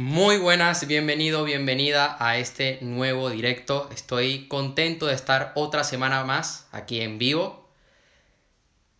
Muy 0.00 0.38
buenas, 0.38 0.86
bienvenido, 0.86 1.44
bienvenida 1.44 2.16
a 2.18 2.38
este 2.38 2.78
nuevo 2.80 3.28
directo. 3.28 3.90
Estoy 3.92 4.48
contento 4.48 5.04
de 5.04 5.12
estar 5.12 5.52
otra 5.54 5.84
semana 5.84 6.24
más 6.24 6.66
aquí 6.72 7.02
en 7.02 7.18
vivo. 7.18 7.68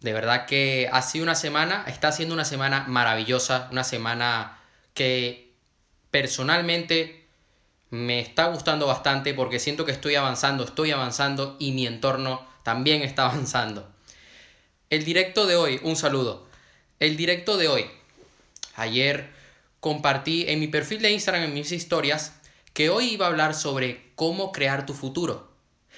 De 0.00 0.12
verdad 0.12 0.44
que 0.44 0.90
ha 0.92 1.00
sido 1.00 1.22
una 1.22 1.36
semana, 1.36 1.86
está 1.86 2.12
siendo 2.12 2.34
una 2.34 2.44
semana 2.44 2.84
maravillosa, 2.86 3.70
una 3.72 3.82
semana 3.82 4.60
que 4.92 5.54
personalmente 6.10 7.26
me 7.88 8.20
está 8.20 8.48
gustando 8.48 8.86
bastante 8.86 9.32
porque 9.32 9.58
siento 9.58 9.86
que 9.86 9.92
estoy 9.92 10.16
avanzando, 10.16 10.64
estoy 10.64 10.90
avanzando 10.90 11.56
y 11.58 11.72
mi 11.72 11.86
entorno 11.86 12.46
también 12.62 13.00
está 13.00 13.24
avanzando. 13.30 13.90
El 14.90 15.06
directo 15.06 15.46
de 15.46 15.56
hoy, 15.56 15.80
un 15.82 15.96
saludo. 15.96 16.46
El 16.98 17.16
directo 17.16 17.56
de 17.56 17.68
hoy. 17.68 17.90
Ayer 18.74 19.39
compartí 19.80 20.44
en 20.48 20.60
mi 20.60 20.68
perfil 20.68 21.02
de 21.02 21.10
Instagram, 21.10 21.44
en 21.44 21.54
mis 21.54 21.72
historias, 21.72 22.34
que 22.72 22.90
hoy 22.90 23.12
iba 23.12 23.26
a 23.26 23.30
hablar 23.30 23.54
sobre 23.54 24.12
cómo 24.14 24.52
crear 24.52 24.86
tu 24.86 24.94
futuro. 24.94 25.50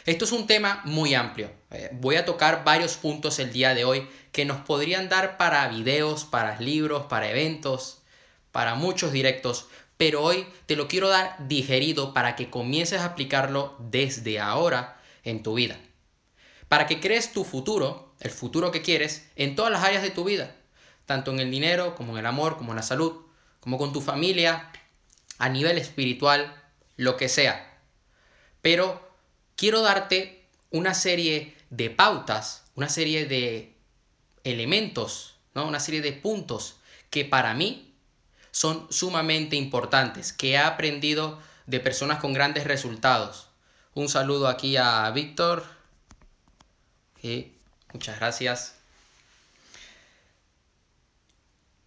Esto 0.06 0.24
es 0.24 0.32
un 0.32 0.46
tema 0.46 0.80
muy 0.84 1.14
amplio. 1.14 1.50
Eh, 1.70 1.90
voy 1.92 2.16
a 2.16 2.24
tocar 2.24 2.64
varios 2.64 2.96
puntos 2.96 3.38
el 3.38 3.52
día 3.52 3.74
de 3.74 3.84
hoy 3.84 4.08
que 4.32 4.44
nos 4.44 4.58
podrían 4.58 5.08
dar 5.08 5.36
para 5.36 5.68
videos, 5.68 6.24
para 6.24 6.58
libros, 6.60 7.06
para 7.06 7.30
eventos, 7.30 8.02
para 8.50 8.74
muchos 8.74 9.12
directos, 9.12 9.66
pero 9.96 10.22
hoy 10.22 10.46
te 10.66 10.76
lo 10.76 10.88
quiero 10.88 11.08
dar 11.08 11.36
digerido 11.46 12.14
para 12.14 12.34
que 12.34 12.50
comiences 12.50 13.00
a 13.00 13.06
aplicarlo 13.06 13.76
desde 13.78 14.40
ahora 14.40 15.00
en 15.24 15.42
tu 15.42 15.54
vida. 15.54 15.78
Para 16.68 16.86
que 16.86 17.00
crees 17.00 17.32
tu 17.32 17.44
futuro, 17.44 18.14
el 18.20 18.30
futuro 18.30 18.72
que 18.72 18.82
quieres, 18.82 19.28
en 19.36 19.54
todas 19.54 19.70
las 19.70 19.84
áreas 19.84 20.02
de 20.02 20.10
tu 20.10 20.24
vida, 20.24 20.56
tanto 21.06 21.30
en 21.30 21.40
el 21.40 21.50
dinero 21.50 21.94
como 21.94 22.12
en 22.12 22.18
el 22.18 22.26
amor, 22.26 22.56
como 22.56 22.72
en 22.72 22.76
la 22.76 22.82
salud, 22.82 23.22
como 23.62 23.78
con 23.78 23.92
tu 23.92 24.00
familia, 24.00 24.72
a 25.38 25.48
nivel 25.48 25.78
espiritual, 25.78 26.60
lo 26.96 27.16
que 27.16 27.28
sea. 27.28 27.78
Pero 28.60 29.08
quiero 29.54 29.82
darte 29.82 30.44
una 30.70 30.94
serie 30.94 31.56
de 31.70 31.88
pautas, 31.88 32.64
una 32.74 32.88
serie 32.88 33.26
de 33.26 33.76
elementos, 34.42 35.36
¿no? 35.54 35.68
una 35.68 35.78
serie 35.78 36.00
de 36.00 36.12
puntos 36.12 36.80
que 37.08 37.24
para 37.24 37.54
mí 37.54 37.94
son 38.50 38.88
sumamente 38.90 39.54
importantes, 39.54 40.32
que 40.32 40.50
he 40.50 40.58
aprendido 40.58 41.38
de 41.66 41.78
personas 41.78 42.18
con 42.18 42.32
grandes 42.32 42.64
resultados. 42.64 43.46
Un 43.94 44.08
saludo 44.08 44.48
aquí 44.48 44.76
a 44.76 45.08
Víctor. 45.12 45.64
muchas 47.92 48.18
gracias. 48.18 48.81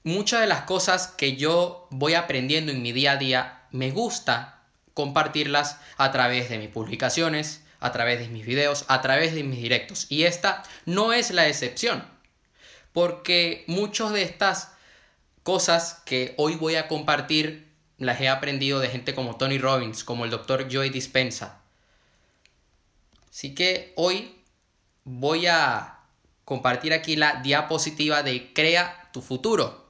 Muchas 0.05 0.39
de 0.39 0.47
las 0.47 0.61
cosas 0.61 1.07
que 1.07 1.35
yo 1.35 1.87
voy 1.89 2.13
aprendiendo 2.13 2.71
en 2.71 2.81
mi 2.81 2.93
día 2.93 3.13
a 3.13 3.17
día 3.17 3.63
me 3.71 3.91
gusta 3.91 4.61
compartirlas 4.93 5.79
a 5.97 6.11
través 6.11 6.47
de 6.49 6.59
mis 6.59 6.69
publicaciones, 6.69 7.63
a 7.79 7.91
través 7.91 8.19
de 8.19 8.29
mis 8.29 8.45
videos, 8.45 8.85
a 8.87 9.01
través 9.01 9.33
de 9.33 9.43
mis 9.43 9.59
directos. 9.59 10.05
Y 10.09 10.23
esta 10.23 10.63
no 10.85 11.11
es 11.11 11.31
la 11.31 11.47
excepción, 11.47 12.05
porque 12.93 13.65
muchas 13.67 14.13
de 14.13 14.21
estas 14.21 14.71
cosas 15.43 16.01
que 16.05 16.35
hoy 16.37 16.55
voy 16.55 16.75
a 16.75 16.87
compartir 16.87 17.67
las 17.97 18.21
he 18.21 18.29
aprendido 18.29 18.79
de 18.79 18.89
gente 18.89 19.15
como 19.15 19.37
Tony 19.37 19.57
Robbins, 19.57 20.03
como 20.03 20.23
el 20.23 20.31
doctor 20.31 20.67
Joey 20.71 20.91
Dispensa. 20.91 21.61
Así 23.29 23.55
que 23.55 23.91
hoy 23.95 24.35
voy 25.03 25.47
a 25.47 25.99
compartir 26.45 26.93
aquí 26.93 27.15
la 27.15 27.41
diapositiva 27.41 28.21
de 28.21 28.53
Crea 28.53 29.09
tu 29.11 29.21
futuro. 29.21 29.84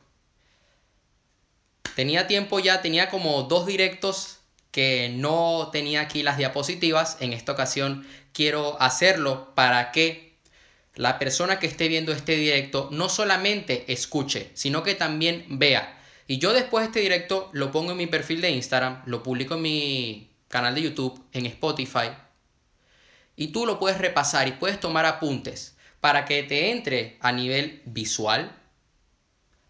Tenía 1.95 2.27
tiempo 2.27 2.59
ya, 2.59 2.81
tenía 2.81 3.09
como 3.09 3.43
dos 3.43 3.65
directos 3.65 4.39
que 4.71 5.09
no 5.09 5.69
tenía 5.71 6.01
aquí 6.01 6.21
las 6.23 6.37
diapositivas. 6.37 7.15
En 7.21 7.31
esta 7.31 7.53
ocasión 7.53 8.05
quiero 8.33 8.79
hacerlo 8.81 9.55
para 9.55 9.93
que 9.93 10.35
la 10.95 11.17
persona 11.19 11.57
que 11.57 11.67
esté 11.67 11.87
viendo 11.87 12.11
este 12.11 12.35
directo 12.35 12.89
no 12.91 13.07
solamente 13.07 13.91
escuche, 13.91 14.51
sino 14.53 14.83
que 14.83 14.93
también 14.93 15.45
vea. 15.47 15.97
Y 16.27 16.37
yo 16.39 16.51
después 16.51 16.83
de 16.83 16.87
este 16.87 16.99
directo 16.99 17.49
lo 17.53 17.71
pongo 17.71 17.91
en 17.91 17.97
mi 17.97 18.07
perfil 18.07 18.41
de 18.41 18.51
Instagram, 18.51 19.01
lo 19.05 19.23
publico 19.23 19.55
en 19.55 19.61
mi 19.61 20.31
canal 20.49 20.75
de 20.75 20.81
YouTube, 20.81 21.23
en 21.31 21.45
Spotify. 21.45 22.09
Y 23.37 23.47
tú 23.47 23.65
lo 23.65 23.79
puedes 23.79 23.99
repasar 23.99 24.49
y 24.49 24.53
puedes 24.53 24.81
tomar 24.81 25.05
apuntes 25.05 25.77
para 26.01 26.25
que 26.25 26.43
te 26.43 26.71
entre 26.71 27.17
a 27.21 27.31
nivel 27.31 27.81
visual, 27.85 28.53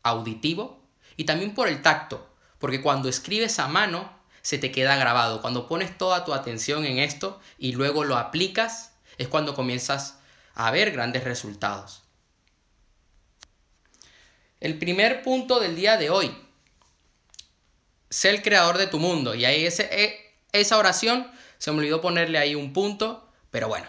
auditivo 0.02 0.85
y 1.18 1.26
también 1.26 1.54
por 1.54 1.68
el 1.68 1.82
tacto, 1.82 2.30
porque 2.60 2.82
cuando 2.82 3.10
escribes 3.10 3.60
a 3.60 3.68
mano 3.68 4.14
se 4.42 4.58
te 4.58 4.72
queda 4.72 4.96
grabado. 4.96 5.42
Cuando 5.42 5.68
pones 5.68 5.98
toda 5.98 6.24
tu 6.24 6.34
atención 6.34 6.86
en 6.86 7.00
esto 7.00 7.40
y 7.58 7.72
luego 7.72 8.04
lo 8.04 8.18
aplicas, 8.18 8.94
es 9.18 9.28
cuando 9.28 9.56
comienzas 9.56 10.20
a 10.54 10.72
ver 10.72 10.92
grandes 10.92 11.24
resultados. 11.24 12.04
El 14.60 14.78
primer 14.78 15.22
punto 15.24 15.60
del 15.60 15.76
día 15.76 15.98
de 15.98 16.10
hoy, 16.10 16.36
sé 18.10 18.30
el 18.30 18.42
creador 18.42 18.78
de 18.78 18.88
tu 18.88 19.00
mundo. 19.00 19.36
Y 19.36 19.46
ahí 19.46 19.66
ese, 19.66 19.90
e, 19.92 20.34
esa 20.52 20.78
oración, 20.78 21.30
se 21.58 21.72
me 21.72 21.80
olvidó 21.80 22.02
ponerle 22.02 22.38
ahí 22.38 22.56
un 22.56 22.72
punto, 22.72 23.30
pero 23.52 23.68
bueno, 23.68 23.88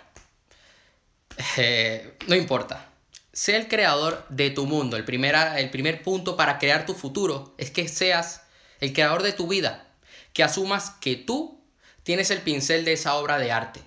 eh, 1.57 2.17
no 2.27 2.35
importa. 2.35 2.91
Sé 3.37 3.55
el 3.55 3.69
creador 3.69 4.25
de 4.31 4.49
tu 4.49 4.65
mundo. 4.65 4.97
El, 4.97 5.05
el 5.05 5.71
primer 5.71 6.03
punto 6.03 6.39
para 6.39 6.59
crear 6.59 6.87
tu 6.87 6.95
futuro 6.95 7.55
es 7.59 7.71
que 7.71 7.87
seas 7.87 8.45
el 8.81 8.95
creador 8.95 9.23
de 9.23 9.35
tu 9.35 9.47
vida. 9.47 9.89
Que 10.33 10.43
asumas 10.43 10.93
que 11.03 11.17
tú 11.17 11.63
tienes 12.03 12.31
el 12.31 12.41
pincel 12.41 12.87
de 12.87 12.95
esa 12.95 13.15
obra 13.17 13.37
de 13.37 13.53
arte 13.53 13.83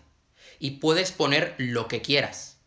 y 0.59 0.77
puedes 0.77 1.11
poner 1.11 1.55
lo 1.57 1.87
que 1.87 2.03
quieras. 2.03 2.59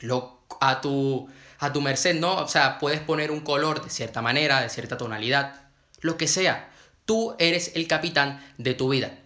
Lo, 0.00 0.42
a, 0.60 0.80
tu, 0.80 1.28
a 1.60 1.72
tu 1.72 1.80
merced, 1.80 2.16
¿no? 2.16 2.38
O 2.38 2.48
sea, 2.48 2.80
puedes 2.80 2.98
poner 2.98 3.30
un 3.30 3.42
color 3.42 3.80
de 3.84 3.90
cierta 3.90 4.20
manera, 4.20 4.60
de 4.60 4.70
cierta 4.70 4.98
tonalidad, 4.98 5.70
lo 6.00 6.16
que 6.16 6.26
sea. 6.26 6.72
Tú 7.04 7.36
eres 7.38 7.76
el 7.76 7.86
capitán 7.86 8.44
de 8.58 8.74
tu 8.74 8.88
vida. 8.88 9.16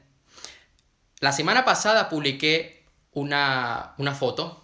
La 1.18 1.32
semana 1.32 1.64
pasada 1.64 2.10
publiqué 2.10 2.84
una, 3.14 3.94
una 3.96 4.14
foto 4.14 4.61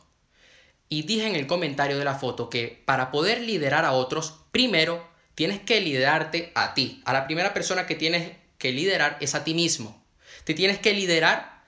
y 0.89 1.03
dije 1.03 1.27
en 1.27 1.37
el 1.37 1.47
comentario 1.47 1.99
de 1.99 2.05
la 2.05 2.15
foto 2.15 2.49
que 2.49 2.83
para 2.85 3.11
poder 3.11 3.41
liderar 3.41 3.85
a 3.85 3.93
otros, 3.93 4.41
primero 4.51 5.07
tienes 5.35 5.61
que 5.61 5.81
liderarte 5.81 6.53
a 6.55 6.75
ti. 6.75 7.03
A 7.05 7.13
la 7.13 7.27
primera 7.27 7.53
persona 7.53 7.87
que 7.87 7.95
tienes 7.95 8.37
que 8.59 8.73
liderar 8.73 9.19
es 9.21 9.35
a 9.35 9.45
ti 9.45 9.55
mismo. 9.55 10.03
Te 10.45 10.55
tienes 10.55 10.79
que 10.79 10.95
liderar 10.95 11.63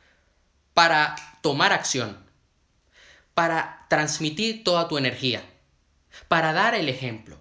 para 0.75 1.15
tomar 1.43 1.73
acción, 1.73 2.19
para 3.35 3.87
transmitir 3.89 4.65
toda 4.65 4.89
tu 4.89 4.99
energía, 4.99 5.43
para 6.29 6.53
dar 6.53 6.75
el 6.75 6.89
ejemplo. 6.89 7.39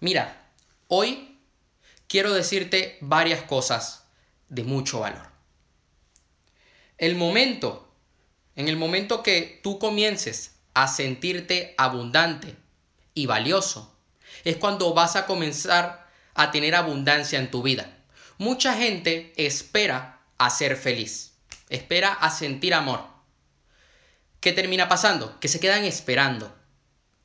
Mira, 0.00 0.50
hoy 0.88 1.38
quiero 2.08 2.32
decirte 2.32 2.96
varias 3.00 3.42
cosas 3.42 4.06
de 4.48 4.64
mucho 4.64 5.00
valor. 5.00 5.28
El 6.96 7.16
momento 7.16 7.89
en 8.56 8.68
el 8.68 8.76
momento 8.76 9.22
que 9.22 9.60
tú 9.62 9.78
comiences 9.78 10.56
a 10.74 10.88
sentirte 10.88 11.74
abundante 11.78 12.56
y 13.14 13.26
valioso, 13.26 13.96
es 14.44 14.56
cuando 14.56 14.94
vas 14.94 15.16
a 15.16 15.26
comenzar 15.26 16.08
a 16.34 16.50
tener 16.50 16.74
abundancia 16.74 17.38
en 17.38 17.50
tu 17.50 17.62
vida. 17.62 17.98
Mucha 18.38 18.74
gente 18.74 19.32
espera 19.36 20.20
a 20.38 20.50
ser 20.50 20.76
feliz, 20.76 21.34
espera 21.68 22.12
a 22.12 22.30
sentir 22.30 22.74
amor. 22.74 23.04
¿Qué 24.40 24.52
termina 24.52 24.88
pasando? 24.88 25.38
Que 25.38 25.48
se 25.48 25.60
quedan 25.60 25.84
esperando. 25.84 26.56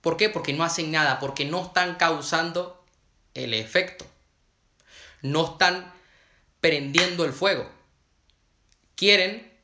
¿Por 0.02 0.18
qué? 0.18 0.30
Porque 0.30 0.54
no 0.54 0.64
hacen 0.64 0.92
nada, 0.92 1.20
porque 1.20 1.46
no 1.46 1.64
están 1.68 1.96
causando 1.96 2.86
el 3.34 3.54
efecto. 3.54 4.06
No 5.22 5.54
están 5.54 5.94
prendiendo 6.60 7.24
el 7.24 7.32
fuego. 7.32 7.70
Quieren 8.96 9.55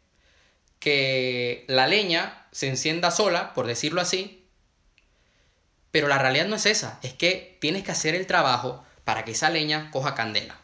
que 0.81 1.63
la 1.67 1.87
leña 1.87 2.47
se 2.51 2.67
encienda 2.67 3.11
sola, 3.11 3.53
por 3.53 3.67
decirlo 3.67 4.01
así, 4.01 4.43
pero 5.91 6.07
la 6.07 6.17
realidad 6.17 6.47
no 6.47 6.55
es 6.55 6.65
esa, 6.65 6.99
es 7.03 7.13
que 7.13 7.57
tienes 7.61 7.83
que 7.83 7.91
hacer 7.91 8.15
el 8.15 8.25
trabajo 8.25 8.83
para 9.05 9.23
que 9.23 9.31
esa 9.31 9.51
leña 9.51 9.91
coja 9.91 10.15
candela. 10.15 10.59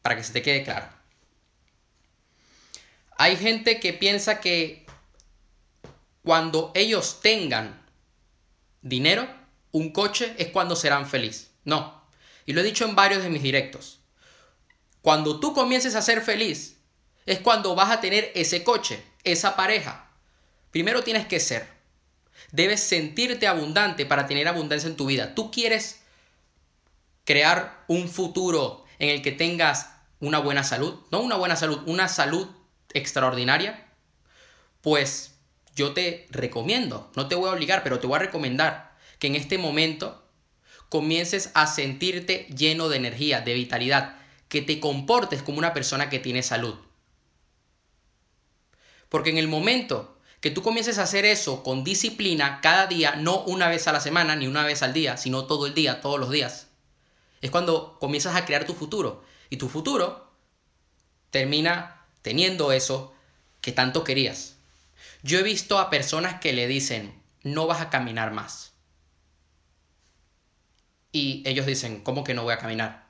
Para 0.00 0.16
que 0.16 0.22
se 0.22 0.32
te 0.32 0.42
quede 0.42 0.62
claro. 0.62 0.86
Hay 3.16 3.36
gente 3.36 3.80
que 3.80 3.92
piensa 3.92 4.40
que 4.40 4.86
cuando 6.22 6.70
ellos 6.76 7.20
tengan 7.20 7.82
dinero, 8.80 9.28
un 9.72 9.92
coche, 9.92 10.36
es 10.38 10.48
cuando 10.48 10.76
serán 10.76 11.08
felices. 11.08 11.50
No. 11.64 12.00
Y 12.46 12.52
lo 12.52 12.60
he 12.60 12.64
dicho 12.64 12.84
en 12.84 12.94
varios 12.94 13.24
de 13.24 13.28
mis 13.28 13.42
directos. 13.42 13.98
Cuando 15.02 15.40
tú 15.40 15.52
comiences 15.52 15.96
a 15.96 16.02
ser 16.02 16.22
feliz, 16.22 16.77
es 17.28 17.40
cuando 17.40 17.74
vas 17.74 17.90
a 17.90 18.00
tener 18.00 18.32
ese 18.34 18.64
coche, 18.64 19.02
esa 19.22 19.54
pareja. 19.54 20.08
Primero 20.70 21.02
tienes 21.02 21.26
que 21.26 21.40
ser. 21.40 21.68
Debes 22.52 22.80
sentirte 22.80 23.46
abundante 23.46 24.06
para 24.06 24.26
tener 24.26 24.48
abundancia 24.48 24.88
en 24.88 24.96
tu 24.96 25.06
vida. 25.06 25.34
Tú 25.34 25.50
quieres 25.50 26.00
crear 27.24 27.84
un 27.86 28.08
futuro 28.08 28.86
en 28.98 29.10
el 29.10 29.20
que 29.20 29.32
tengas 29.32 29.90
una 30.20 30.38
buena 30.38 30.64
salud, 30.64 30.94
no 31.10 31.20
una 31.20 31.36
buena 31.36 31.56
salud, 31.56 31.82
una 31.86 32.08
salud 32.08 32.48
extraordinaria, 32.94 33.86
pues 34.80 35.34
yo 35.76 35.92
te 35.92 36.26
recomiendo, 36.30 37.12
no 37.14 37.28
te 37.28 37.34
voy 37.34 37.50
a 37.50 37.52
obligar, 37.52 37.82
pero 37.82 38.00
te 38.00 38.06
voy 38.06 38.16
a 38.16 38.20
recomendar 38.20 38.96
que 39.18 39.26
en 39.26 39.34
este 39.34 39.58
momento 39.58 40.24
comiences 40.88 41.50
a 41.52 41.66
sentirte 41.66 42.46
lleno 42.56 42.88
de 42.88 42.96
energía, 42.96 43.42
de 43.42 43.52
vitalidad, 43.52 44.16
que 44.48 44.62
te 44.62 44.80
comportes 44.80 45.42
como 45.42 45.58
una 45.58 45.74
persona 45.74 46.08
que 46.08 46.18
tiene 46.18 46.42
salud. 46.42 46.76
Porque 49.08 49.30
en 49.30 49.38
el 49.38 49.48
momento 49.48 50.18
que 50.40 50.50
tú 50.50 50.62
comiences 50.62 50.98
a 50.98 51.02
hacer 51.02 51.24
eso 51.24 51.62
con 51.62 51.84
disciplina 51.84 52.60
cada 52.60 52.86
día, 52.86 53.16
no 53.16 53.40
una 53.42 53.68
vez 53.68 53.88
a 53.88 53.92
la 53.92 54.00
semana 54.00 54.36
ni 54.36 54.46
una 54.46 54.64
vez 54.64 54.82
al 54.82 54.92
día, 54.92 55.16
sino 55.16 55.46
todo 55.46 55.66
el 55.66 55.74
día, 55.74 56.00
todos 56.00 56.20
los 56.20 56.30
días, 56.30 56.68
es 57.40 57.50
cuando 57.50 57.98
comienzas 57.98 58.36
a 58.36 58.44
crear 58.44 58.64
tu 58.64 58.74
futuro. 58.74 59.24
Y 59.50 59.56
tu 59.56 59.68
futuro 59.68 60.30
termina 61.30 62.04
teniendo 62.22 62.72
eso 62.72 63.14
que 63.60 63.72
tanto 63.72 64.04
querías. 64.04 64.56
Yo 65.22 65.38
he 65.38 65.42
visto 65.42 65.78
a 65.78 65.90
personas 65.90 66.40
que 66.40 66.52
le 66.52 66.66
dicen, 66.66 67.22
no 67.42 67.66
vas 67.66 67.80
a 67.80 67.90
caminar 67.90 68.32
más. 68.32 68.72
Y 71.12 71.42
ellos 71.46 71.66
dicen, 71.66 72.02
¿cómo 72.02 72.24
que 72.24 72.34
no 72.34 72.42
voy 72.42 72.52
a 72.52 72.58
caminar? 72.58 73.08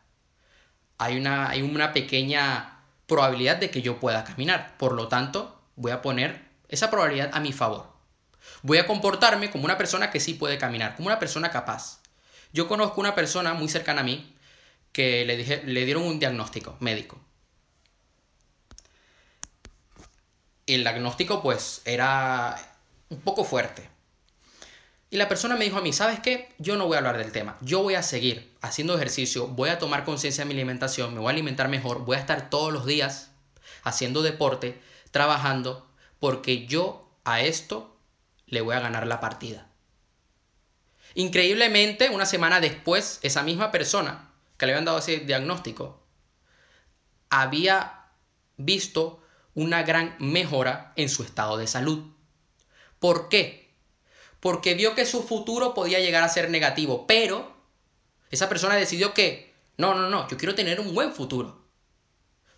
Hay 0.99 1.17
una, 1.17 1.51
hay 1.51 1.63
una 1.63 1.93
pequeña 1.93 2.85
probabilidad 3.07 3.57
de 3.57 3.71
que 3.71 3.83
yo 3.83 4.01
pueda 4.01 4.25
caminar. 4.25 4.77
Por 4.79 4.93
lo 4.93 5.09
tanto, 5.09 5.58
voy 5.79 5.93
a 5.93 6.03
poner 6.03 6.45
esa 6.69 6.91
probabilidad 6.91 7.31
a 7.33 7.41
mi 7.41 7.53
favor. 7.53 7.87
Voy 8.63 8.79
a 8.79 8.87
comportarme 8.87 9.51
como 9.51 9.65
una 9.65 9.79
persona 9.79 10.11
que 10.11 10.21
sí 10.21 10.35
puede 10.35 10.59
caminar, 10.59 10.97
como 10.97 11.07
una 11.07 11.19
persona 11.19 11.51
capaz. 11.51 12.01
Yo 12.53 12.69
conozco 12.69 13.01
una 13.01 13.15
persona 13.15 13.55
muy 13.55 13.69
cercana 13.69 14.01
a 14.01 14.05
mí 14.05 14.35
que 14.93 15.25
le, 15.25 15.85
dieron 15.85 16.03
un 16.03 16.19
diagnóstico 16.19 16.77
médico. 16.81 17.21
El 20.67 20.83
diagnóstico 20.83 21.43
pues 21.43 21.83
era 21.85 22.57
un 23.09 23.21
poco 23.21 23.45
fuerte. 23.45 23.89
Y 25.11 25.17
la 25.17 25.29
persona 25.29 25.57
me 25.57 25.65
dijo 25.65 25.79
a 25.79 25.81
mí, 25.81 25.95
¿sabes 25.95 26.21
qué? 26.21 26.53
Yo 26.59 26.77
no 26.77 26.87
voy 26.87 26.97
a 26.97 26.99
hablar 26.99 27.17
del 27.17 27.33
tema. 27.33 27.57
Yo 27.63 27.83
voy 27.83 27.95
a 27.95 28.03
seguir 28.03 28.55
haciendo 28.61 28.95
ejercicio, 28.95 29.47
voy 29.47 29.71
a 29.71 29.79
tomar 29.79 30.05
conciencia 30.05 30.45
de 30.45 30.49
mi 30.49 30.55
alimentación, 30.55 31.15
me 31.15 31.21
voy 31.21 31.29
a 31.29 31.31
alimentar 31.31 31.69
mejor, 31.69 32.05
voy 32.05 32.17
a 32.17 32.21
estar 32.21 32.51
todos 32.51 32.73
los 32.73 32.85
días 32.85 33.31
haciendo 33.85 34.21
deporte, 34.21 34.79
trabajando, 35.19 35.85
porque 36.21 36.67
yo 36.67 37.11
a 37.25 37.41
esto 37.41 37.99
le 38.47 38.61
voy 38.61 38.77
a 38.77 38.81
ganar 38.81 39.05
la 39.09 39.19
partida. 39.19 39.67
Increíblemente, 41.17 42.09
una 42.11 42.25
semana 42.25 42.61
después, 42.61 43.19
esa 43.23 43.43
misma 43.43 43.73
persona 43.73 44.31
que 44.57 44.67
le 44.67 44.73
habían 44.73 44.85
dado 44.85 44.99
ese 44.99 45.19
diagnóstico 45.19 46.07
había 47.31 48.11
visto 48.59 49.21
una 49.55 49.83
gran 49.83 50.15
mejora 50.21 50.93
en 50.95 51.09
su 51.09 51.25
estado 51.25 51.57
de 51.57 51.67
salud. 51.67 52.13
¿Por 53.01 53.29
qué? 53.29 53.75
Porque 54.39 54.75
vio 54.75 54.95
que 54.95 55.05
su 55.05 55.25
futuro 55.25 55.75
podía 55.75 55.99
llegar 55.99 56.23
a 56.23 56.29
ser 56.29 56.49
negativo, 56.49 57.09
pero 57.09 57.57
esa 58.31 58.49
persona 58.49 58.77
decidió 58.77 59.15
que, 59.15 59.53
no, 59.79 59.97
no, 59.97 60.09
no, 60.11 60.29
yo 60.29 60.37
quiero 60.37 60.55
tener 60.55 60.79
un 60.79 60.95
buen 60.95 61.13
futuro. 61.13 61.58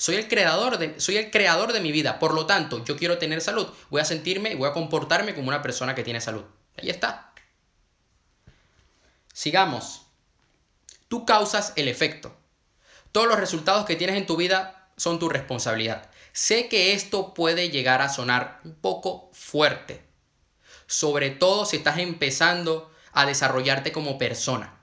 Soy 0.00 0.14
el 0.14 0.28
creador 0.28 0.78
de, 0.78 0.98
soy 0.98 1.18
el 1.18 1.30
creador 1.30 1.74
de 1.74 1.80
mi 1.80 1.92
vida, 1.92 2.18
por 2.18 2.32
lo 2.32 2.46
tanto, 2.46 2.82
yo 2.86 2.96
quiero 2.96 3.18
tener 3.18 3.42
salud. 3.42 3.68
Voy 3.90 4.00
a 4.00 4.06
sentirme 4.06 4.50
y 4.50 4.54
voy 4.54 4.66
a 4.66 4.72
comportarme 4.72 5.34
como 5.34 5.48
una 5.48 5.60
persona 5.60 5.94
que 5.94 6.02
tiene 6.02 6.22
salud. 6.22 6.42
Ahí 6.78 6.88
está. 6.88 7.34
Sigamos. 9.34 10.06
Tú 11.08 11.26
causas 11.26 11.74
el 11.76 11.86
efecto. 11.86 12.34
Todos 13.12 13.28
los 13.28 13.38
resultados 13.38 13.84
que 13.84 13.94
tienes 13.94 14.16
en 14.16 14.24
tu 14.24 14.38
vida 14.38 14.88
son 14.96 15.18
tu 15.18 15.28
responsabilidad. 15.28 16.08
Sé 16.32 16.68
que 16.68 16.94
esto 16.94 17.34
puede 17.34 17.68
llegar 17.68 18.00
a 18.00 18.08
sonar 18.08 18.62
un 18.64 18.76
poco 18.76 19.28
fuerte, 19.34 20.02
sobre 20.86 21.28
todo 21.28 21.66
si 21.66 21.76
estás 21.76 21.98
empezando 21.98 22.90
a 23.12 23.26
desarrollarte 23.26 23.92
como 23.92 24.16
persona. 24.16 24.80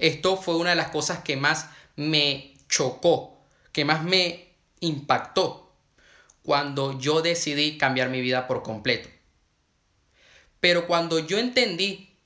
Esto 0.00 0.36
fue 0.36 0.56
una 0.56 0.70
de 0.70 0.76
las 0.76 0.88
cosas 0.88 1.20
que 1.20 1.36
más 1.36 1.68
me 1.94 2.56
chocó, 2.68 3.38
que 3.70 3.84
más 3.84 4.02
me 4.02 4.47
impactó 4.80 5.72
cuando 6.42 6.98
yo 6.98 7.22
decidí 7.22 7.78
cambiar 7.78 8.08
mi 8.08 8.20
vida 8.20 8.46
por 8.46 8.62
completo. 8.62 9.08
Pero 10.60 10.86
cuando 10.86 11.18
yo 11.18 11.38
entendí 11.38 12.16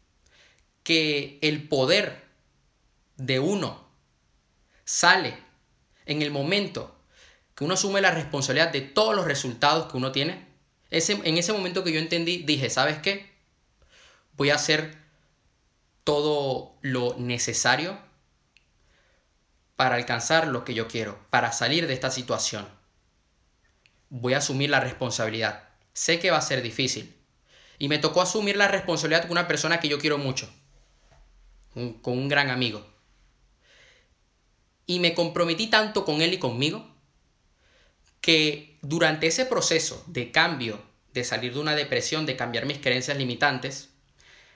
que 0.83 1.39
el 1.43 1.69
poder 1.69 2.23
de 3.17 3.39
uno 3.39 3.87
sale 4.85 5.37
en 6.07 6.23
el 6.23 6.31
momento 6.31 6.97
que 7.55 7.65
uno 7.65 7.75
asume 7.75 8.01
la 8.01 8.11
responsabilidad 8.11 8.73
de 8.73 8.81
todos 8.81 9.15
los 9.15 9.27
resultados 9.27 9.91
que 9.91 9.97
uno 9.97 10.13
tiene, 10.13 10.47
ese, 10.91 11.21
en 11.25 11.37
ese 11.39 11.53
momento 11.53 11.85
que 11.85 11.93
yo 11.93 11.99
entendí, 11.99 12.39
dije, 12.39 12.71
¿sabes 12.71 12.99
qué? 12.99 13.31
Voy 14.37 14.51
a 14.51 14.55
hacer 14.57 14.97
todo 16.05 16.77
lo 16.81 17.15
necesario 17.19 17.99
para 19.77 19.97
alcanzar 19.97 20.49
lo 20.49 20.65
que 20.65 20.75
yo 20.75 20.89
quiero, 20.89 21.19
para 21.31 21.53
salir 21.53 21.87
de 21.87 21.95
esta 21.95 22.11
situación. 22.11 22.69
Voy 24.11 24.35
a 24.35 24.39
asumir 24.39 24.71
la 24.71 24.81
responsabilidad. 24.81 25.69
Sé 25.93 26.19
que 26.19 26.31
va 26.31 26.39
a 26.39 26.43
ser 26.43 26.63
difícil. 26.63 27.17
Y 27.79 27.89
me 27.89 27.99
tocó 27.99 28.23
asumir 28.23 28.57
la 28.57 28.69
responsabilidad 28.69 29.23
con 29.23 29.33
una 29.33 29.49
persona 29.49 29.81
que 29.81 29.89
yo 29.89 29.99
quiero 29.99 30.19
mucho, 30.19 30.49
con 31.75 32.19
un 32.19 32.29
gran 32.29 32.51
amigo. 32.51 32.87
Y 34.87 35.01
me 35.01 35.15
comprometí 35.15 35.69
tanto 35.69 36.05
con 36.05 36.23
él 36.23 36.35
y 36.35 36.39
conmigo 36.39 36.87
que 38.21 38.79
durante 38.83 39.27
ese 39.27 39.47
proceso 39.47 40.05
de 40.07 40.31
cambio, 40.31 40.81
de 41.13 41.25
salir 41.25 41.55
de 41.55 41.61
una 41.61 41.75
depresión, 41.75 42.25
de 42.25 42.37
cambiar 42.37 42.67
mis 42.67 42.79
creencias 42.79 43.17
limitantes, 43.17 43.89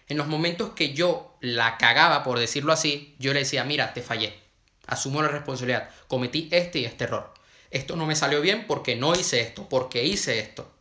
en 0.09 0.19
los 0.19 0.29
momentos 0.29 0.71
que 0.75 0.95
yo 0.95 1.37
la 1.41 1.79
cagaba, 1.79 2.23
por 2.23 2.39
decirlo 2.39 2.73
así, 2.73 3.17
yo 3.19 3.33
le 3.33 3.41
decía, 3.41 3.65
mira, 3.65 3.93
te 3.93 4.03
fallé 4.03 4.46
Asumo 4.87 5.23
la 5.23 5.29
responsabilidad. 5.29 5.91
Cometí 6.09 6.49
este 6.53 6.81
y 6.81 6.85
este 6.85 7.05
error. 7.05 7.35
Esto 7.71 7.97
no 7.97 8.07
me 8.07 8.17
salió 8.17 8.41
bien 8.41 8.67
porque 8.67 8.97
no 8.97 9.15
hice 9.15 9.41
esto, 9.41 9.69
porque 9.69 10.05
hice 10.05 10.39
esto. 10.39 10.73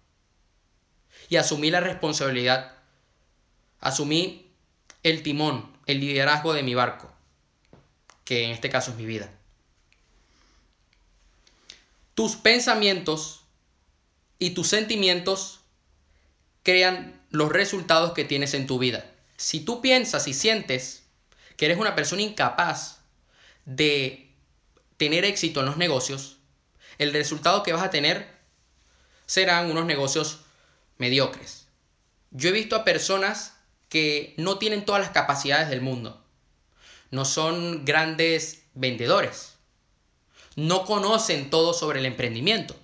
Y 1.29 1.37
asumí 1.37 1.71
la 1.71 1.79
responsabilidad. 1.79 2.73
Asumí 3.79 4.51
el 5.03 5.23
timón, 5.23 5.71
el 5.85 5.99
liderazgo 5.99 6.53
de 6.53 6.63
mi 6.63 6.73
barco, 6.73 7.11
que 8.23 8.43
en 8.43 8.51
este 8.51 8.69
caso 8.69 8.91
es 8.91 8.97
mi 8.97 9.05
vida. 9.05 9.31
Tus 12.13 12.35
pensamientos 12.35 13.41
y 14.39 14.51
tus 14.51 14.67
sentimientos 14.67 15.59
crean 16.63 17.21
los 17.29 17.51
resultados 17.51 18.13
que 18.13 18.23
tienes 18.23 18.53
en 18.53 18.67
tu 18.67 18.79
vida. 18.79 19.11
Si 19.37 19.59
tú 19.59 19.81
piensas 19.81 20.27
y 20.27 20.33
sientes 20.33 21.03
que 21.57 21.65
eres 21.65 21.77
una 21.77 21.95
persona 21.95 22.21
incapaz 22.21 22.94
de 23.65 24.33
tener 24.97 25.25
éxito 25.25 25.59
en 25.59 25.65
los 25.65 25.77
negocios, 25.77 26.37
el 26.97 27.11
resultado 27.11 27.63
que 27.63 27.73
vas 27.73 27.83
a 27.83 27.89
tener 27.89 28.27
serán 29.25 29.69
unos 29.69 29.85
negocios 29.85 30.41
mediocres. 30.97 31.67
Yo 32.31 32.49
he 32.49 32.53
visto 32.53 32.75
a 32.75 32.83
personas 32.83 33.55
que 33.89 34.33
no 34.37 34.57
tienen 34.57 34.85
todas 34.85 35.01
las 35.01 35.11
capacidades 35.11 35.69
del 35.69 35.81
mundo. 35.81 36.23
No 37.11 37.25
son 37.25 37.85
grandes 37.85 38.63
vendedores. 38.73 39.55
No 40.55 40.85
conocen 40.85 41.49
todo 41.49 41.73
sobre 41.73 41.99
el 41.99 42.05
emprendimiento. 42.05 42.75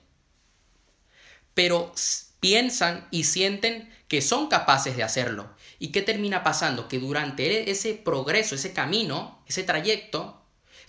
Pero 1.53 1.93
piensan 2.39 3.07
y 3.11 3.25
sienten 3.25 3.93
que 4.07 4.21
son 4.21 4.47
capaces 4.47 4.97
de 4.97 5.03
hacerlo. 5.03 5.49
¿Y 5.79 5.89
qué 5.89 6.01
termina 6.01 6.43
pasando? 6.43 6.87
Que 6.87 6.99
durante 6.99 7.71
ese 7.71 7.93
progreso, 7.93 8.55
ese 8.55 8.73
camino, 8.73 9.43
ese 9.47 9.63
trayecto, 9.63 10.40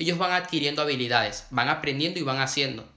ellos 0.03 0.19
van 0.19 0.33
adquiriendo 0.33 0.83
habilidades, 0.83 1.47
van 1.51 1.69
aprendiendo 1.69 2.19
y 2.19 2.23
van 2.23 2.41
haciendo. 2.41 2.89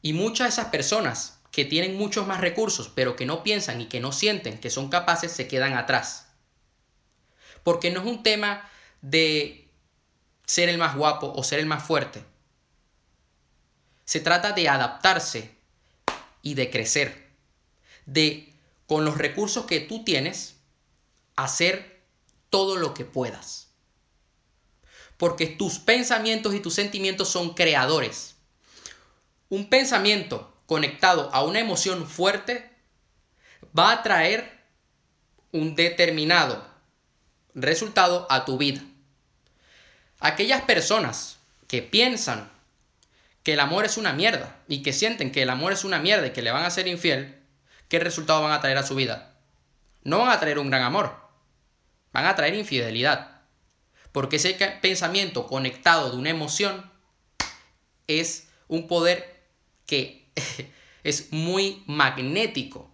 Y 0.00 0.12
muchas 0.12 0.46
de 0.46 0.48
esas 0.50 0.70
personas 0.70 1.40
que 1.50 1.64
tienen 1.64 1.96
muchos 1.96 2.26
más 2.26 2.40
recursos, 2.40 2.88
pero 2.94 3.16
que 3.16 3.26
no 3.26 3.42
piensan 3.42 3.80
y 3.80 3.86
que 3.86 4.00
no 4.00 4.12
sienten 4.12 4.58
que 4.58 4.70
son 4.70 4.90
capaces, 4.90 5.32
se 5.32 5.48
quedan 5.48 5.74
atrás. 5.74 6.28
Porque 7.64 7.90
no 7.90 8.00
es 8.00 8.06
un 8.06 8.22
tema 8.22 8.70
de 9.02 9.68
ser 10.46 10.68
el 10.68 10.78
más 10.78 10.94
guapo 10.96 11.32
o 11.34 11.42
ser 11.42 11.58
el 11.58 11.66
más 11.66 11.82
fuerte. 11.82 12.22
Se 14.04 14.20
trata 14.20 14.52
de 14.52 14.68
adaptarse 14.68 15.56
y 16.42 16.54
de 16.54 16.70
crecer. 16.70 17.28
De, 18.06 18.54
con 18.86 19.04
los 19.04 19.18
recursos 19.18 19.66
que 19.66 19.80
tú 19.80 20.04
tienes, 20.04 20.56
hacer 21.34 22.02
todo 22.50 22.76
lo 22.76 22.94
que 22.94 23.04
puedas 23.04 23.67
porque 25.18 25.46
tus 25.46 25.78
pensamientos 25.78 26.54
y 26.54 26.60
tus 26.60 26.74
sentimientos 26.74 27.28
son 27.28 27.54
creadores. 27.54 28.36
Un 29.50 29.68
pensamiento 29.68 30.54
conectado 30.66 31.28
a 31.32 31.44
una 31.44 31.60
emoción 31.60 32.08
fuerte 32.08 32.70
va 33.76 33.92
a 33.92 34.02
traer 34.02 34.58
un 35.52 35.74
determinado 35.74 36.66
resultado 37.54 38.26
a 38.30 38.44
tu 38.44 38.56
vida. 38.58 38.80
aquellas 40.20 40.62
personas 40.62 41.38
que 41.68 41.80
piensan 41.82 42.50
que 43.42 43.52
el 43.52 43.60
amor 43.60 43.84
es 43.84 43.96
una 43.96 44.12
mierda 44.12 44.56
y 44.68 44.82
que 44.82 44.92
sienten 44.92 45.30
que 45.32 45.42
el 45.42 45.50
amor 45.50 45.72
es 45.72 45.84
una 45.84 45.98
mierda 45.98 46.26
y 46.26 46.32
que 46.32 46.42
le 46.42 46.50
van 46.50 46.64
a 46.64 46.70
ser 46.70 46.88
infiel, 46.88 47.40
¿qué 47.88 47.98
resultado 47.98 48.42
van 48.42 48.52
a 48.52 48.60
traer 48.60 48.78
a 48.78 48.82
su 48.82 48.94
vida? 48.94 49.34
No 50.02 50.18
van 50.18 50.30
a 50.30 50.40
traer 50.40 50.58
un 50.58 50.70
gran 50.70 50.82
amor, 50.82 51.16
van 52.12 52.26
a 52.26 52.34
traer 52.34 52.54
infidelidad. 52.54 53.37
Porque 54.12 54.36
ese 54.36 54.54
pensamiento 54.80 55.46
conectado 55.46 56.10
de 56.10 56.16
una 56.16 56.30
emoción 56.30 56.90
es 58.06 58.48
un 58.68 58.86
poder 58.86 59.46
que 59.86 60.30
es 61.04 61.32
muy 61.32 61.82
magnético. 61.86 62.90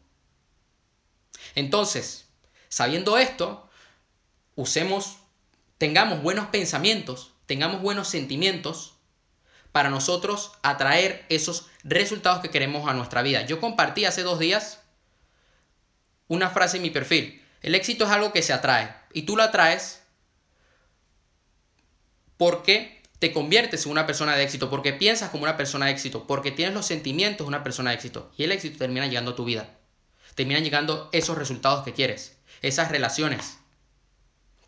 Entonces, 1.54 2.28
sabiendo 2.68 3.18
esto, 3.18 3.68
usemos, 4.54 5.18
tengamos 5.78 6.22
buenos 6.22 6.46
pensamientos, 6.46 7.32
tengamos 7.46 7.80
buenos 7.82 8.08
sentimientos 8.08 8.94
para 9.72 9.90
nosotros 9.90 10.52
atraer 10.62 11.26
esos 11.28 11.66
resultados 11.82 12.40
que 12.40 12.50
queremos 12.50 12.88
a 12.88 12.94
nuestra 12.94 13.22
vida. 13.22 13.42
Yo 13.42 13.60
compartí 13.60 14.04
hace 14.04 14.22
dos 14.22 14.38
días 14.38 14.80
una 16.28 16.50
frase 16.50 16.76
en 16.76 16.84
mi 16.84 16.90
perfil. 16.90 17.42
El 17.60 17.74
éxito 17.74 18.04
es 18.04 18.10
algo 18.10 18.32
que 18.32 18.42
se 18.42 18.52
atrae 18.52 18.94
y 19.12 19.22
tú 19.22 19.36
lo 19.36 19.42
atraes 19.42 20.03
porque 22.36 23.02
te 23.18 23.32
conviertes 23.32 23.86
en 23.86 23.92
una 23.92 24.06
persona 24.06 24.36
de 24.36 24.42
éxito, 24.42 24.68
porque 24.68 24.92
piensas 24.92 25.30
como 25.30 25.44
una 25.44 25.56
persona 25.56 25.86
de 25.86 25.92
éxito, 25.92 26.26
porque 26.26 26.50
tienes 26.50 26.74
los 26.74 26.86
sentimientos 26.86 27.46
de 27.46 27.48
una 27.48 27.64
persona 27.64 27.90
de 27.90 27.96
éxito 27.96 28.30
y 28.36 28.44
el 28.44 28.52
éxito 28.52 28.78
termina 28.78 29.06
llegando 29.06 29.30
a 29.32 29.36
tu 29.36 29.44
vida. 29.44 29.68
Terminan 30.34 30.64
llegando 30.64 31.08
esos 31.12 31.38
resultados 31.38 31.84
que 31.84 31.92
quieres, 31.92 32.36
esas 32.60 32.90
relaciones. 32.90 33.58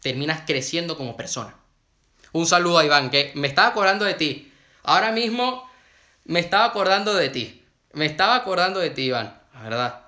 Terminas 0.01 0.43
creciendo 0.47 0.97
como 0.97 1.17
persona. 1.17 1.57
Un 2.33 2.47
saludo 2.47 2.79
a 2.79 2.85
Iván, 2.85 3.11
que 3.11 3.33
me 3.35 3.49
estaba 3.49 3.69
acordando 3.69 4.05
de 4.05 4.15
ti. 4.15 4.53
Ahora 4.85 5.11
mismo 5.11 5.69
me 6.25 6.41
estaba 6.41 6.67
acordando 6.67 7.15
de 7.15 7.29
ti. 7.31 7.65
Me 7.93 8.07
estaba 8.07 8.37
acordando 8.37 8.81
de 8.81 8.91
ti, 8.91 9.03
Iván. 9.03 9.41
La 9.55 9.63
verdad. 9.63 10.03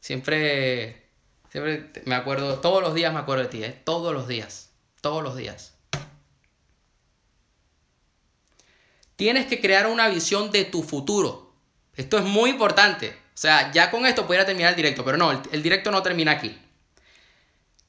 Siempre, 0.00 1.08
siempre 1.50 1.90
me 2.04 2.14
acuerdo, 2.14 2.58
todos 2.60 2.82
los 2.82 2.94
días 2.94 3.12
me 3.12 3.20
acuerdo 3.20 3.44
de 3.44 3.48
ti, 3.48 3.64
¿eh? 3.64 3.80
Todos 3.84 4.12
los 4.12 4.28
días. 4.28 4.70
Todos 5.00 5.22
los 5.22 5.36
días. 5.36 5.69
Tienes 9.20 9.44
que 9.44 9.60
crear 9.60 9.86
una 9.86 10.08
visión 10.08 10.50
de 10.50 10.64
tu 10.64 10.82
futuro. 10.82 11.52
Esto 11.94 12.16
es 12.16 12.24
muy 12.24 12.48
importante. 12.48 13.10
O 13.10 13.36
sea, 13.36 13.70
ya 13.70 13.90
con 13.90 14.06
esto 14.06 14.26
pudiera 14.26 14.46
terminar 14.46 14.70
el 14.70 14.76
directo, 14.76 15.04
pero 15.04 15.18
no, 15.18 15.30
el, 15.30 15.62
directo 15.62 15.90
no 15.90 16.02
termina 16.02 16.32
aquí. 16.32 16.58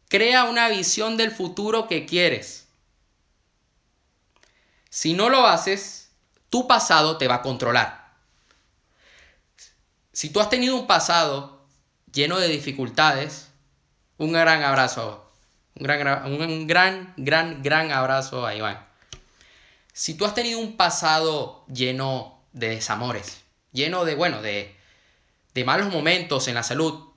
Crea 0.09 0.43
una 0.43 0.67
visión 0.67 1.15
del 1.15 1.31
futuro 1.31 1.87
que 1.87 2.05
quieres. 2.05 2.67
Si 4.89 5.13
no 5.13 5.29
lo 5.29 5.47
haces, 5.47 6.09
tu 6.49 6.67
pasado 6.67 7.17
te 7.17 7.29
va 7.29 7.35
a 7.35 7.41
controlar. 7.41 8.11
Si 10.11 10.31
tú 10.31 10.41
has 10.41 10.49
tenido 10.49 10.75
un 10.75 10.85
pasado 10.85 11.65
lleno 12.11 12.39
de 12.39 12.49
dificultades, 12.49 13.47
un 14.17 14.33
gran 14.33 14.63
abrazo. 14.63 15.31
Un 15.75 15.83
gran, 15.85 16.25
un 16.25 16.67
gran, 16.67 17.13
gran, 17.15 17.63
gran 17.63 17.93
abrazo 17.93 18.45
a 18.45 18.53
Iván. 18.53 18.90
Si 19.93 20.13
tú 20.13 20.25
has 20.25 20.33
tenido 20.33 20.59
un 20.59 20.77
pasado 20.77 21.65
lleno 21.67 22.41
de 22.53 22.69
desamores, 22.69 23.41
lleno 23.71 24.05
de, 24.05 24.15
bueno, 24.15 24.41
de, 24.41 24.75
de 25.53 25.63
malos 25.63 25.91
momentos 25.91 26.47
en 26.47 26.55
la 26.55 26.63
salud, 26.63 27.09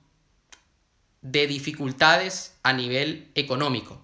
de 1.21 1.47
dificultades 1.47 2.55
a 2.63 2.73
nivel 2.73 3.31
económico, 3.35 4.01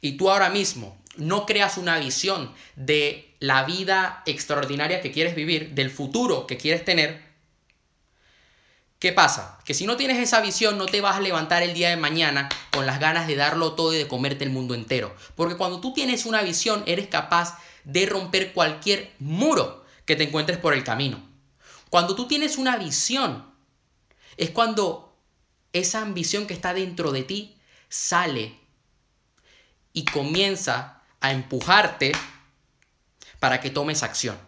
y 0.00 0.12
tú 0.12 0.30
ahora 0.30 0.50
mismo 0.50 0.96
no 1.16 1.46
creas 1.46 1.78
una 1.78 1.98
visión 1.98 2.52
de 2.76 3.34
la 3.40 3.64
vida 3.64 4.22
extraordinaria 4.26 5.00
que 5.00 5.12
quieres 5.12 5.34
vivir, 5.34 5.70
del 5.74 5.90
futuro 5.90 6.46
que 6.46 6.56
quieres 6.56 6.84
tener, 6.84 7.27
¿Qué 8.98 9.12
pasa? 9.12 9.60
Que 9.64 9.74
si 9.74 9.86
no 9.86 9.96
tienes 9.96 10.18
esa 10.18 10.40
visión 10.40 10.76
no 10.76 10.86
te 10.86 11.00
vas 11.00 11.16
a 11.16 11.20
levantar 11.20 11.62
el 11.62 11.72
día 11.72 11.88
de 11.88 11.96
mañana 11.96 12.48
con 12.72 12.84
las 12.84 12.98
ganas 12.98 13.28
de 13.28 13.36
darlo 13.36 13.74
todo 13.74 13.94
y 13.94 13.98
de 13.98 14.08
comerte 14.08 14.42
el 14.42 14.50
mundo 14.50 14.74
entero. 14.74 15.14
Porque 15.36 15.56
cuando 15.56 15.80
tú 15.80 15.92
tienes 15.92 16.26
una 16.26 16.42
visión 16.42 16.82
eres 16.86 17.06
capaz 17.06 17.58
de 17.84 18.06
romper 18.06 18.52
cualquier 18.52 19.14
muro 19.20 19.84
que 20.04 20.16
te 20.16 20.24
encuentres 20.24 20.58
por 20.58 20.74
el 20.74 20.82
camino. 20.82 21.22
Cuando 21.90 22.16
tú 22.16 22.26
tienes 22.26 22.58
una 22.58 22.76
visión 22.76 23.46
es 24.36 24.50
cuando 24.50 25.16
esa 25.72 26.00
ambición 26.00 26.48
que 26.48 26.54
está 26.54 26.74
dentro 26.74 27.12
de 27.12 27.22
ti 27.22 27.56
sale 27.88 28.58
y 29.92 30.04
comienza 30.06 31.02
a 31.20 31.30
empujarte 31.30 32.12
para 33.38 33.60
que 33.60 33.70
tomes 33.70 34.02
acción. 34.02 34.47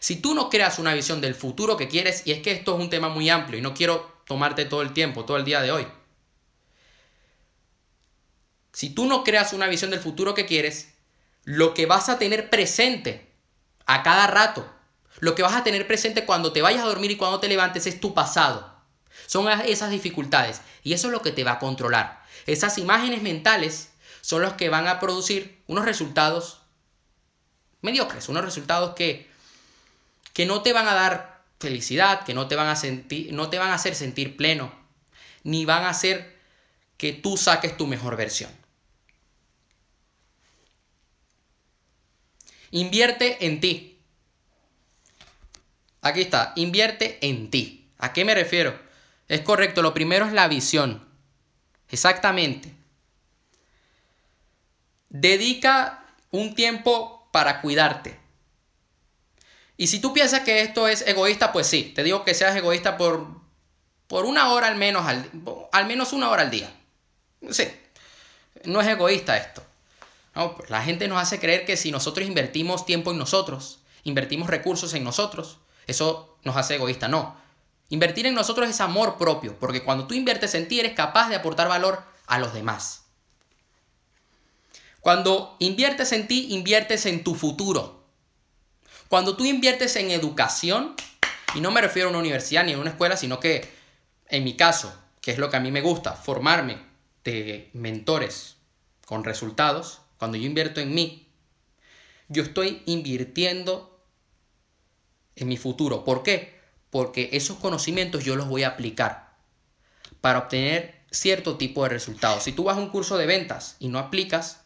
Si 0.00 0.16
tú 0.16 0.34
no 0.34 0.48
creas 0.48 0.78
una 0.78 0.94
visión 0.94 1.20
del 1.20 1.34
futuro 1.34 1.76
que 1.76 1.86
quieres, 1.86 2.22
y 2.26 2.32
es 2.32 2.40
que 2.40 2.52
esto 2.52 2.74
es 2.74 2.80
un 2.80 2.90
tema 2.90 3.10
muy 3.10 3.28
amplio 3.28 3.58
y 3.58 3.62
no 3.62 3.74
quiero 3.74 4.22
tomarte 4.26 4.64
todo 4.64 4.80
el 4.80 4.94
tiempo, 4.94 5.26
todo 5.26 5.36
el 5.36 5.44
día 5.44 5.60
de 5.60 5.70
hoy. 5.70 5.86
Si 8.72 8.90
tú 8.90 9.06
no 9.06 9.22
creas 9.24 9.52
una 9.52 9.66
visión 9.66 9.90
del 9.90 10.00
futuro 10.00 10.34
que 10.34 10.46
quieres, 10.46 10.94
lo 11.44 11.74
que 11.74 11.84
vas 11.84 12.08
a 12.08 12.18
tener 12.18 12.48
presente 12.48 13.30
a 13.84 14.02
cada 14.02 14.26
rato, 14.26 14.66
lo 15.18 15.34
que 15.34 15.42
vas 15.42 15.54
a 15.54 15.64
tener 15.64 15.86
presente 15.86 16.24
cuando 16.24 16.52
te 16.52 16.62
vayas 16.62 16.82
a 16.82 16.86
dormir 16.86 17.10
y 17.10 17.16
cuando 17.16 17.38
te 17.38 17.48
levantes 17.48 17.86
es 17.86 18.00
tu 18.00 18.14
pasado. 18.14 18.72
Son 19.26 19.48
esas 19.48 19.90
dificultades 19.90 20.62
y 20.82 20.94
eso 20.94 21.08
es 21.08 21.12
lo 21.12 21.20
que 21.20 21.32
te 21.32 21.44
va 21.44 21.52
a 21.52 21.58
controlar. 21.58 22.24
Esas 22.46 22.78
imágenes 22.78 23.22
mentales 23.22 23.90
son 24.22 24.40
los 24.40 24.54
que 24.54 24.70
van 24.70 24.88
a 24.88 24.98
producir 24.98 25.62
unos 25.66 25.84
resultados 25.84 26.62
mediocres, 27.82 28.28
unos 28.30 28.44
resultados 28.44 28.94
que 28.94 29.28
que 30.32 30.46
no 30.46 30.62
te 30.62 30.72
van 30.72 30.88
a 30.88 30.94
dar 30.94 31.44
felicidad, 31.58 32.24
que 32.24 32.34
no 32.34 32.48
te 32.48 32.56
van 32.56 32.68
a 32.68 32.76
sentir, 32.76 33.32
no 33.32 33.50
te 33.50 33.58
van 33.58 33.70
a 33.70 33.74
hacer 33.74 33.94
sentir 33.94 34.36
pleno, 34.36 34.72
ni 35.42 35.64
van 35.64 35.84
a 35.84 35.90
hacer 35.90 36.38
que 36.96 37.12
tú 37.12 37.36
saques 37.36 37.76
tu 37.76 37.86
mejor 37.86 38.16
versión. 38.16 38.50
Invierte 42.70 43.44
en 43.46 43.60
ti. 43.60 43.98
Aquí 46.02 46.20
está, 46.20 46.52
invierte 46.56 47.18
en 47.26 47.50
ti. 47.50 47.90
¿A 47.98 48.12
qué 48.12 48.24
me 48.24 48.34
refiero? 48.34 48.78
Es 49.28 49.40
correcto, 49.40 49.82
lo 49.82 49.92
primero 49.92 50.26
es 50.26 50.32
la 50.32 50.48
visión. 50.48 51.08
Exactamente. 51.88 52.72
Dedica 55.08 56.04
un 56.30 56.54
tiempo 56.54 57.28
para 57.32 57.60
cuidarte. 57.60 58.19
Y 59.80 59.86
si 59.86 59.98
tú 59.98 60.12
piensas 60.12 60.40
que 60.40 60.60
esto 60.60 60.88
es 60.88 61.00
egoísta, 61.06 61.52
pues 61.52 61.66
sí, 61.66 61.90
te 61.94 62.02
digo 62.02 62.22
que 62.22 62.34
seas 62.34 62.54
egoísta 62.54 62.98
por, 62.98 63.26
por 64.08 64.26
una 64.26 64.52
hora 64.52 64.66
al 64.66 64.76
menos, 64.76 65.06
al, 65.06 65.30
al 65.72 65.86
menos 65.86 66.12
una 66.12 66.28
hora 66.28 66.42
al 66.42 66.50
día. 66.50 66.70
Sí, 67.48 67.64
no 68.64 68.82
es 68.82 68.88
egoísta 68.88 69.38
esto. 69.38 69.62
Pues 70.34 70.68
la 70.68 70.82
gente 70.82 71.08
nos 71.08 71.18
hace 71.18 71.40
creer 71.40 71.64
que 71.64 71.78
si 71.78 71.90
nosotros 71.90 72.28
invertimos 72.28 72.84
tiempo 72.84 73.10
en 73.10 73.16
nosotros, 73.16 73.78
invertimos 74.04 74.50
recursos 74.50 74.92
en 74.92 75.02
nosotros, 75.02 75.56
eso 75.86 76.36
nos 76.44 76.58
hace 76.58 76.74
egoísta. 76.74 77.08
No. 77.08 77.34
Invertir 77.88 78.26
en 78.26 78.34
nosotros 78.34 78.68
es 78.68 78.82
amor 78.82 79.16
propio, 79.16 79.58
porque 79.58 79.82
cuando 79.82 80.06
tú 80.06 80.12
inviertes 80.12 80.54
en 80.54 80.68
ti 80.68 80.78
eres 80.78 80.92
capaz 80.92 81.30
de 81.30 81.36
aportar 81.36 81.68
valor 81.68 82.02
a 82.26 82.38
los 82.38 82.52
demás. 82.52 83.04
Cuando 85.00 85.56
inviertes 85.58 86.12
en 86.12 86.28
ti, 86.28 86.48
inviertes 86.50 87.06
en 87.06 87.24
tu 87.24 87.34
futuro. 87.34 87.99
Cuando 89.10 89.34
tú 89.34 89.44
inviertes 89.44 89.96
en 89.96 90.12
educación, 90.12 90.94
y 91.56 91.60
no 91.60 91.72
me 91.72 91.80
refiero 91.80 92.06
a 92.06 92.10
una 92.10 92.20
universidad 92.20 92.62
ni 92.62 92.74
a 92.74 92.78
una 92.78 92.90
escuela, 92.90 93.16
sino 93.16 93.40
que 93.40 93.68
en 94.28 94.44
mi 94.44 94.56
caso, 94.56 94.96
que 95.20 95.32
es 95.32 95.38
lo 95.38 95.50
que 95.50 95.56
a 95.56 95.60
mí 95.60 95.72
me 95.72 95.80
gusta, 95.80 96.12
formarme 96.12 96.78
de 97.24 97.70
mentores 97.72 98.58
con 99.06 99.24
resultados, 99.24 100.02
cuando 100.16 100.36
yo 100.36 100.46
invierto 100.46 100.80
en 100.80 100.94
mí, 100.94 101.26
yo 102.28 102.44
estoy 102.44 102.84
invirtiendo 102.86 104.00
en 105.34 105.48
mi 105.48 105.56
futuro. 105.56 106.04
¿Por 106.04 106.22
qué? 106.22 106.60
Porque 106.90 107.30
esos 107.32 107.58
conocimientos 107.58 108.22
yo 108.22 108.36
los 108.36 108.46
voy 108.46 108.62
a 108.62 108.68
aplicar 108.68 109.34
para 110.20 110.38
obtener 110.38 111.00
cierto 111.10 111.56
tipo 111.56 111.82
de 111.82 111.88
resultados. 111.88 112.44
Si 112.44 112.52
tú 112.52 112.62
vas 112.62 112.76
a 112.76 112.80
un 112.80 112.90
curso 112.90 113.18
de 113.18 113.26
ventas 113.26 113.74
y 113.80 113.88
no 113.88 113.98
aplicas 113.98 114.60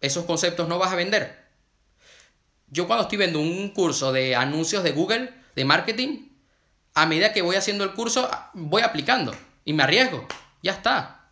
esos 0.00 0.24
conceptos, 0.24 0.68
no 0.68 0.78
vas 0.78 0.90
a 0.90 0.96
vender 0.96 1.41
yo 2.72 2.86
cuando 2.86 3.02
estoy 3.02 3.18
viendo 3.18 3.38
un 3.38 3.68
curso 3.68 4.12
de 4.12 4.34
anuncios 4.34 4.82
de 4.82 4.92
Google, 4.92 5.30
de 5.54 5.64
marketing, 5.66 6.30
a 6.94 7.04
medida 7.04 7.34
que 7.34 7.42
voy 7.42 7.54
haciendo 7.54 7.84
el 7.84 7.92
curso, 7.92 8.30
voy 8.54 8.80
aplicando 8.80 9.36
y 9.66 9.74
me 9.74 9.82
arriesgo. 9.82 10.26
Ya 10.62 10.72
está. 10.72 11.28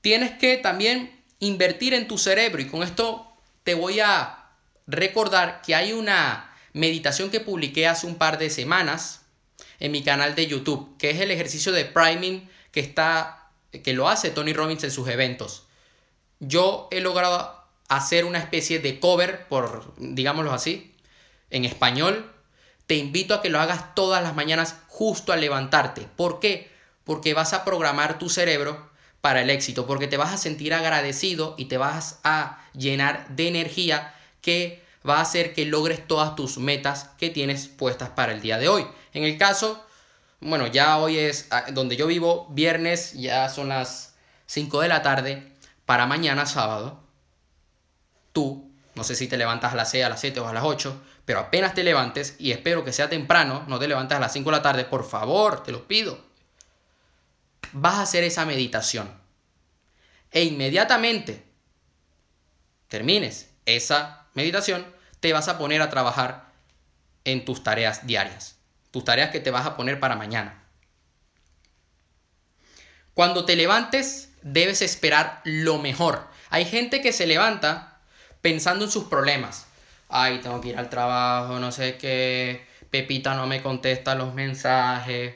Tienes 0.00 0.32
que 0.32 0.56
también 0.56 1.22
invertir 1.38 1.94
en 1.94 2.08
tu 2.08 2.18
cerebro 2.18 2.60
y 2.60 2.66
con 2.66 2.82
esto 2.82 3.32
te 3.62 3.74
voy 3.74 4.00
a 4.00 4.50
recordar 4.88 5.62
que 5.62 5.76
hay 5.76 5.92
una 5.92 6.52
meditación 6.72 7.30
que 7.30 7.38
publiqué 7.38 7.86
hace 7.86 8.08
un 8.08 8.16
par 8.16 8.38
de 8.38 8.50
semanas 8.50 9.22
en 9.78 9.92
mi 9.92 10.02
canal 10.02 10.34
de 10.34 10.48
YouTube, 10.48 10.96
que 10.98 11.10
es 11.10 11.20
el 11.20 11.30
ejercicio 11.30 11.70
de 11.70 11.84
priming 11.84 12.50
que 12.72 12.80
está 12.80 13.52
que 13.70 13.92
lo 13.92 14.08
hace 14.08 14.30
Tony 14.30 14.52
Robbins 14.52 14.82
en 14.82 14.90
sus 14.90 15.08
eventos. 15.08 15.66
Yo 16.40 16.88
he 16.90 17.00
logrado 17.00 17.63
hacer 17.88 18.24
una 18.24 18.38
especie 18.38 18.78
de 18.78 19.00
cover, 19.00 19.46
por 19.48 19.94
digámoslo 19.98 20.52
así, 20.52 20.94
en 21.50 21.64
español. 21.64 22.30
Te 22.86 22.96
invito 22.96 23.34
a 23.34 23.42
que 23.42 23.48
lo 23.48 23.60
hagas 23.60 23.94
todas 23.94 24.22
las 24.22 24.34
mañanas 24.34 24.76
justo 24.88 25.32
al 25.32 25.40
levantarte. 25.40 26.02
¿Por 26.16 26.40
qué? 26.40 26.70
Porque 27.04 27.34
vas 27.34 27.52
a 27.52 27.64
programar 27.64 28.18
tu 28.18 28.28
cerebro 28.28 28.90
para 29.20 29.40
el 29.40 29.48
éxito, 29.48 29.86
porque 29.86 30.06
te 30.06 30.18
vas 30.18 30.34
a 30.34 30.36
sentir 30.36 30.74
agradecido 30.74 31.54
y 31.56 31.64
te 31.66 31.78
vas 31.78 32.20
a 32.24 32.62
llenar 32.74 33.26
de 33.30 33.48
energía 33.48 34.14
que 34.42 34.82
va 35.08 35.18
a 35.18 35.22
hacer 35.22 35.54
que 35.54 35.64
logres 35.64 36.06
todas 36.06 36.34
tus 36.34 36.58
metas 36.58 37.10
que 37.18 37.30
tienes 37.30 37.68
puestas 37.68 38.10
para 38.10 38.32
el 38.32 38.42
día 38.42 38.58
de 38.58 38.68
hoy. 38.68 38.86
En 39.12 39.24
el 39.24 39.38
caso, 39.38 39.82
bueno, 40.40 40.66
ya 40.66 40.98
hoy 40.98 41.18
es 41.18 41.46
ah, 41.50 41.64
donde 41.72 41.96
yo 41.96 42.06
vivo, 42.06 42.46
viernes, 42.50 43.14
ya 43.14 43.48
son 43.48 43.70
las 43.70 44.14
5 44.46 44.80
de 44.80 44.88
la 44.88 45.02
tarde, 45.02 45.52
para 45.86 46.06
mañana 46.06 46.46
sábado, 46.46 47.03
tú, 48.34 48.70
no 48.94 49.04
sé 49.04 49.14
si 49.14 49.26
te 49.26 49.38
levantas 49.38 49.72
a 49.72 49.76
las 49.76 49.90
6, 49.90 50.04
a 50.04 50.10
las 50.10 50.20
7 50.20 50.40
o 50.40 50.46
a 50.48 50.52
las 50.52 50.64
8, 50.64 51.02
pero 51.24 51.40
apenas 51.40 51.72
te 51.72 51.82
levantes, 51.82 52.36
y 52.38 52.52
espero 52.52 52.84
que 52.84 52.92
sea 52.92 53.08
temprano, 53.08 53.64
no 53.66 53.78
te 53.78 53.88
levantes 53.88 54.18
a 54.18 54.20
las 54.20 54.34
5 54.34 54.50
de 54.50 54.56
la 54.56 54.62
tarde, 54.62 54.84
por 54.84 55.08
favor, 55.08 55.62
te 55.62 55.72
lo 55.72 55.88
pido, 55.88 56.22
vas 57.72 57.94
a 57.94 58.02
hacer 58.02 58.24
esa 58.24 58.44
meditación. 58.44 59.10
E 60.30 60.44
inmediatamente 60.44 61.44
termines 62.88 63.50
esa 63.64 64.26
meditación, 64.34 64.84
te 65.20 65.32
vas 65.32 65.48
a 65.48 65.56
poner 65.56 65.80
a 65.80 65.88
trabajar 65.88 66.52
en 67.24 67.44
tus 67.44 67.62
tareas 67.62 68.06
diarias, 68.06 68.56
tus 68.90 69.04
tareas 69.04 69.30
que 69.30 69.40
te 69.40 69.50
vas 69.50 69.64
a 69.64 69.76
poner 69.76 69.98
para 69.98 70.16
mañana. 70.16 70.64
Cuando 73.14 73.44
te 73.44 73.56
levantes, 73.56 74.32
debes 74.42 74.82
esperar 74.82 75.40
lo 75.44 75.78
mejor. 75.78 76.28
Hay 76.50 76.64
gente 76.64 77.00
que 77.00 77.12
se 77.12 77.26
levanta 77.26 77.93
pensando 78.44 78.84
en 78.84 78.90
sus 78.90 79.04
problemas. 79.04 79.66
Ay, 80.10 80.38
tengo 80.42 80.60
que 80.60 80.68
ir 80.68 80.76
al 80.76 80.90
trabajo, 80.90 81.58
no 81.58 81.72
sé 81.72 81.96
qué, 81.96 82.66
Pepita 82.90 83.34
no 83.34 83.46
me 83.46 83.62
contesta 83.62 84.14
los 84.14 84.34
mensajes, 84.34 85.34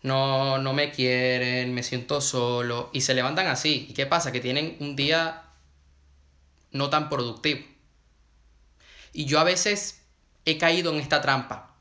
no, 0.00 0.56
no 0.56 0.72
me 0.72 0.90
quieren, 0.90 1.74
me 1.74 1.82
siento 1.82 2.22
solo. 2.22 2.88
Y 2.94 3.02
se 3.02 3.12
levantan 3.12 3.48
así. 3.48 3.88
¿Y 3.90 3.92
qué 3.92 4.06
pasa? 4.06 4.32
Que 4.32 4.40
tienen 4.40 4.78
un 4.80 4.96
día 4.96 5.42
no 6.70 6.88
tan 6.88 7.10
productivo. 7.10 7.60
Y 9.12 9.26
yo 9.26 9.38
a 9.38 9.44
veces 9.44 10.00
he 10.46 10.56
caído 10.56 10.94
en 10.94 10.98
esta 10.98 11.20
trampa. 11.20 11.76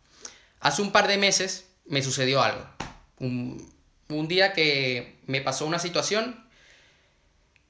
Hace 0.59 0.81
un 0.81 0.91
par 0.91 1.07
de 1.07 1.17
meses 1.17 1.69
me 1.85 2.01
sucedió 2.01 2.43
algo. 2.43 2.67
Un, 3.19 3.73
un 4.09 4.27
día 4.27 4.51
que 4.51 5.21
me 5.25 5.39
pasó 5.39 5.65
una 5.65 5.79
situación 5.79 6.45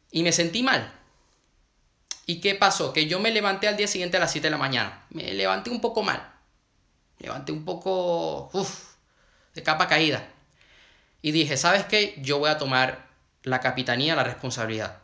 y 0.09 0.23
me 0.23 0.31
sentí 0.31 0.63
mal. 0.63 0.94
¿Y 2.25 2.41
qué 2.41 2.55
pasó? 2.55 2.91
Que 2.91 3.07
yo 3.07 3.19
me 3.19 3.31
levanté 3.31 3.67
al 3.67 3.77
día 3.77 3.87
siguiente 3.87 4.17
a 4.17 4.19
las 4.19 4.31
7 4.31 4.47
de 4.47 4.51
la 4.51 4.57
mañana. 4.57 5.05
Me 5.09 5.33
levanté 5.33 5.69
un 5.69 5.79
poco 5.79 6.01
mal. 6.01 6.33
Levanté 7.19 7.51
un 7.51 7.63
poco 7.63 8.49
uf, 8.53 8.95
de 9.53 9.63
capa 9.63 9.87
caída. 9.87 10.27
Y 11.21 11.31
dije, 11.31 11.57
¿sabes 11.57 11.85
qué? 11.85 12.15
Yo 12.17 12.39
voy 12.39 12.49
a 12.49 12.57
tomar 12.57 13.07
la 13.43 13.59
capitanía, 13.59 14.15
la 14.15 14.23
responsabilidad. 14.23 14.99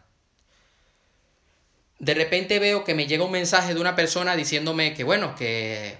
De 2.00 2.16
repente 2.16 2.58
veo 2.58 2.84
que 2.84 2.96
me 2.96 3.06
llega 3.06 3.24
un 3.24 3.32
mensaje 3.32 3.76
de 3.76 3.80
una 3.80 3.96
persona 3.96 4.36
diciéndome 4.36 4.96
que, 4.96 5.04
bueno, 5.04 5.36
que 5.36 5.98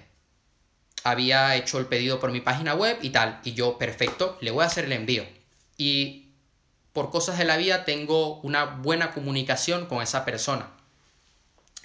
había 1.04 1.54
hecho 1.54 1.78
el 1.78 1.86
pedido 1.86 2.18
por 2.18 2.32
mi 2.32 2.40
página 2.40 2.74
web 2.74 2.98
y 3.00 3.10
tal. 3.10 3.40
Y 3.44 3.54
yo, 3.54 3.78
perfecto, 3.78 4.38
le 4.40 4.50
voy 4.50 4.64
a 4.64 4.66
hacer 4.66 4.86
el 4.86 4.92
envío. 4.92 5.24
Y 5.76 6.30
por 6.92 7.10
cosas 7.10 7.38
de 7.38 7.44
la 7.44 7.56
vida 7.56 7.84
tengo 7.84 8.40
una 8.40 8.64
buena 8.64 9.12
comunicación 9.12 9.86
con 9.86 10.02
esa 10.02 10.24
persona. 10.24 10.70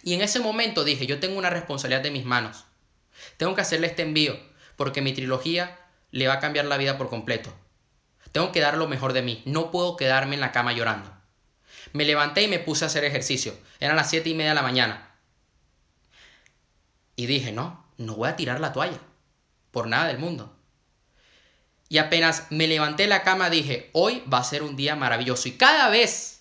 Y 0.08 0.14
en 0.14 0.22
ese 0.22 0.40
momento 0.40 0.86
dije, 0.86 1.06
yo 1.06 1.20
tengo 1.20 1.38
una 1.38 1.50
responsabilidad 1.50 2.00
de 2.02 2.12
mis 2.12 2.24
manos. 2.24 2.64
Tengo 3.36 3.56
que 3.56 3.62
hacerle 3.62 3.88
este 3.88 4.04
envío 4.04 4.40
porque 4.78 5.02
mi 5.02 5.12
trilogía 5.12 5.78
le 6.12 6.30
va 6.30 6.36
a 6.36 6.40
cambiar 6.40 6.64
la 6.64 6.78
vida 6.78 6.98
por 6.98 7.10
completo. 7.10 7.54
Tengo 8.32 8.54
que 8.54 8.62
dar 8.62 8.78
lo 8.78 8.88
mejor 8.88 9.12
de 9.12 9.22
mí. 9.22 9.44
No 9.44 9.70
puedo 9.70 9.98
quedarme 9.98 10.36
en 10.36 10.40
la 10.40 10.54
cama 10.54 10.72
llorando. 10.72 11.12
Me 11.92 12.06
levanté 12.06 12.44
y 12.44 12.48
me 12.48 12.60
puse 12.60 12.86
a 12.86 12.88
hacer 12.88 13.04
ejercicio. 13.04 13.54
Eran 13.82 13.98
las 13.98 14.10
7 14.10 14.30
y 14.30 14.34
media 14.34 14.52
de 14.52 14.56
la 14.56 14.62
mañana. 14.62 15.12
Y 17.18 17.26
dije, 17.26 17.52
no, 17.52 17.86
no 17.98 18.16
voy 18.16 18.30
a 18.30 18.38
tirar 18.38 18.62
la 18.62 18.72
toalla. 18.72 19.02
Por 19.72 19.88
nada 19.88 20.08
del 20.08 20.20
mundo. 20.20 20.56
Y 21.90 21.98
apenas 21.98 22.48
me 22.50 22.68
levanté 22.68 23.04
de 23.04 23.10
la 23.10 23.24
cama 23.24 23.50
dije, 23.50 23.90
hoy 23.92 24.24
va 24.34 24.38
a 24.38 24.46
ser 24.46 24.64
un 24.64 24.78
día 24.78 24.96
maravilloso. 24.96 25.50
Y 25.50 25.58
cada 25.58 25.90
vez, 25.90 26.37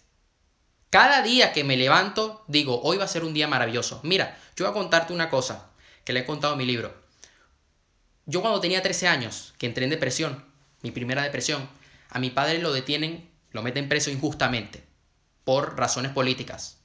cada 0.90 1.22
día 1.22 1.52
que 1.52 1.64
me 1.64 1.76
levanto, 1.76 2.44
digo, 2.46 2.80
hoy 2.82 2.96
va 2.96 3.04
a 3.04 3.08
ser 3.08 3.24
un 3.24 3.34
día 3.34 3.48
maravilloso. 3.48 4.00
Mira, 4.02 4.38
yo 4.56 4.64
voy 4.64 4.70
a 4.70 4.74
contarte 4.74 5.12
una 5.12 5.30
cosa 5.30 5.70
que 6.04 6.12
le 6.12 6.20
he 6.20 6.24
contado 6.24 6.54
en 6.54 6.58
mi 6.58 6.66
libro. 6.66 6.94
Yo 8.26 8.40
cuando 8.40 8.60
tenía 8.60 8.82
13 8.82 9.08
años, 9.08 9.54
que 9.58 9.66
entré 9.66 9.84
en 9.84 9.90
depresión, 9.90 10.44
mi 10.82 10.90
primera 10.90 11.22
depresión, 11.22 11.68
a 12.10 12.18
mi 12.18 12.30
padre 12.30 12.58
lo 12.58 12.72
detienen, 12.72 13.28
lo 13.50 13.62
meten 13.62 13.88
preso 13.88 14.10
injustamente, 14.10 14.84
por 15.44 15.76
razones 15.76 16.12
políticas. 16.12 16.78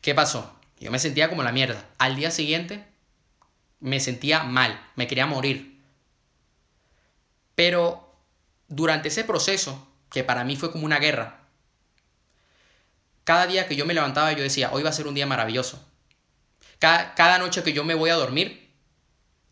¿Qué 0.00 0.14
pasó? 0.14 0.54
Yo 0.80 0.90
me 0.90 0.98
sentía 0.98 1.30
como 1.30 1.42
la 1.42 1.52
mierda. 1.52 1.88
Al 1.98 2.16
día 2.16 2.30
siguiente 2.30 2.84
me 3.80 4.00
sentía 4.00 4.44
mal, 4.44 4.84
me 4.96 5.06
quería 5.06 5.26
morir. 5.26 5.80
Pero 7.54 8.14
durante 8.68 9.08
ese 9.08 9.24
proceso, 9.24 9.88
que 10.10 10.24
para 10.24 10.44
mí 10.44 10.56
fue 10.56 10.72
como 10.72 10.84
una 10.84 10.98
guerra, 10.98 11.43
cada 13.24 13.46
día 13.46 13.66
que 13.66 13.76
yo 13.76 13.86
me 13.86 13.94
levantaba 13.94 14.32
yo 14.32 14.42
decía, 14.42 14.70
hoy 14.72 14.82
va 14.82 14.90
a 14.90 14.94
ser 14.94 15.06
un 15.06 15.14
día 15.14 15.26
maravilloso. 15.26 15.82
Cada, 16.78 17.38
noche 17.38 17.62
que 17.62 17.72
yo 17.72 17.82
me 17.82 17.94
voy 17.94 18.10
a 18.10 18.14
dormir, 18.14 18.70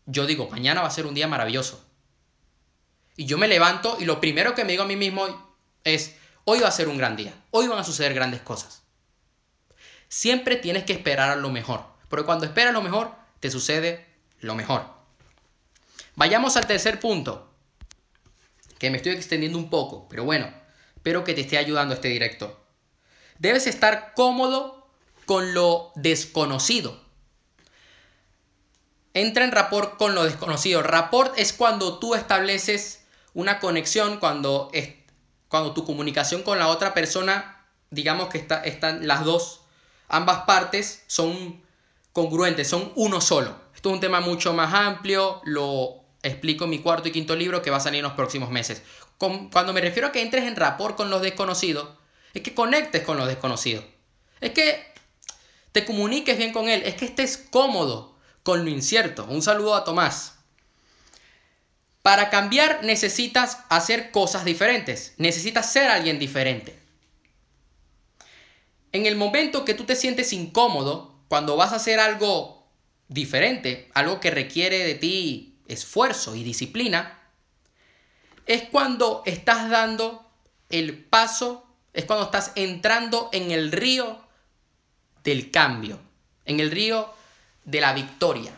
yo 0.05 0.27
digo, 0.27 0.49
mañana 0.49 0.81
va 0.81 0.87
a 0.87 0.91
ser 0.91 1.07
un 1.07 1.15
día 1.15 1.27
maravilloso. 1.27 1.83
Y 3.15 3.25
yo 3.25 3.39
me 3.39 3.47
levanto 3.47 3.97
y 3.99 4.05
lo 4.05 4.21
primero 4.21 4.53
que 4.53 4.63
me 4.63 4.73
digo 4.73 4.83
a 4.83 4.87
mí 4.87 4.95
mismo 4.95 5.55
es, 5.83 6.15
hoy 6.45 6.59
va 6.59 6.67
a 6.67 6.71
ser 6.71 6.87
un 6.87 6.97
gran 6.97 7.15
día, 7.15 7.33
hoy 7.49 7.67
van 7.67 7.79
a 7.79 7.83
suceder 7.83 8.13
grandes 8.13 8.41
cosas. 8.41 8.83
Siempre 10.09 10.57
tienes 10.57 10.83
que 10.83 10.93
esperar 10.93 11.31
a 11.31 11.35
lo 11.35 11.49
mejor, 11.49 11.85
porque 12.07 12.25
cuando 12.25 12.45
esperas 12.45 12.73
lo 12.73 12.83
mejor, 12.83 13.15
te 13.39 13.49
sucede 13.49 14.05
lo 14.39 14.53
mejor. 14.53 14.85
Vayamos 16.15 16.55
al 16.55 16.67
tercer 16.67 16.99
punto, 16.99 17.51
que 18.77 18.91
me 18.91 18.97
estoy 18.97 19.13
extendiendo 19.13 19.57
un 19.57 19.71
poco, 19.71 20.07
pero 20.07 20.23
bueno, 20.23 20.53
espero 20.95 21.23
que 21.23 21.33
te 21.33 21.41
esté 21.41 21.57
ayudando 21.57 21.95
este 21.95 22.09
directo. 22.09 22.62
Debes 23.39 23.67
estar 23.67 24.13
cómodo 24.15 24.87
con 25.25 25.53
lo 25.53 25.91
desconocido. 25.95 27.01
Entra 29.13 29.43
en 29.45 29.51
rapport 29.51 29.97
con 29.97 30.15
lo 30.15 30.23
desconocido. 30.23 30.81
Rapport 30.81 31.37
es 31.37 31.53
cuando 31.53 31.99
tú 31.99 32.15
estableces 32.15 33.05
una 33.33 33.59
conexión, 33.59 34.17
cuando, 34.17 34.69
es, 34.73 34.95
cuando 35.47 35.73
tu 35.73 35.85
comunicación 35.85 36.43
con 36.43 36.57
la 36.59 36.67
otra 36.67 36.93
persona, 36.93 37.65
digamos 37.91 38.29
que 38.29 38.39
está, 38.39 38.63
están 38.63 39.07
las 39.07 39.23
dos, 39.23 39.61
ambas 40.07 40.45
partes 40.45 41.03
son 41.07 41.61
congruentes, 42.11 42.67
son 42.67 42.91
uno 42.95 43.21
solo. 43.21 43.55
Esto 43.75 43.89
es 43.89 43.95
un 43.95 43.99
tema 43.99 44.19
mucho 44.19 44.53
más 44.53 44.73
amplio, 44.73 45.41
lo 45.45 46.03
explico 46.23 46.63
en 46.63 46.71
mi 46.71 46.79
cuarto 46.79 47.09
y 47.09 47.11
quinto 47.11 47.35
libro 47.35 47.61
que 47.61 47.69
va 47.69 47.77
a 47.77 47.81
salir 47.81 47.99
en 47.99 48.03
los 48.03 48.13
próximos 48.13 48.49
meses. 48.49 48.81
Cuando 49.17 49.73
me 49.73 49.81
refiero 49.81 50.07
a 50.07 50.11
que 50.11 50.21
entres 50.21 50.45
en 50.45 50.55
rapport 50.55 50.95
con 50.95 51.09
los 51.09 51.21
desconocidos, 51.21 51.87
es 52.33 52.41
que 52.41 52.53
conectes 52.53 53.03
con 53.03 53.17
los 53.17 53.27
desconocidos. 53.27 53.85
Es 54.41 54.51
que 54.51 54.83
te 55.71 55.85
comuniques 55.85 56.37
bien 56.37 56.51
con 56.51 56.69
él, 56.69 56.83
es 56.85 56.95
que 56.95 57.05
estés 57.05 57.37
cómodo 57.37 58.15
con 58.43 58.63
lo 58.63 58.69
incierto. 58.69 59.25
Un 59.25 59.41
saludo 59.41 59.75
a 59.75 59.83
Tomás. 59.83 60.35
Para 62.01 62.29
cambiar 62.29 62.83
necesitas 62.83 63.59
hacer 63.69 64.11
cosas 64.11 64.43
diferentes, 64.43 65.13
necesitas 65.17 65.71
ser 65.71 65.89
alguien 65.89 66.19
diferente. 66.19 66.77
En 68.91 69.05
el 69.05 69.15
momento 69.15 69.65
que 69.65 69.73
tú 69.73 69.85
te 69.85 69.95
sientes 69.95 70.33
incómodo, 70.33 71.15
cuando 71.29 71.55
vas 71.55 71.71
a 71.71 71.77
hacer 71.77 71.99
algo 71.99 72.67
diferente, 73.07 73.89
algo 73.93 74.19
que 74.19 74.31
requiere 74.31 74.79
de 74.79 74.95
ti 74.95 75.57
esfuerzo 75.67 76.35
y 76.35 76.43
disciplina, 76.43 77.19
es 78.45 78.63
cuando 78.63 79.23
estás 79.25 79.69
dando 79.69 80.29
el 80.69 81.03
paso, 81.05 81.62
es 81.93 82.05
cuando 82.05 82.25
estás 82.25 82.51
entrando 82.55 83.29
en 83.31 83.51
el 83.51 83.71
río 83.71 84.19
del 85.23 85.51
cambio, 85.51 85.99
en 86.45 86.59
el 86.59 86.71
río 86.71 87.13
de 87.65 87.81
la 87.81 87.93
victoria. 87.93 88.51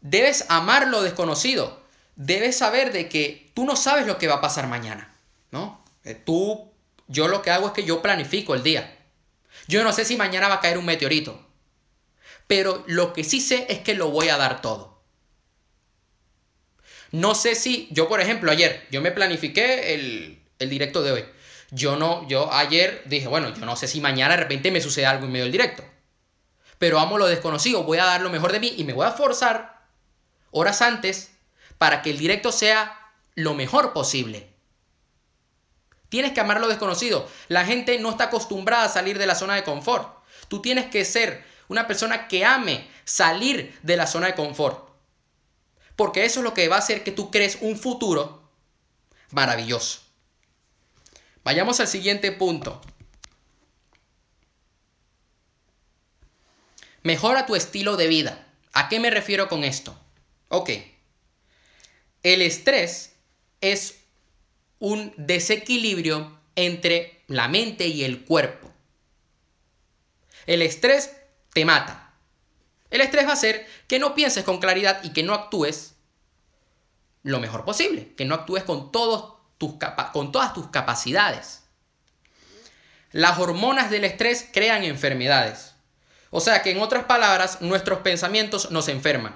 Debes 0.00 0.44
amar 0.48 0.88
lo 0.88 1.02
desconocido. 1.02 1.82
Debes 2.16 2.58
saber 2.58 2.92
de 2.92 3.08
que 3.08 3.50
tú 3.54 3.64
no 3.64 3.74
sabes 3.74 4.06
lo 4.06 4.18
que 4.18 4.28
va 4.28 4.34
a 4.34 4.40
pasar 4.40 4.68
mañana, 4.68 5.12
¿no? 5.50 5.82
Eh, 6.04 6.14
tú, 6.14 6.70
yo 7.08 7.26
lo 7.26 7.42
que 7.42 7.50
hago 7.50 7.68
es 7.68 7.72
que 7.72 7.84
yo 7.84 8.02
planifico 8.02 8.54
el 8.54 8.62
día. 8.62 8.98
Yo 9.66 9.82
no 9.82 9.92
sé 9.92 10.04
si 10.04 10.16
mañana 10.16 10.48
va 10.48 10.56
a 10.56 10.60
caer 10.60 10.78
un 10.78 10.84
meteorito, 10.84 11.44
pero 12.46 12.84
lo 12.86 13.12
que 13.12 13.24
sí 13.24 13.40
sé 13.40 13.66
es 13.68 13.80
que 13.80 13.94
lo 13.94 14.10
voy 14.10 14.28
a 14.28 14.36
dar 14.36 14.60
todo. 14.60 15.02
No 17.10 17.34
sé 17.34 17.54
si, 17.54 17.88
yo 17.90 18.08
por 18.08 18.20
ejemplo, 18.20 18.50
ayer, 18.50 18.86
yo 18.90 19.00
me 19.00 19.10
planifiqué 19.10 19.94
el, 19.94 20.43
el 20.58 20.70
directo 20.70 21.02
de 21.02 21.12
hoy. 21.12 21.24
Yo 21.70 21.96
no, 21.96 22.26
yo 22.28 22.52
ayer 22.52 23.02
dije, 23.06 23.26
bueno, 23.26 23.52
yo 23.54 23.64
no 23.66 23.76
sé 23.76 23.88
si 23.88 24.00
mañana 24.00 24.36
de 24.36 24.42
repente 24.42 24.70
me 24.70 24.80
sucede 24.80 25.06
algo 25.06 25.26
en 25.26 25.32
medio 25.32 25.44
del 25.44 25.52
directo. 25.52 25.84
Pero 26.78 26.98
amo 26.98 27.18
lo 27.18 27.26
desconocido, 27.26 27.84
voy 27.84 27.98
a 27.98 28.04
dar 28.04 28.20
lo 28.20 28.30
mejor 28.30 28.52
de 28.52 28.60
mí 28.60 28.74
y 28.76 28.84
me 28.84 28.92
voy 28.92 29.06
a 29.06 29.12
forzar 29.12 29.86
horas 30.50 30.82
antes 30.82 31.32
para 31.78 32.02
que 32.02 32.10
el 32.10 32.18
directo 32.18 32.52
sea 32.52 33.12
lo 33.34 33.54
mejor 33.54 33.92
posible. 33.92 34.54
Tienes 36.08 36.32
que 36.32 36.40
amar 36.40 36.60
lo 36.60 36.68
desconocido. 36.68 37.28
La 37.48 37.64
gente 37.64 37.98
no 37.98 38.10
está 38.10 38.24
acostumbrada 38.24 38.84
a 38.84 38.88
salir 38.88 39.18
de 39.18 39.26
la 39.26 39.34
zona 39.34 39.56
de 39.56 39.64
confort. 39.64 40.16
Tú 40.46 40.62
tienes 40.62 40.86
que 40.86 41.04
ser 41.04 41.44
una 41.66 41.88
persona 41.88 42.28
que 42.28 42.44
ame 42.44 42.88
salir 43.04 43.76
de 43.82 43.96
la 43.96 44.06
zona 44.06 44.28
de 44.28 44.34
confort. 44.34 44.90
Porque 45.96 46.24
eso 46.24 46.40
es 46.40 46.44
lo 46.44 46.54
que 46.54 46.68
va 46.68 46.76
a 46.76 46.80
hacer 46.80 47.02
que 47.02 47.10
tú 47.10 47.32
crees 47.32 47.58
un 47.60 47.76
futuro 47.76 48.48
maravilloso. 49.30 50.03
Vayamos 51.44 51.78
al 51.80 51.88
siguiente 51.88 52.32
punto. 52.32 52.80
Mejora 57.02 57.44
tu 57.44 57.54
estilo 57.54 57.96
de 57.96 58.08
vida. 58.08 58.48
¿A 58.72 58.88
qué 58.88 58.98
me 58.98 59.10
refiero 59.10 59.48
con 59.48 59.62
esto? 59.62 59.96
Ok. 60.48 60.70
El 62.22 62.40
estrés 62.40 63.14
es 63.60 64.00
un 64.78 65.12
desequilibrio 65.18 66.40
entre 66.56 67.22
la 67.26 67.48
mente 67.48 67.88
y 67.88 68.04
el 68.04 68.24
cuerpo. 68.24 68.72
El 70.46 70.62
estrés 70.62 71.14
te 71.52 71.66
mata. 71.66 72.14
El 72.90 73.02
estrés 73.02 73.26
va 73.26 73.30
a 73.30 73.34
hacer 73.34 73.66
que 73.86 73.98
no 73.98 74.14
pienses 74.14 74.44
con 74.44 74.58
claridad 74.58 75.02
y 75.04 75.12
que 75.12 75.22
no 75.22 75.34
actúes 75.34 75.94
lo 77.22 77.40
mejor 77.40 77.64
posible, 77.64 78.14
que 78.16 78.24
no 78.24 78.34
actúes 78.34 78.64
con, 78.64 78.92
todos 78.92 79.34
tus 79.58 79.74
con 80.12 80.32
todas 80.32 80.52
tus 80.52 80.68
capacidades. 80.68 81.62
Las 83.12 83.38
hormonas 83.38 83.90
del 83.90 84.04
estrés 84.04 84.48
crean 84.52 84.82
enfermedades. 84.82 85.74
O 86.30 86.40
sea 86.40 86.62
que 86.62 86.72
en 86.72 86.80
otras 86.80 87.04
palabras, 87.04 87.60
nuestros 87.60 88.00
pensamientos 88.00 88.72
nos 88.72 88.88
enferman. 88.88 89.34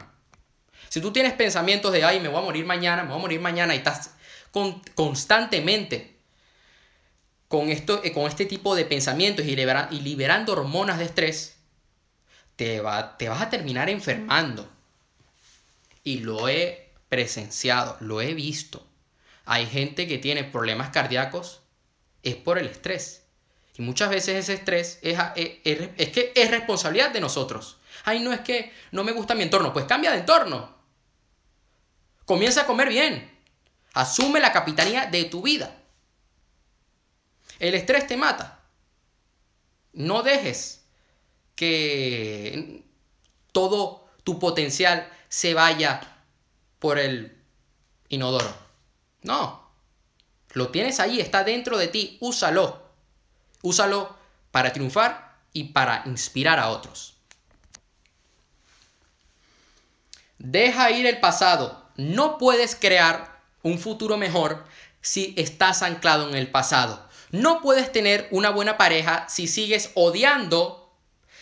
Si 0.88 1.00
tú 1.00 1.12
tienes 1.12 1.33
pensamientos 1.35 1.92
de, 1.92 2.02
ay, 2.02 2.18
me 2.18 2.28
voy 2.28 2.38
a 2.38 2.44
morir 2.44 2.64
mañana, 2.64 3.04
me 3.04 3.11
voy 3.11 3.18
a 3.18 3.22
morir 3.22 3.40
mañana 3.40 3.74
y 3.74 3.78
estás 3.78 4.14
constantemente 4.96 6.18
con, 7.46 7.68
esto, 7.68 8.00
eh, 8.02 8.12
con 8.12 8.26
este 8.26 8.46
tipo 8.46 8.74
de 8.74 8.85
pensamientos 8.85 9.44
y, 9.44 9.50
y 9.50 10.00
liberando 10.00 10.52
hormonas 10.54 10.98
de 10.98 11.04
estrés, 11.04 11.57
te, 12.57 12.81
va, 12.81 13.16
te 13.16 13.28
vas 13.28 13.42
a 13.42 13.50
terminar 13.50 13.88
enfermando. 13.88 14.68
Y 16.02 16.18
lo 16.18 16.48
he 16.48 16.90
presenciado, 17.09 17.96
lo 18.00 18.20
he 18.20 18.35
visto. 18.35 18.88
Hay 19.50 19.64
gente 19.66 20.06
que 20.06 20.18
tiene 20.18 20.44
problemas 20.44 20.90
cardíacos, 20.90 21.62
es 22.22 22.37
por 22.37 22.58
el 22.58 22.66
estrés. 22.66 23.24
Y 23.78 23.80
muchas 23.80 24.11
veces 24.11 24.37
ese 24.37 24.52
estrés 24.52 24.98
es, 25.00 25.18
es, 25.37 25.88
es, 25.96 26.08
que 26.11 26.34
es 26.37 26.50
responsabilidad 26.50 27.12
de 27.12 27.22
nosotros. 27.22 27.78
Ay, 28.04 28.20
no 28.20 28.30
es 28.30 28.40
que 28.40 28.70
no 28.92 29.04
me 29.04 29.12
gusta 29.12 29.34
mi 29.34 29.44
entorno. 29.44 29.72
Pues 29.72 29.87
cambia 29.87 30.11
de 30.11 30.18
entorno. 30.18 30.76
Comienza 32.26 32.61
a 32.61 32.66
comer 32.66 32.90
bien. 32.90 33.38
Asume 33.94 34.38
la 34.38 34.52
capitanía 34.52 35.06
de 35.06 35.24
tu 35.24 35.40
vida. 35.40 35.74
El 37.58 37.74
estrés 37.74 38.06
te 38.06 38.18
mata. 38.18 38.61
No 39.94 40.22
dejes 40.22 40.84
que 41.54 42.84
todo 43.52 44.11
tu 44.24 44.38
potencial 44.38 45.11
se 45.30 45.54
vaya 45.54 46.02
por 46.78 46.98
el 46.98 47.34
inodoro. 48.11 48.67
No. 49.28 49.60
Lo 50.54 50.70
tienes 50.70 51.00
ahí, 51.00 51.20
está 51.20 51.44
dentro 51.44 51.76
de 51.76 51.88
ti. 51.88 52.16
Úsalo. 52.20 52.80
Úsalo 53.60 54.16
para 54.50 54.72
triunfar 54.72 55.36
y 55.52 55.64
para 55.64 56.02
inspirar 56.06 56.58
a 56.58 56.70
otros. 56.70 57.14
Deja 60.38 60.90
ir 60.92 61.04
el 61.04 61.20
pasado. 61.20 61.84
No 61.96 62.38
puedes 62.38 62.74
crear 62.74 63.42
un 63.62 63.78
futuro 63.78 64.16
mejor 64.16 64.64
si 65.02 65.34
estás 65.36 65.82
anclado 65.82 66.26
en 66.30 66.34
el 66.34 66.50
pasado. 66.50 67.06
No 67.30 67.60
puedes 67.60 67.92
tener 67.92 68.28
una 68.30 68.48
buena 68.48 68.78
pareja 68.78 69.28
si 69.28 69.46
sigues 69.46 69.90
odiando 69.94 70.90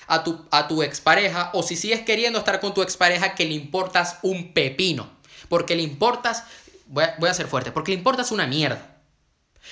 a 0.08 0.24
tu, 0.24 0.44
a 0.50 0.66
tu 0.66 0.82
expareja 0.82 1.50
o 1.52 1.62
si 1.62 1.76
sigues 1.76 2.00
queriendo 2.00 2.40
estar 2.40 2.58
con 2.58 2.74
tu 2.74 2.82
expareja 2.82 3.36
que 3.36 3.44
le 3.44 3.54
importas 3.54 4.18
un 4.22 4.52
pepino. 4.52 5.14
Porque 5.48 5.76
le 5.76 5.82
importas, 5.82 6.42
voy 6.86 7.04
a, 7.04 7.16
voy 7.18 7.28
a 7.28 7.34
ser 7.34 7.46
fuerte, 7.46 7.72
porque 7.72 7.92
le 7.92 7.98
importas 7.98 8.32
una 8.32 8.46
mierda. 8.46 9.00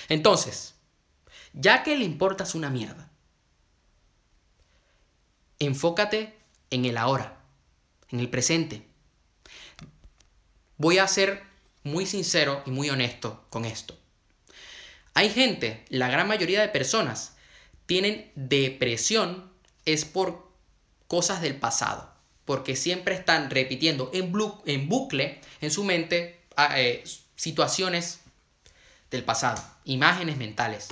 Entonces, 0.09 0.75
ya 1.53 1.83
que 1.83 1.95
le 1.95 2.05
importas 2.05 2.55
una 2.55 2.69
mierda, 2.69 3.11
enfócate 5.59 6.37
en 6.69 6.85
el 6.85 6.97
ahora, 6.97 7.39
en 8.09 8.19
el 8.19 8.29
presente. 8.29 8.85
Voy 10.77 10.97
a 10.97 11.07
ser 11.07 11.43
muy 11.83 12.05
sincero 12.05 12.61
y 12.65 12.71
muy 12.71 12.89
honesto 12.89 13.45
con 13.49 13.65
esto. 13.65 13.97
Hay 15.13 15.29
gente, 15.29 15.85
la 15.89 16.09
gran 16.09 16.27
mayoría 16.27 16.59
de 16.59 16.67
personas, 16.67 17.37
tienen 17.85 18.31
depresión 18.35 19.49
es 19.85 20.03
por 20.03 20.51
cosas 21.07 21.41
del 21.41 21.57
pasado, 21.57 22.13
porque 22.43 22.75
siempre 22.75 23.15
están 23.15 23.49
repitiendo 23.49 24.09
en, 24.13 24.33
en 24.65 24.89
bucle 24.89 25.39
en 25.61 25.71
su 25.71 25.83
mente 25.83 26.41
eh, 26.57 27.03
situaciones 27.35 28.21
del 29.11 29.23
pasado, 29.23 29.63
imágenes 29.83 30.37
mentales. 30.37 30.89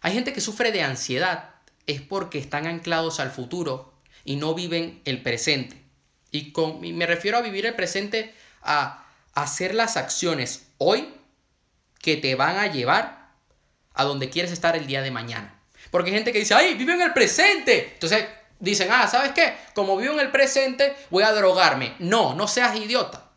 Hay 0.00 0.12
gente 0.12 0.32
que 0.32 0.40
sufre 0.40 0.72
de 0.72 0.82
ansiedad, 0.82 1.54
es 1.86 2.00
porque 2.00 2.38
están 2.38 2.66
anclados 2.66 3.20
al 3.20 3.30
futuro 3.30 3.94
y 4.24 4.36
no 4.36 4.54
viven 4.54 5.00
el 5.04 5.22
presente. 5.22 5.82
Y, 6.30 6.52
con, 6.52 6.84
y 6.84 6.92
me 6.92 7.06
refiero 7.06 7.38
a 7.38 7.42
vivir 7.42 7.66
el 7.66 7.74
presente 7.74 8.34
a 8.62 9.06
hacer 9.34 9.74
las 9.74 9.96
acciones 9.96 10.66
hoy 10.78 11.08
que 12.00 12.16
te 12.16 12.34
van 12.34 12.56
a 12.58 12.66
llevar 12.66 13.32
a 13.94 14.04
donde 14.04 14.30
quieres 14.30 14.52
estar 14.52 14.76
el 14.76 14.86
día 14.86 15.02
de 15.02 15.10
mañana. 15.10 15.58
Porque 15.90 16.10
hay 16.10 16.16
gente 16.16 16.32
que 16.32 16.40
dice, 16.40 16.54
ay, 16.54 16.74
vive 16.74 16.92
en 16.92 17.02
el 17.02 17.12
presente. 17.12 17.92
Entonces 17.94 18.26
dicen, 18.60 18.88
ah, 18.92 19.08
¿sabes 19.08 19.32
qué? 19.32 19.54
Como 19.74 19.96
vivo 19.96 20.12
en 20.12 20.20
el 20.20 20.30
presente, 20.30 20.94
voy 21.10 21.24
a 21.24 21.32
drogarme. 21.32 21.94
No, 21.98 22.34
no 22.34 22.46
seas 22.46 22.76
idiota. 22.76 23.27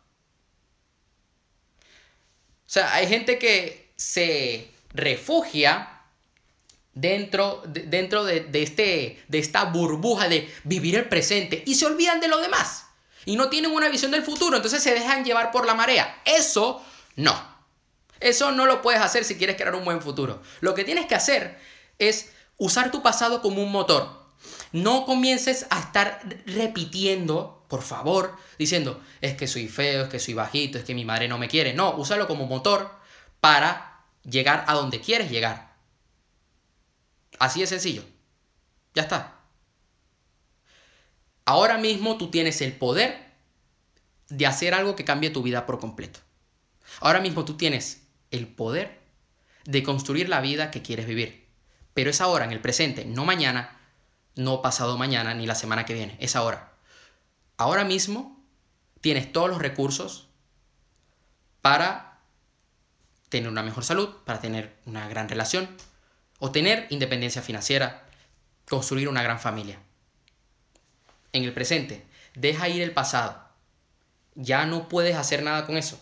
O 2.72 2.74
sea, 2.74 2.94
hay 2.94 3.06
gente 3.06 3.38
que 3.38 3.92
se 3.96 4.70
refugia 4.94 6.00
dentro, 6.94 7.62
de, 7.66 7.82
dentro 7.82 8.24
de, 8.24 8.48
este, 8.54 9.22
de 9.28 9.38
esta 9.38 9.64
burbuja 9.64 10.30
de 10.30 10.50
vivir 10.64 10.94
el 10.94 11.06
presente 11.06 11.62
y 11.66 11.74
se 11.74 11.84
olvidan 11.84 12.20
de 12.20 12.28
lo 12.28 12.38
demás 12.40 12.86
y 13.26 13.36
no 13.36 13.50
tienen 13.50 13.72
una 13.72 13.90
visión 13.90 14.10
del 14.10 14.22
futuro, 14.22 14.56
entonces 14.56 14.82
se 14.82 14.94
dejan 14.94 15.22
llevar 15.22 15.50
por 15.50 15.66
la 15.66 15.74
marea. 15.74 16.18
Eso 16.24 16.82
no. 17.14 17.38
Eso 18.20 18.52
no 18.52 18.64
lo 18.64 18.80
puedes 18.80 19.02
hacer 19.02 19.24
si 19.24 19.36
quieres 19.36 19.56
crear 19.56 19.74
un 19.74 19.84
buen 19.84 20.00
futuro. 20.00 20.40
Lo 20.62 20.72
que 20.72 20.84
tienes 20.84 21.04
que 21.04 21.14
hacer 21.14 21.60
es 21.98 22.32
usar 22.56 22.90
tu 22.90 23.02
pasado 23.02 23.42
como 23.42 23.62
un 23.62 23.70
motor. 23.70 24.08
No 24.72 25.04
comiences 25.04 25.66
a 25.68 25.78
estar 25.78 26.22
repitiendo, 26.46 27.61
por 27.72 27.80
favor, 27.80 28.36
diciendo, 28.58 29.02
es 29.22 29.34
que 29.34 29.48
soy 29.48 29.66
feo, 29.66 30.02
es 30.02 30.10
que 30.10 30.18
soy 30.18 30.34
bajito, 30.34 30.76
es 30.76 30.84
que 30.84 30.94
mi 30.94 31.06
madre 31.06 31.26
no 31.26 31.38
me 31.38 31.48
quiere. 31.48 31.72
No, 31.72 31.94
úsalo 31.94 32.28
como 32.28 32.44
motor 32.44 32.90
para 33.40 34.04
llegar 34.24 34.66
a 34.68 34.74
donde 34.74 35.00
quieres 35.00 35.30
llegar. 35.30 35.72
Así 37.38 37.60
de 37.60 37.66
sencillo. 37.66 38.04
Ya 38.92 39.04
está. 39.04 39.38
Ahora 41.46 41.78
mismo 41.78 42.18
tú 42.18 42.30
tienes 42.30 42.60
el 42.60 42.74
poder 42.74 43.32
de 44.28 44.46
hacer 44.46 44.74
algo 44.74 44.94
que 44.94 45.06
cambie 45.06 45.30
tu 45.30 45.42
vida 45.42 45.64
por 45.64 45.80
completo. 45.80 46.20
Ahora 47.00 47.20
mismo 47.20 47.46
tú 47.46 47.56
tienes 47.56 48.02
el 48.30 48.48
poder 48.48 49.00
de 49.64 49.82
construir 49.82 50.28
la 50.28 50.42
vida 50.42 50.70
que 50.70 50.82
quieres 50.82 51.06
vivir. 51.06 51.48
Pero 51.94 52.10
es 52.10 52.20
ahora, 52.20 52.44
en 52.44 52.52
el 52.52 52.60
presente, 52.60 53.06
no 53.06 53.24
mañana, 53.24 53.80
no 54.36 54.60
pasado 54.60 54.98
mañana, 54.98 55.32
ni 55.32 55.46
la 55.46 55.54
semana 55.54 55.86
que 55.86 55.94
viene, 55.94 56.18
es 56.20 56.36
ahora. 56.36 56.71
Ahora 57.56 57.84
mismo 57.84 58.44
tienes 59.00 59.32
todos 59.32 59.48
los 59.48 59.58
recursos 59.58 60.28
para 61.60 62.20
tener 63.28 63.48
una 63.48 63.62
mejor 63.62 63.84
salud, 63.84 64.10
para 64.24 64.40
tener 64.40 64.76
una 64.84 65.08
gran 65.08 65.28
relación, 65.28 65.68
o 66.38 66.50
tener 66.50 66.86
independencia 66.90 67.40
financiera, 67.40 68.04
construir 68.68 69.08
una 69.08 69.22
gran 69.22 69.38
familia 69.38 69.78
en 71.32 71.44
el 71.44 71.52
presente. 71.52 72.04
Deja 72.34 72.68
ir 72.68 72.82
el 72.82 72.92
pasado. 72.92 73.48
Ya 74.34 74.66
no 74.66 74.88
puedes 74.88 75.16
hacer 75.16 75.42
nada 75.42 75.66
con 75.66 75.76
eso. 75.76 76.00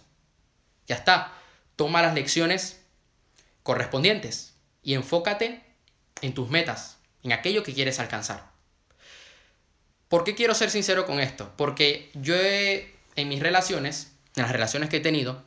Ya 0.87 0.97
está. 0.97 1.33
Toma 1.77 2.03
las 2.03 2.15
lecciones 2.15 2.83
correspondientes 3.63 4.55
y 4.83 4.95
enfócate 4.95 5.65
en 6.23 6.35
tus 6.35 6.51
metas, 6.51 6.99
en 7.23 7.33
aquello 7.33 7.63
que 7.63 7.75
quieres 7.75 8.01
alcanzar. 8.01 8.50
¿Por 10.11 10.25
qué 10.25 10.35
quiero 10.35 10.55
ser 10.55 10.71
sincero 10.71 11.07
con 11.07 11.21
esto? 11.21 11.55
Porque 11.57 12.11
yo 12.13 12.35
en 12.37 13.29
mis 13.29 13.41
relaciones 13.41 14.11
en 14.37 14.43
las 14.43 14.53
relaciones 14.53 14.89
que 14.89 14.99
he 14.99 15.01
tenido, 15.01 15.43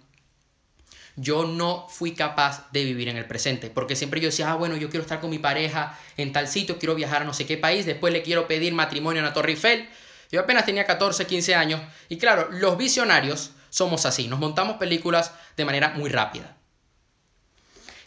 yo 1.16 1.46
no 1.46 1.88
fui 1.90 2.14
capaz 2.14 2.72
de 2.72 2.84
vivir 2.84 3.08
en 3.08 3.18
el 3.18 3.26
presente, 3.26 3.70
porque 3.70 3.96
siempre 3.96 4.20
yo 4.20 4.28
decía, 4.28 4.52
ah, 4.52 4.56
bueno, 4.56 4.76
yo 4.76 4.90
quiero 4.90 5.04
estar 5.04 5.22
con 5.22 5.30
mi 5.30 5.38
pareja 5.40 5.98
en 6.18 6.34
tal 6.34 6.48
sitio, 6.48 6.80
quiero 6.80 6.96
viajar 6.96 7.22
a 7.22 7.26
no 7.26 7.34
sé 7.34 7.46
qué 7.46 7.58
país, 7.58 7.86
después 7.86 8.12
le 8.12 8.24
quiero 8.24 8.48
pedir 8.48 8.74
matrimonio 8.74 9.20
en 9.20 9.26
la 9.26 9.34
Torre 9.34 9.52
Eiffel. 9.52 9.88
Yo 10.32 10.42
apenas 10.42 10.66
tenía 10.66 10.86
14, 10.86 11.28
15 11.28 11.56
años, 11.56 11.82
y 12.10 12.18
claro, 12.18 12.50
los 12.52 12.78
visionarios 12.78 13.52
somos 13.70 14.06
así, 14.06 14.28
nos 14.28 14.40
montamos 14.40 14.78
películas 14.78 15.32
de 15.56 15.66
manera 15.66 15.90
muy 15.90 16.10
rápida. 16.10 16.58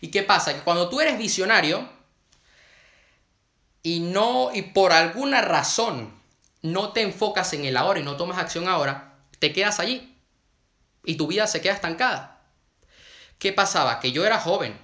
¿Y 0.01 0.09
qué 0.09 0.23
pasa? 0.23 0.55
Que 0.55 0.61
cuando 0.61 0.89
tú 0.89 1.01
eres 1.01 1.17
visionario 1.17 1.89
y 3.83 4.01
no 4.01 4.51
y 4.53 4.63
por 4.63 4.93
alguna 4.93 5.41
razón 5.41 6.16
no 6.73 6.93
te 6.93 7.03
enfocas 7.03 7.53
en 7.53 7.65
el 7.65 7.77
ahora 7.77 8.01
y 8.01 8.03
no 8.03 8.17
tomas 8.17 8.39
acción 8.39 8.69
ahora, 8.69 9.19
te 9.39 9.53
quedas 9.53 9.81
allí 9.81 10.17
y 11.05 11.17
tu 11.17 11.27
vida 11.27 11.47
se 11.47 11.61
queda 11.61 11.75
estancada. 11.75 12.43
¿Qué 13.39 13.53
pasaba? 13.53 14.01
Que 14.01 14.13
yo 14.13 14.25
era 14.25 14.39
joven. 14.39 14.79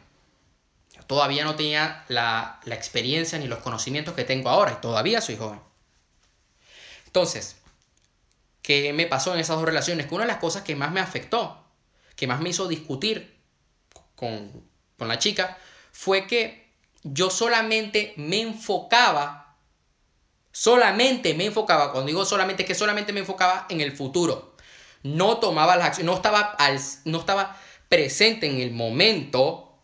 todavía 1.07 1.45
no 1.45 1.57
tenía 1.57 2.05
la, 2.09 2.61
la 2.65 2.75
experiencia 2.75 3.39
ni 3.39 3.47
los 3.47 3.59
conocimientos 3.59 4.15
que 4.15 4.25
tengo 4.25 4.49
ahora 4.49 4.73
y 4.73 4.81
todavía 4.81 5.21
soy 5.21 5.37
joven. 5.37 5.61
Entonces, 7.07 7.57
¿qué 8.63 8.93
me 8.93 9.07
pasó 9.07 9.35
en 9.35 9.41
esas 9.41 9.57
dos 9.57 9.67
relaciones? 9.67 10.07
Que 10.07 10.15
una 10.15 10.25
de 10.25 10.33
las 10.33 10.41
cosas 10.41 10.63
que 10.63 10.77
más 10.77 10.93
me 10.93 11.01
afectó, 11.01 11.67
que 12.17 12.27
más 12.27 12.41
me 12.41 12.51
hizo 12.51 12.69
discutir 12.69 13.39
con, 14.15 14.51
con 14.97 15.09
la 15.09 15.19
chica, 15.19 15.59
fue 15.91 16.27
que 16.27 16.73
yo 17.03 17.31
solamente 17.31 18.15
me 18.17 18.41
enfocaba, 18.41 19.42
solamente 20.53 21.35
me 21.35 21.47
enfocaba, 21.47 21.91
cuando 21.91 22.09
digo 22.09 22.25
solamente, 22.25 22.65
que 22.65 22.75
solamente 22.75 23.13
me 23.13 23.21
enfocaba 23.21 23.67
en 23.69 23.81
el 23.81 23.93
futuro. 23.93 24.55
No 25.03 25.39
tomaba 25.39 25.77
las 25.77 25.89
acciones, 25.89 26.07
no 26.07 26.17
estaba, 26.17 26.41
al, 26.41 26.79
no 27.07 27.19
estaba 27.19 27.59
presente 27.89 28.47
en 28.47 28.61
el 28.61 28.71
momento 28.71 29.77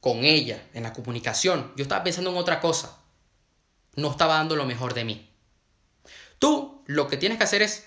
con 0.00 0.24
ella, 0.24 0.62
en 0.74 0.82
la 0.82 0.92
comunicación. 0.92 1.72
Yo 1.76 1.82
estaba 1.82 2.04
pensando 2.04 2.30
en 2.30 2.36
otra 2.36 2.60
cosa. 2.60 2.98
No 3.94 4.10
estaba 4.10 4.34
dando 4.34 4.56
lo 4.56 4.66
mejor 4.66 4.94
de 4.94 5.04
mí. 5.04 5.30
Tú 6.38 6.82
lo 6.86 7.06
que 7.08 7.16
tienes 7.16 7.38
que 7.38 7.44
hacer 7.44 7.62
es 7.62 7.86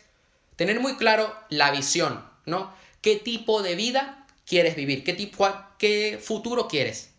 tener 0.56 0.80
muy 0.80 0.96
claro 0.96 1.36
la 1.50 1.72
visión, 1.72 2.28
¿no? 2.46 2.74
¿Qué 3.02 3.18
tipo 3.18 3.62
de 3.62 3.76
vida 3.76 4.26
quieres 4.46 4.76
vivir? 4.76 5.04
¿Qué, 5.04 5.14
tipo, 5.14 5.48
qué 5.78 6.20
futuro 6.24 6.68
quieres? 6.68 7.12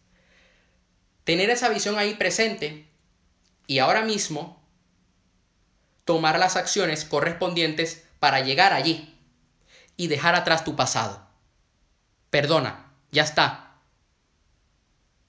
Tener 1.25 1.51
esa 1.51 1.69
visión 1.69 1.99
ahí 1.99 2.15
presente 2.15 2.87
y 3.67 3.79
ahora 3.79 4.03
mismo 4.03 4.63
tomar 6.05 6.39
las 6.39 6.57
acciones 6.57 7.05
correspondientes 7.05 8.05
para 8.19 8.41
llegar 8.41 8.73
allí 8.73 9.19
y 9.97 10.09
dejar 10.09 10.35
atrás 10.35 10.65
tu 10.65 10.77
pasado. 10.77 11.27
Perdona, 12.31 12.93
ya 13.11 13.23
está. 13.23 13.77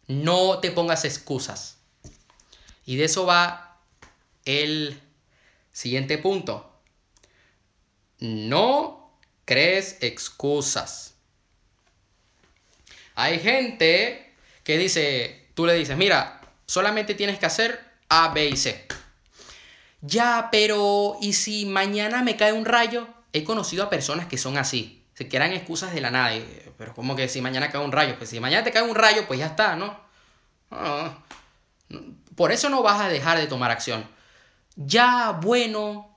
No 0.07 0.59
te 0.59 0.71
pongas 0.71 1.05
excusas. 1.05 1.77
Y 2.85 2.97
de 2.97 3.05
eso 3.05 3.25
va 3.25 3.79
el 4.43 5.01
siguiente 5.71 6.17
punto. 6.17 6.71
No 8.19 9.17
crees 9.45 9.97
excusas. 10.01 11.15
Hay 13.15 13.39
gente 13.39 14.33
que 14.63 14.77
dice, 14.77 15.47
tú 15.53 15.65
le 15.65 15.73
dices, 15.73 15.97
mira, 15.97 16.41
solamente 16.65 17.13
tienes 17.15 17.39
que 17.39 17.45
hacer 17.45 17.94
A, 18.23 18.29
B 18.29 18.47
y 18.47 18.57
C. 18.57 18.87
Ya, 20.01 20.49
pero 20.51 21.17
¿y 21.21 21.33
si 21.33 21.65
mañana 21.65 22.21
me 22.21 22.37
cae 22.37 22.53
un 22.53 22.65
rayo? 22.65 23.07
He 23.33 23.43
conocido 23.43 23.83
a 23.83 23.89
personas 23.89 24.27
que 24.27 24.37
son 24.37 24.57
así 24.57 25.05
se 25.15 25.29
quieran 25.29 25.53
excusas 25.53 25.93
de 25.93 26.01
la 26.01 26.11
nada. 26.11 26.37
Pero 26.77 26.93
como 26.93 27.15
que 27.15 27.27
si 27.27 27.41
mañana 27.41 27.71
cae 27.71 27.83
un 27.83 27.91
rayo, 27.91 28.17
pues 28.17 28.29
si 28.29 28.39
mañana 28.39 28.63
te 28.63 28.71
cae 28.71 28.83
un 28.83 28.95
rayo, 28.95 29.25
pues 29.25 29.39
ya 29.39 29.47
está, 29.47 29.75
¿no? 29.75 29.97
Por 32.35 32.51
eso 32.51 32.69
no 32.69 32.83
vas 32.83 33.01
a 33.01 33.07
dejar 33.07 33.39
de 33.39 33.47
tomar 33.47 33.71
acción. 33.71 34.05
Ya 34.75 35.31
bueno. 35.31 36.11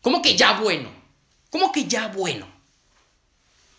¿Cómo 0.00 0.22
que 0.22 0.36
ya 0.36 0.60
bueno? 0.60 0.88
¿Cómo 1.50 1.72
que 1.72 1.86
ya 1.86 2.08
bueno? 2.08 2.46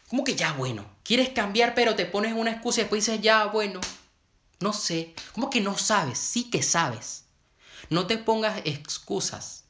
¿Cómo 0.10 0.26
que 0.26 0.36
ya 0.36 0.52
bueno? 0.54 0.86
Quieres 1.04 1.30
cambiar, 1.30 1.74
pero 1.74 1.96
te 1.96 2.06
pones 2.06 2.34
una 2.34 2.52
excusa 2.52 2.82
y 2.82 2.84
después 2.84 3.06
dices 3.06 3.22
ya 3.22 3.46
bueno. 3.46 3.80
No 4.60 4.74
sé. 4.74 5.14
¿Cómo 5.34 5.50
que 5.50 5.62
no 5.62 5.78
sabes? 5.78 6.18
Sí 6.18 6.50
que 6.50 6.64
sabes. 6.64 7.26
No 7.90 8.08
te 8.08 8.18
pongas 8.18 8.62
excusas. 8.66 9.66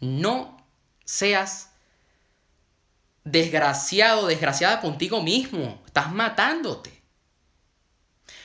No 0.00 0.64
seas 1.04 1.70
desgraciado, 3.24 4.26
desgraciada 4.26 4.80
contigo 4.80 5.22
mismo. 5.22 5.82
Estás 5.86 6.12
matándote. 6.12 7.00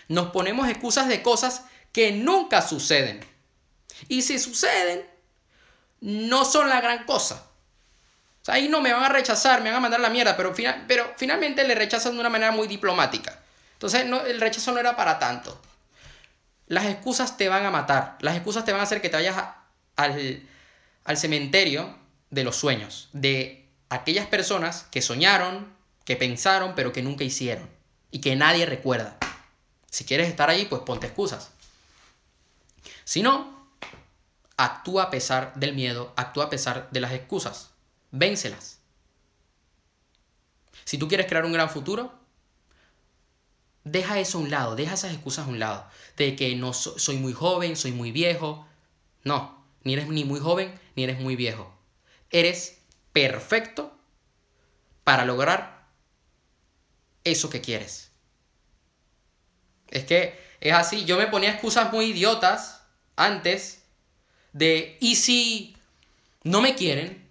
Nos 0.08 0.32
ponemos 0.32 0.67
excusas 0.67 1.08
de 1.08 1.21
cosas 1.21 1.63
que 1.91 2.12
nunca 2.12 2.62
suceden. 2.62 3.26
Y 4.08 4.21
si 4.21 4.38
suceden, 4.39 5.10
no 6.02 6.45
son 6.45 6.69
la 6.69 6.82
gran 6.82 7.06
cosa. 7.06 7.48
O 8.48 8.52
ahí 8.52 8.67
no 8.67 8.82
me 8.82 8.93
van 8.93 9.04
a 9.04 9.10
rechazar, 9.10 9.62
me 9.62 9.69
van 9.69 9.78
a 9.78 9.82
mandar 9.82 10.00
la 10.00 10.10
mierda, 10.10 10.38
pero, 10.38 10.54
pero 10.88 11.13
finalmente 11.17 11.67
le 11.67 11.74
rechazan 11.74 12.13
de 12.13 12.19
una 12.19 12.30
manera 12.30 12.52
muy 12.52 12.67
diplomática. 12.67 13.41
Entonces 13.75 14.05
no, 14.05 14.25
el 14.25 14.41
rechazo 14.41 14.71
no 14.71 14.79
era 14.79 14.95
para 14.95 15.19
tanto. 15.19 15.61
Las 16.67 16.85
excusas 16.85 17.38
te 17.38 17.47
van 17.49 17.65
a 17.65 17.71
matar. 17.71 18.17
Las 18.21 18.35
excusas 18.35 18.65
te 18.65 18.71
van 18.71 18.81
a 18.81 18.85
hacer 18.85 19.01
que 19.01 19.09
te 19.09 19.17
vayas 19.17 19.38
al, 19.95 20.47
al 21.03 21.17
cementerio 21.17 21.95
de 22.31 22.43
los 22.43 22.55
sueños, 22.55 23.09
de 23.13 23.69
aquellas 23.89 24.27
personas 24.27 24.88
que 24.91 25.01
soñaron, 25.01 25.73
que 26.05 26.15
pensaron, 26.15 26.73
pero 26.75 26.91
que 26.91 27.03
nunca 27.03 27.23
hicieron 27.23 27.69
y 28.11 28.21
que 28.21 28.35
nadie 28.35 28.65
recuerda. 28.65 29.17
Si 29.89 30.05
quieres 30.05 30.27
estar 30.27 30.49
ahí, 30.49 30.65
pues 30.65 30.81
ponte 30.81 31.07
excusas. 31.07 31.51
Si 33.03 33.21
no, 33.21 33.69
actúa 34.57 35.03
a 35.03 35.09
pesar 35.09 35.53
del 35.55 35.73
miedo, 35.73 36.13
actúa 36.15 36.45
a 36.45 36.49
pesar 36.49 36.89
de 36.91 36.99
las 36.99 37.11
excusas. 37.11 37.71
Véncelas. 38.11 38.79
Si 40.85 40.97
tú 40.97 41.07
quieres 41.07 41.27
crear 41.27 41.45
un 41.45 41.53
gran 41.53 41.69
futuro, 41.69 42.13
deja 43.86 44.19
eso 44.19 44.39
a 44.39 44.41
un 44.41 44.52
lado, 44.52 44.76
deja 44.76 44.95
esas 44.95 45.13
excusas 45.13 45.48
a 45.48 45.50
un 45.50 45.60
lado. 45.60 45.88
De 46.17 46.36
que 46.36 46.54
no 46.56 46.74
soy 46.74 47.15
muy 47.15 47.32
joven, 47.32 47.78
soy 47.78 47.93
muy 47.93 48.12
viejo. 48.12 48.67
No, 49.24 49.65
ni 49.84 49.93
eres 49.93 50.10
ni 50.10 50.26
muy 50.26 50.41
joven, 50.41 50.78
ni 50.95 51.04
eres 51.04 51.19
muy 51.19 51.38
viejo. 51.38 51.74
Eres 52.30 52.80
perfecto 53.13 53.98
para 55.06 55.24
lograr 55.24 55.88
eso 57.24 57.50
que 57.50 57.62
quieres. 57.62 58.12
Es 59.88 60.04
que 60.04 60.38
es 60.60 60.74
así, 60.74 61.06
yo 61.06 61.17
me 61.17 61.28
ponía 61.28 61.52
excusas 61.52 61.93
muy 61.93 62.06
idiotas 62.06 62.82
antes 63.15 63.84
de, 64.52 64.98
¿y 65.00 65.15
si 65.15 65.78
no 66.43 66.62
me 66.62 66.76
quieren? 66.76 67.30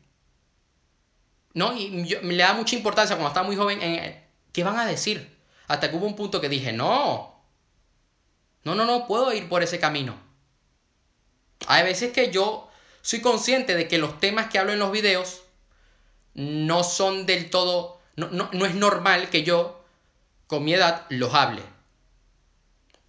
¿No? 1.52 1.76
Y 1.76 2.06
yo, 2.06 2.22
me 2.22 2.34
le 2.34 2.42
da 2.42 2.54
mucha 2.54 2.76
importancia 2.76 3.16
cuando 3.16 3.28
estaba 3.28 3.46
muy 3.46 3.56
joven 3.56 3.82
en, 3.82 4.22
¿qué 4.52 4.62
van 4.62 4.78
a 4.78 4.86
decir? 4.86 5.33
Hasta 5.68 5.90
que 5.90 5.96
hubo 5.96 6.06
un 6.06 6.16
punto 6.16 6.40
que 6.40 6.48
dije, 6.48 6.72
no, 6.72 7.34
no, 8.64 8.74
no, 8.74 8.84
no 8.84 9.06
puedo 9.06 9.32
ir 9.32 9.48
por 9.48 9.62
ese 9.62 9.78
camino. 9.78 10.16
Hay 11.66 11.84
veces 11.84 12.12
que 12.12 12.30
yo 12.30 12.68
soy 13.02 13.20
consciente 13.20 13.74
de 13.74 13.88
que 13.88 13.98
los 13.98 14.18
temas 14.20 14.48
que 14.48 14.58
hablo 14.58 14.72
en 14.72 14.78
los 14.78 14.92
videos 14.92 15.42
no 16.34 16.84
son 16.84 17.26
del 17.26 17.50
todo, 17.50 18.00
no, 18.16 18.28
no, 18.28 18.66
es 18.66 18.74
normal 18.74 19.30
que 19.30 19.42
yo 19.42 19.84
con 20.46 20.64
mi 20.64 20.74
edad 20.74 21.06
los 21.08 21.34
hable. 21.34 21.62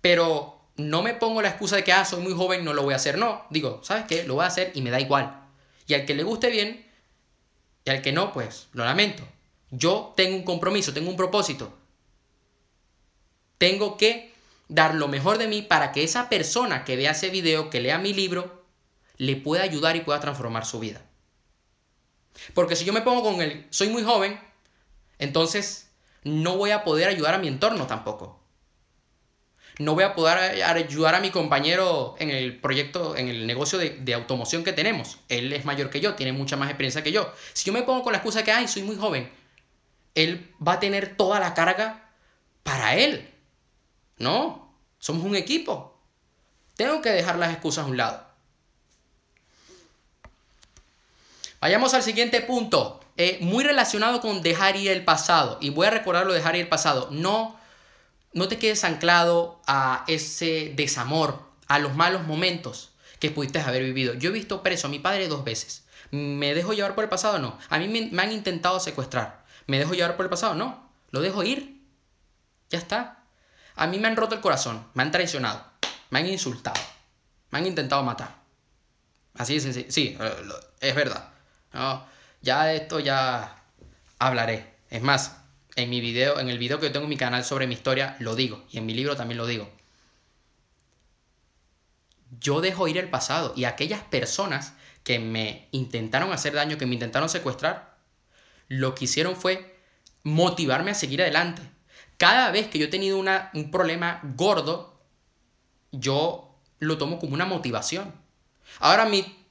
Pero 0.02 0.62
no 0.78 1.02
me 1.02 1.14
pongo 1.14 1.42
la 1.42 1.50
excusa 1.50 1.78
de 1.78 1.84
que, 1.84 1.94
ah, 1.94 2.06
soy 2.06 2.22
muy 2.22 2.34
joven, 2.34 2.64
no 2.64 2.74
lo 2.74 2.84
voy 2.84 2.94
a 2.94 2.98
hacer. 2.98 3.18
No, 3.18 3.46
digo, 3.50 3.82
¿sabes 3.84 4.06
qué? 4.08 4.24
Lo 4.24 4.36
voy 4.36 4.44
a 4.44 4.48
hacer 4.48 4.72
y 4.76 4.82
me 4.82 4.92
da 4.92 5.00
igual. 5.00 5.42
Y 5.88 5.94
al 5.94 6.06
que 6.06 6.14
le 6.14 6.24
guste 6.24 6.50
bien, 6.50 6.86
y 7.86 7.90
al 7.90 8.02
que 8.02 8.12
no, 8.12 8.34
pues 8.34 8.68
lo 8.74 8.84
lamento. 8.84 9.24
Yo 9.72 10.14
tengo 10.16 10.36
un 10.36 10.44
compromiso, 10.44 10.94
tengo 10.94 11.10
un 11.10 11.18
propósito. 11.18 11.74
Tengo 13.58 13.98
que 13.98 14.34
dar 14.68 14.96
lo 14.96 15.08
mejor 15.08 15.38
de 15.38 15.48
mí 15.48 15.62
para 15.62 15.92
que 15.92 16.04
esa 16.04 16.30
persona 16.30 16.84
que 16.84 16.96
vea 16.96 17.12
ese 17.12 17.30
video, 17.30 17.70
que 17.70 17.82
lea 17.82 17.98
mi 17.98 18.14
libro, 18.14 18.66
le 19.18 19.36
pueda 19.36 19.64
ayudar 19.64 19.96
y 19.96 20.02
pueda 20.02 20.20
transformar 20.20 20.66
su 20.66 20.80
vida. 20.80 21.02
Porque 22.54 22.76
si 22.76 22.86
yo 22.86 22.94
me 22.94 23.02
pongo 23.02 23.24
con 23.24 23.42
el 23.42 23.66
soy 23.70 23.90
muy 23.90 24.04
joven, 24.04 24.40
entonces 25.20 25.90
no 26.24 26.58
voy 26.58 26.72
a 26.72 26.84
poder 26.84 27.08
ayudar 27.08 27.34
a 27.34 27.38
mi 27.38 27.48
entorno 27.48 27.88
tampoco. 27.88 28.42
No 29.78 29.94
voy 29.94 30.06
a 30.06 30.16
poder 30.16 30.64
ayudar 30.64 31.16
a 31.16 31.20
mi 31.20 31.32
compañero 31.32 32.16
en 32.18 32.30
el 32.30 32.60
proyecto, 32.62 33.18
en 33.18 33.28
el 33.28 33.46
negocio 33.46 33.78
de, 33.78 34.14
automoción 34.14 34.64
que 34.64 34.72
tenemos. 34.72 35.20
Él 35.28 35.52
es 35.52 35.66
mayor 35.66 35.90
que 35.90 36.00
yo, 36.00 36.16
tiene 36.16 36.32
mucha 36.32 36.56
más 36.56 36.70
experiencia 36.70 37.04
que 37.04 37.12
yo. 37.12 37.34
Si 37.52 37.66
yo 37.66 37.74
me 37.74 37.84
pongo 37.84 38.02
con 38.02 38.14
la 38.14 38.20
excusa 38.20 38.40
de 38.40 38.46
que, 38.46 38.52
ay, 38.54 38.70
soy 38.70 38.84
muy 38.84 38.96
joven, 38.96 39.30
él 40.14 40.50
va 40.66 40.74
a 40.74 40.80
tener 40.80 41.18
toda 41.18 41.42
la 41.42 41.54
carga 41.54 42.10
para 42.64 42.96
él. 42.96 43.35
No, 44.18 44.74
somos 45.00 45.24
un 45.24 45.36
equipo. 45.36 46.00
Tengo 46.76 47.02
que 47.02 47.12
dejar 47.12 47.38
las 47.38 47.52
excusas 47.52 47.86
a 47.86 47.88
un 47.88 47.98
lado. 47.98 48.26
Vayamos 51.62 51.94
al 51.94 52.04
siguiente 52.04 52.42
punto. 52.42 53.00
Eh, 53.18 53.40
muy 53.42 53.64
relacionado 53.64 54.20
con 54.20 54.42
dejar 54.42 54.76
ir 54.76 54.92
el 54.92 55.06
pasado. 55.06 55.58
Y 55.62 55.70
voy 55.70 55.88
a 55.88 55.92
recordarlo 55.92 56.34
de 56.34 56.40
dejar 56.40 56.56
ir 56.56 56.64
el 56.64 56.68
pasado. 56.68 57.08
No, 57.12 57.58
no 58.34 58.48
te 58.48 58.60
quedes 58.60 58.84
anclado 58.84 59.62
a 59.66 60.04
ese 60.08 60.74
desamor, 60.76 61.42
a 61.68 61.80
los 61.80 61.96
malos 61.96 62.28
momentos 62.28 62.92
que 63.20 63.32
pudiste 63.32 63.60
haber 63.60 63.84
vivido. 63.84 64.14
Yo 64.14 64.30
he 64.30 64.34
visto 64.34 64.62
preso 64.62 64.88
a 64.88 64.90
mi 64.92 65.00
padre 65.00 65.28
dos 65.28 65.44
veces. 65.44 65.86
¿Me 66.12 66.54
dejo 66.54 66.74
llevar 66.74 66.96
por 66.96 67.04
el 67.04 67.10
pasado? 67.10 67.40
No. 67.40 67.58
A 67.70 67.80
mí 67.80 67.88
me, 67.88 68.22
han 68.22 68.32
intentado 68.32 68.80
secuestrar. 68.80 69.44
¿Me 69.68 69.80
dejo 69.80 69.94
llevar 69.94 70.16
por 70.16 70.26
el 70.26 70.30
pasado? 70.30 70.54
No. 70.54 70.90
Lo 71.12 71.22
dejo 71.22 71.44
ir. 71.44 71.82
Ya 72.70 72.78
está. 72.78 73.25
A 73.76 73.88
mí 73.88 74.00
me 74.00 74.08
han 74.08 74.16
roto 74.16 74.36
el 74.36 74.42
corazón, 74.42 74.86
me 74.94 75.04
han 75.04 75.12
traicionado, 75.12 75.66
me 76.10 76.20
han 76.20 76.28
insultado, 76.28 76.80
me 77.52 77.60
han 77.60 77.68
intentado 77.68 78.04
matar. 78.04 78.36
Así 79.34 79.58
es 79.58 79.64
sencillo. 79.64 79.92
Sí, 79.92 80.18
eh, 80.20 80.34
es 80.80 80.96
verdad. 80.96 81.30
ya 82.42 82.66
de 82.66 82.78
esto 82.78 83.00
ya 83.00 83.64
hablaré. 84.18 84.76
Es 84.90 85.02
más, 85.02 85.38
en 85.76 85.90
mi 85.90 86.00
video, 86.00 86.40
en 86.40 86.50
el 86.50 86.58
video 86.58 86.80
que 86.80 86.90
tengo 86.90 87.04
en 87.04 87.10
mi 87.10 87.18
canal 87.18 87.44
sobre 87.44 87.68
mi 87.68 87.74
historia, 87.74 88.16
lo 88.20 88.36
digo. 88.36 88.64
Y 88.72 88.78
en 88.78 88.86
mi 88.86 88.94
libro 88.94 89.16
también 89.16 89.38
lo 89.38 89.46
digo. 89.46 89.70
Yo 92.40 92.62
dejo 92.62 92.88
ir 92.88 92.98
el 92.98 93.10
pasado. 93.10 93.54
Y 93.56 93.66
aquellas 93.66 94.02
personas 94.04 94.74
que 95.04 95.20
me 95.20 95.68
intentaron 95.72 96.32
hacer 96.32 96.54
daño, 96.54 96.78
que 96.78 96.86
me 96.86 96.94
intentaron 96.94 97.30
secuestrar, 97.30 97.98
lo 98.68 98.96
que 98.96 99.06
hicieron 99.06 99.36
fue 99.36 99.80
motivarme 100.24 100.92
a 100.92 100.96
seguir 100.96 101.22
adelante. 101.22 101.62
Cada 102.18 102.52
vez 102.52 102.68
que 102.68 102.80
yo 102.80 102.86
he 102.86 102.90
tenido 102.90 103.18
un 103.18 103.72
problema 103.72 104.22
gordo, 104.36 105.00
yo 105.92 106.56
lo 106.80 106.98
tomo 106.98 107.20
como 107.20 107.34
una 107.34 107.46
motivación. 107.46 108.14
Ahora, 108.80 109.06
mi, 109.06 109.46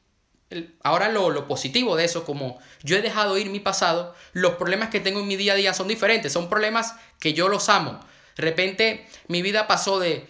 ahora 0.82 1.08
lo, 1.08 1.30
lo 1.30 1.46
positivo 1.46 1.96
de 1.96 2.04
eso, 2.04 2.24
como 2.24 2.58
yo 2.82 2.96
he 2.96 3.02
dejado 3.02 3.38
ir 3.38 3.50
mi 3.50 3.60
pasado, 3.60 4.14
los 4.32 4.54
problemas 4.54 4.88
que 4.88 5.00
tengo 5.00 5.20
en 5.20 5.28
mi 5.28 5.36
día 5.36 5.52
a 5.52 5.56
día 5.56 5.74
son 5.74 5.88
diferentes, 5.88 6.32
son 6.32 6.48
problemas 6.48 6.94
que 7.20 7.32
yo 7.34 7.48
los 7.48 7.68
amo. 7.68 8.00
De 8.36 8.42
repente 8.42 9.06
mi 9.28 9.42
vida 9.42 9.66
pasó 9.66 9.98
de 10.00 10.26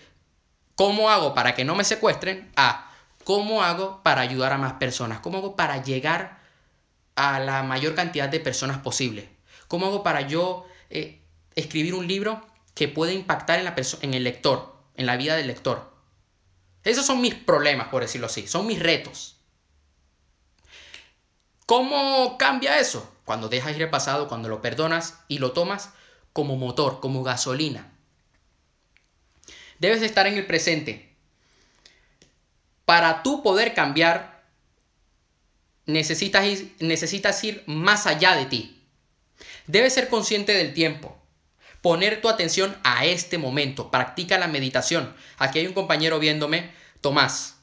cómo 0.74 1.10
hago 1.10 1.34
para 1.34 1.54
que 1.54 1.64
no 1.64 1.74
me 1.74 1.84
secuestren 1.84 2.50
a 2.56 2.90
¿Cómo 3.24 3.62
hago 3.62 4.02
para 4.02 4.20
ayudar 4.20 4.52
a 4.52 4.58
más 4.58 4.74
personas? 4.74 5.20
¿Cómo 5.20 5.38
hago 5.38 5.56
para 5.56 5.82
llegar 5.82 6.40
a 7.16 7.40
la 7.40 7.62
mayor 7.62 7.94
cantidad 7.94 8.28
de 8.28 8.38
personas 8.38 8.78
posible? 8.78 9.30
¿Cómo 9.66 9.86
hago 9.86 10.02
para 10.02 10.20
yo 10.22 10.66
eh, 10.90 11.22
escribir 11.56 11.94
un 11.94 12.06
libro 12.06 12.46
que 12.74 12.88
pueda 12.88 13.12
impactar 13.12 13.58
en, 13.58 13.64
la 13.64 13.74
en 14.02 14.14
el 14.14 14.24
lector, 14.24 14.74
en 14.96 15.06
la 15.06 15.16
vida 15.16 15.36
del 15.36 15.46
lector? 15.46 15.92
Esos 16.82 17.06
son 17.06 17.20
mis 17.20 17.34
problemas, 17.34 17.88
por 17.88 18.02
decirlo 18.02 18.26
así, 18.26 18.46
son 18.46 18.66
mis 18.66 18.78
retos. 18.78 19.36
¿Cómo 21.66 22.36
cambia 22.36 22.78
eso? 22.78 23.10
Cuando 23.24 23.48
dejas 23.48 23.74
ir 23.74 23.82
el 23.82 23.90
pasado, 23.90 24.28
cuando 24.28 24.48
lo 24.48 24.60
perdonas 24.60 25.20
y 25.28 25.38
lo 25.38 25.52
tomas 25.52 25.90
como 26.34 26.56
motor, 26.56 27.00
como 27.00 27.22
gasolina. 27.22 27.90
Debes 29.78 30.02
estar 30.02 30.26
en 30.26 30.34
el 30.34 30.46
presente, 30.46 31.14
para 32.84 33.22
tú 33.22 33.42
poder 33.42 33.74
cambiar, 33.74 34.44
necesitas 35.86 36.44
necesitas 36.80 37.42
ir 37.44 37.62
más 37.66 38.06
allá 38.06 38.36
de 38.36 38.46
ti. 38.46 38.82
Debes 39.66 39.94
ser 39.94 40.08
consciente 40.08 40.52
del 40.52 40.74
tiempo. 40.74 41.18
Poner 41.84 42.22
tu 42.22 42.30
atención 42.30 42.74
a 42.82 43.04
este 43.04 43.36
momento. 43.36 43.90
Practica 43.90 44.38
la 44.38 44.48
meditación. 44.48 45.14
Aquí 45.36 45.58
hay 45.58 45.66
un 45.66 45.74
compañero 45.74 46.18
viéndome, 46.18 46.70
Tomás. 47.02 47.56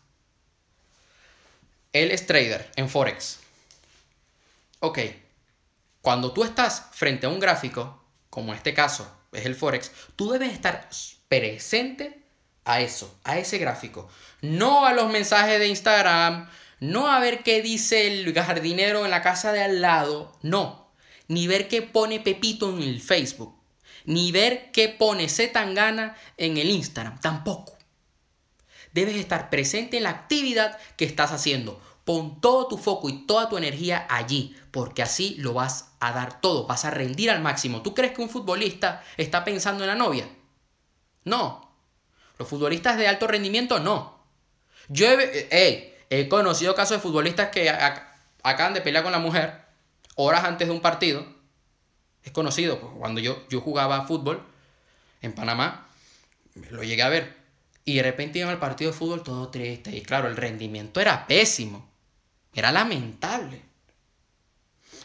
Él 1.91 2.11
es 2.11 2.27
trader 2.27 2.69
en 2.75 2.87
Forex. 2.87 3.39
Ok. 4.79 4.99
Cuando 6.03 6.33
tú 6.33 6.43
estás 6.43 6.89
frente 6.91 7.25
a 7.25 7.29
un 7.29 7.39
gráfico, 7.39 7.99
como 8.29 8.51
en 8.51 8.57
este 8.57 8.75
caso 8.75 9.11
es 9.31 9.47
el 9.47 9.55
Forex, 9.55 9.91
tú 10.15 10.29
debes 10.29 10.53
estar 10.53 10.87
presente 11.27 12.21
a 12.63 12.79
eso, 12.79 13.17
a 13.23 13.39
ese 13.39 13.57
gráfico. 13.57 14.07
No 14.41 14.85
a 14.85 14.93
los 14.93 15.11
mensajes 15.11 15.57
de 15.57 15.67
Instagram, 15.67 16.47
no 16.79 17.11
a 17.11 17.19
ver 17.19 17.41
qué 17.41 17.63
dice 17.63 18.05
el 18.05 18.31
jardinero 18.35 19.03
en 19.03 19.09
la 19.09 19.23
casa 19.23 19.51
de 19.51 19.63
al 19.63 19.81
lado, 19.81 20.37
no. 20.43 20.91
Ni 21.27 21.47
ver 21.47 21.67
qué 21.67 21.81
pone 21.81 22.19
Pepito 22.19 22.69
en 22.69 22.83
el 22.83 23.01
Facebook, 23.01 23.60
ni 24.05 24.31
ver 24.31 24.71
qué 24.71 24.89
pone 24.89 25.29
Zetangana 25.29 26.15
en 26.37 26.57
el 26.57 26.69
Instagram, 26.69 27.19
tampoco. 27.19 27.77
Debes 28.93 29.15
estar 29.15 29.49
presente 29.49 29.97
en 29.97 30.03
la 30.03 30.09
actividad 30.09 30.77
que 30.97 31.05
estás 31.05 31.31
haciendo. 31.31 31.81
Pon 32.03 32.41
todo 32.41 32.67
tu 32.67 32.77
foco 32.77 33.09
y 33.09 33.25
toda 33.25 33.47
tu 33.47 33.57
energía 33.57 34.05
allí, 34.09 34.55
porque 34.71 35.03
así 35.03 35.35
lo 35.37 35.53
vas 35.53 35.91
a 35.99 36.11
dar 36.11 36.41
todo, 36.41 36.67
vas 36.67 36.83
a 36.83 36.91
rendir 36.91 37.29
al 37.29 37.41
máximo. 37.41 37.81
¿Tú 37.83 37.93
crees 37.93 38.13
que 38.13 38.21
un 38.21 38.29
futbolista 38.29 39.03
está 39.17 39.43
pensando 39.43 39.83
en 39.83 39.89
la 39.89 39.95
novia? 39.95 40.27
No, 41.23 41.71
los 42.37 42.47
futbolistas 42.47 42.97
de 42.97 43.07
alto 43.07 43.27
rendimiento 43.27 43.79
no. 43.79 44.19
Yo 44.89 45.07
he, 45.07 45.95
he 46.09 46.27
conocido 46.27 46.75
casos 46.75 46.97
de 46.97 47.03
futbolistas 47.03 47.49
que 47.49 47.69
acaban 47.69 48.73
de 48.73 48.81
pelear 48.81 49.03
con 49.03 49.11
la 49.11 49.19
mujer 49.19 49.61
horas 50.15 50.43
antes 50.43 50.67
de 50.67 50.73
un 50.73 50.81
partido. 50.81 51.25
Es 52.23 52.31
conocido, 52.31 52.79
pues, 52.79 52.93
cuando 52.97 53.21
yo, 53.21 53.47
yo 53.49 53.61
jugaba 53.61 54.05
fútbol 54.05 54.43
en 55.21 55.33
Panamá, 55.33 55.87
lo 56.69 56.83
llegué 56.83 57.03
a 57.03 57.09
ver. 57.09 57.37
Y 57.83 57.95
de 57.95 58.03
repente 58.03 58.39
iban 58.39 58.51
al 58.51 58.59
partido 58.59 58.91
de 58.91 58.97
fútbol 58.97 59.23
todo 59.23 59.49
triste. 59.49 59.95
Y 59.95 60.01
claro, 60.01 60.27
el 60.27 60.37
rendimiento 60.37 60.99
era 60.99 61.25
pésimo. 61.25 61.89
Era 62.53 62.71
lamentable. 62.71 63.61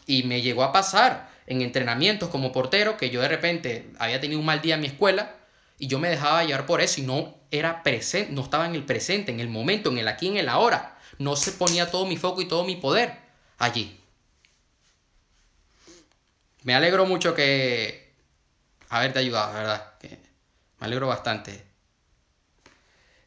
Y 0.06 0.24
me 0.24 0.42
llegó 0.42 0.62
a 0.62 0.72
pasar 0.72 1.30
en 1.46 1.62
entrenamientos 1.62 2.28
como 2.28 2.52
portero 2.52 2.96
que 2.96 3.10
yo 3.10 3.20
de 3.20 3.28
repente 3.28 3.90
había 3.98 4.20
tenido 4.20 4.40
un 4.40 4.46
mal 4.46 4.60
día 4.60 4.74
en 4.74 4.80
mi 4.80 4.88
escuela 4.88 5.36
y 5.78 5.86
yo 5.86 5.98
me 5.98 6.08
dejaba 6.08 6.44
llevar 6.44 6.66
por 6.66 6.80
eso 6.80 7.00
y 7.00 7.04
no 7.04 7.36
era 7.50 7.82
presente, 7.82 8.32
no 8.32 8.42
estaba 8.42 8.66
en 8.66 8.74
el 8.74 8.84
presente, 8.84 9.30
en 9.30 9.40
el 9.40 9.48
momento, 9.48 9.90
en 9.90 9.98
el 9.98 10.08
aquí, 10.08 10.28
en 10.28 10.36
el 10.36 10.48
ahora. 10.48 10.98
No 11.18 11.36
se 11.36 11.52
ponía 11.52 11.90
todo 11.90 12.06
mi 12.06 12.16
foco 12.16 12.42
y 12.42 12.46
todo 12.46 12.64
mi 12.64 12.76
poder 12.76 13.16
allí. 13.58 14.00
Me 16.66 16.74
alegro 16.74 17.06
mucho 17.06 17.32
que 17.32 18.12
haberte 18.88 19.20
ayudado, 19.20 19.54
verdad. 19.54 19.92
me 20.02 20.86
alegro 20.86 21.06
bastante. 21.06 21.64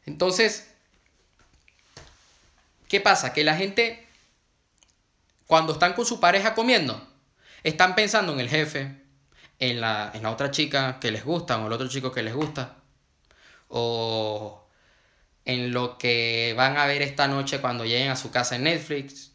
Entonces, 0.04 0.70
¿qué 2.86 3.00
pasa? 3.00 3.32
Que 3.32 3.42
la 3.42 3.56
gente, 3.56 4.06
cuando 5.46 5.72
están 5.72 5.94
con 5.94 6.04
su 6.04 6.20
pareja 6.20 6.54
comiendo, 6.54 7.02
están 7.62 7.94
pensando 7.94 8.34
en 8.34 8.40
el 8.40 8.50
jefe, 8.50 8.94
en 9.58 9.80
la, 9.80 10.10
en 10.12 10.22
la 10.22 10.32
otra 10.32 10.50
chica 10.50 11.00
que 11.00 11.10
les 11.10 11.24
gusta 11.24 11.56
o 11.56 11.66
el 11.66 11.72
otro 11.72 11.88
chico 11.88 12.12
que 12.12 12.22
les 12.22 12.34
gusta. 12.34 12.76
O 13.68 14.68
en 15.46 15.72
lo 15.72 15.96
que 15.96 16.52
van 16.58 16.76
a 16.76 16.84
ver 16.84 17.00
esta 17.00 17.26
noche 17.26 17.62
cuando 17.62 17.86
lleguen 17.86 18.10
a 18.10 18.16
su 18.16 18.30
casa 18.30 18.56
en 18.56 18.64
Netflix. 18.64 19.29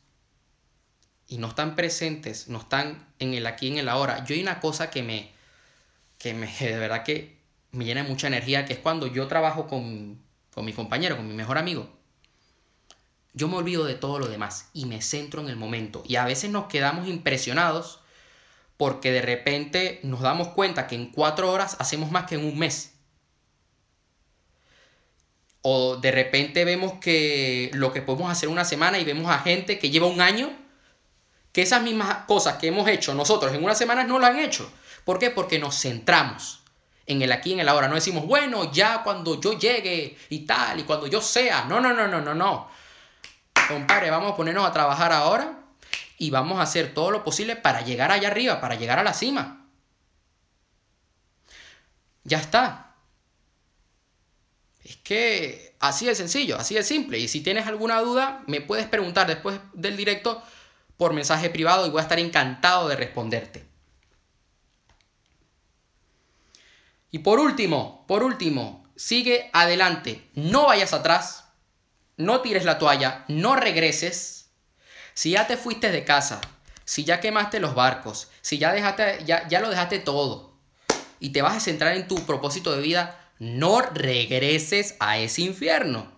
Y 1.36 1.38
no 1.38 1.48
están 1.48 1.76
presentes, 1.76 2.48
no 2.48 2.60
están 2.60 3.06
en 3.20 3.34
el 3.34 3.46
aquí, 3.46 3.68
en 3.68 3.78
el 3.78 3.90
ahora. 3.90 4.24
Yo 4.24 4.36
hay 4.36 4.42
una 4.42 4.62
cosa 4.62 4.90
que 4.90 5.04
me, 5.04 5.34
que 6.18 6.34
me, 6.34 6.48
de 6.60 6.80
verdad 6.80 7.04
que 7.04 7.42
me 7.72 7.84
llena 7.84 8.06
mucha 8.06 8.28
energía, 8.28 8.64
que 8.64 8.72
es 8.72 8.80
cuando 8.80 9.08
yo 9.08 9.28
trabajo 9.28 9.68
con, 9.68 10.18
con 10.54 10.64
mi 10.64 10.72
compañero, 10.72 11.18
con 11.18 11.28
mi 11.28 11.34
mejor 11.34 11.58
amigo. 11.58 11.90
Yo 13.34 13.50
me 13.50 13.58
olvido 13.58 13.84
de 13.84 13.96
todo 13.96 14.18
lo 14.18 14.30
demás 14.30 14.70
y 14.72 14.86
me 14.86 15.02
centro 15.02 15.42
en 15.42 15.50
el 15.50 15.58
momento. 15.58 16.04
Y 16.08 16.16
a 16.16 16.24
veces 16.24 16.52
nos 16.52 16.68
quedamos 16.68 17.06
impresionados 17.06 18.00
porque 18.78 19.12
de 19.12 19.22
repente 19.22 20.00
nos 20.04 20.22
damos 20.22 20.48
cuenta 20.48 20.88
que 20.88 20.96
en 20.96 21.12
cuatro 21.12 21.52
horas 21.52 21.76
hacemos 21.80 22.12
más 22.12 22.28
que 22.28 22.36
en 22.36 22.46
un 22.46 22.58
mes. 22.58 22.94
O 25.62 25.98
de 25.98 26.12
repente 26.12 26.64
vemos 26.64 26.94
que 26.94 27.72
lo 27.74 27.92
que 27.92 28.02
podemos 28.02 28.32
hacer 28.32 28.48
una 28.48 28.64
semana 28.64 29.00
y 29.00 29.04
vemos 29.04 29.30
a 29.30 29.40
gente 29.40 29.80
que 29.80 29.90
lleva 29.90 30.08
un 30.08 30.22
año, 30.22 30.64
que 31.56 31.62
esas 31.62 31.82
mismas 31.82 32.26
cosas 32.26 32.58
que 32.58 32.68
hemos 32.68 32.86
hecho 32.90 33.16
nosotros 33.16 33.54
en 33.54 33.64
una 33.64 33.74
semana 33.74 34.04
no 34.04 34.20
lo 34.20 34.26
han 34.26 34.38
hecho. 34.38 34.70
¿Por 35.06 35.18
qué? 35.18 35.30
Porque 35.32 35.58
nos 35.58 35.80
centramos 35.80 36.60
en 37.06 37.22
el 37.22 37.32
aquí, 37.32 37.54
en 37.54 37.62
el 37.62 37.70
ahora. 37.70 37.88
No 37.88 37.96
decimos, 37.96 38.26
bueno, 38.26 38.74
ya 38.74 39.04
cuando 39.04 39.40
yo 39.40 39.58
llegue 39.58 40.18
y 40.28 40.40
tal, 40.40 40.82
y 40.82 40.84
cuando 40.84 41.08
yo 41.08 41.22
sea. 41.22 41.64
No, 41.64 41.80
no, 41.80 41.94
no, 41.94 42.10
no, 42.10 42.20
no, 42.20 42.36
no. 42.36 42.70
Compadre, 43.70 44.10
vamos 44.10 44.34
a 44.34 44.36
ponernos 44.36 44.68
a 44.68 44.74
trabajar 44.74 45.14
ahora 45.14 45.60
y 46.18 46.30
vamos 46.30 46.60
a 46.60 46.64
hacer 46.64 46.94
todo 46.94 47.10
lo 47.10 47.24
posible 47.24 47.56
para 47.56 47.80
llegar 47.80 48.12
allá 48.12 48.28
arriba, 48.28 48.60
para 48.60 48.76
llegar 48.76 49.00
a 49.00 49.04
la 49.04 49.14
cima. 49.14 49.66
Ya 52.26 52.40
está. 52.40 52.96
Es 54.84 54.98
que 54.98 55.78
así 55.80 56.06
de 56.06 56.16
sencillo, 56.16 56.58
así 56.58 56.76
de 56.76 56.84
simple. 56.84 57.18
Y 57.18 57.30
si 57.30 57.40
tienes 57.40 57.66
alguna 57.66 58.02
duda, 58.02 58.44
me 58.46 58.60
puedes 58.60 58.88
preguntar 58.88 59.26
después 59.26 59.58
del 59.72 59.96
directo 59.96 60.44
por 60.98 61.14
mensaje 61.14 61.50
privado 61.50 61.86
y 61.86 61.90
voy 61.90 62.00
a 62.00 62.04
estar 62.04 62.20
encantado 62.20 62.88
de 62.88 62.96
responderte. 62.96 63.66
Y 67.12 67.20
por 67.20 67.40
último, 67.40 68.06
por 68.08 68.24
último, 68.24 68.86
sigue 68.96 69.50
adelante. 69.54 70.30
No 70.34 70.68
vayas 70.68 70.94
atrás, 70.94 71.46
no 72.18 72.42
tires 72.42 72.66
la 72.66 72.78
toalla, 72.78 73.26
no 73.28 73.56
regreses 73.56 74.50
Si 75.14 75.32
ya 75.32 75.48
te 75.48 75.56
fuiste 75.56 75.92
de 75.92 76.04
casa, 76.04 76.42
si 76.84 77.06
ya 77.06 77.22
quemaste 77.22 77.60
los 77.60 77.74
barcos, 77.74 78.30
si 78.42 78.58
ya, 78.58 78.74
dejaste, 78.74 79.24
ya, 79.26 79.48
ya 79.48 79.62
lo 79.62 79.70
dejaste 79.70 80.00
todo 80.00 80.56
y 81.20 81.30
te 81.30 81.42
vas 81.42 81.56
a 81.56 81.60
centrar 81.60 81.96
en 81.96 82.08
tu 82.08 82.26
propósito 82.26 82.76
de 82.76 82.82
vida, 82.82 83.32
no 83.40 83.82
regreses 83.82 84.96
a 85.00 85.18
ese 85.18 85.42
infierno. 85.42 86.12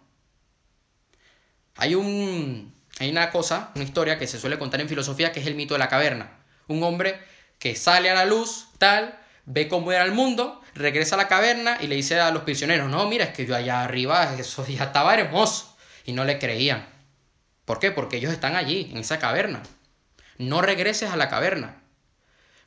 Hay, 1.75 1.95
un, 1.95 2.73
hay 2.99 3.09
una 3.09 3.29
cosa, 3.29 3.71
una 3.75 3.83
historia 3.83 4.17
que 4.17 4.27
se 4.27 4.39
suele 4.39 4.57
contar 4.57 4.81
en 4.81 4.89
filosofía 4.89 5.31
que 5.31 5.39
es 5.39 5.47
el 5.47 5.55
mito 5.55 5.75
de 5.75 5.79
la 5.79 5.89
caverna. 5.89 6.31
Un 6.67 6.83
hombre 6.83 7.19
que 7.59 7.75
sale 7.75 8.09
a 8.09 8.15
la 8.15 8.25
luz, 8.25 8.67
tal, 8.77 9.19
ve 9.45 9.67
cómo 9.67 9.91
era 9.91 10.03
el 10.03 10.11
mundo, 10.11 10.61
regresa 10.73 11.15
a 11.15 11.17
la 11.17 11.27
caverna 11.27 11.77
y 11.81 11.87
le 11.87 11.95
dice 11.95 12.19
a 12.19 12.31
los 12.31 12.43
prisioneros, 12.43 12.89
no, 12.89 13.07
mira, 13.07 13.25
es 13.25 13.33
que 13.33 13.45
yo 13.45 13.55
allá 13.55 13.83
arriba, 13.83 14.35
eso 14.37 14.65
ya 14.67 14.85
estaba 14.85 15.15
hermoso. 15.15 15.75
Y 16.05 16.13
no 16.13 16.23
le 16.23 16.39
creían. 16.39 16.87
¿Por 17.65 17.79
qué? 17.79 17.91
Porque 17.91 18.17
ellos 18.17 18.31
están 18.31 18.55
allí, 18.55 18.89
en 18.91 18.97
esa 18.99 19.19
caverna. 19.19 19.61
No 20.37 20.61
regreses 20.61 21.11
a 21.11 21.17
la 21.17 21.27
caverna. 21.27 21.81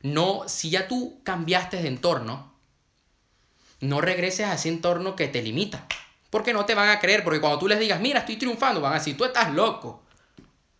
No, 0.01 0.43
si 0.47 0.69
ya 0.69 0.87
tú 0.87 1.21
cambiaste 1.23 1.81
de 1.81 1.87
entorno, 1.87 2.53
no 3.79 3.99
regreses 3.99 4.45
a 4.45 4.53
ese 4.53 4.69
entorno 4.69 5.15
que 5.15 5.27
te 5.27 5.41
limita. 5.41 5.87
Porque 6.29 6.53
no 6.53 6.65
te 6.65 6.75
van 6.75 6.89
a 6.89 6.99
creer, 6.99 7.23
porque 7.23 7.41
cuando 7.41 7.59
tú 7.59 7.67
les 7.67 7.79
digas, 7.79 7.99
mira, 7.99 8.19
estoy 8.19 8.37
triunfando, 8.37 8.79
van 8.79 8.93
a 8.93 8.99
decir, 8.99 9.17
tú 9.17 9.25
estás 9.25 9.51
loco. 9.53 10.00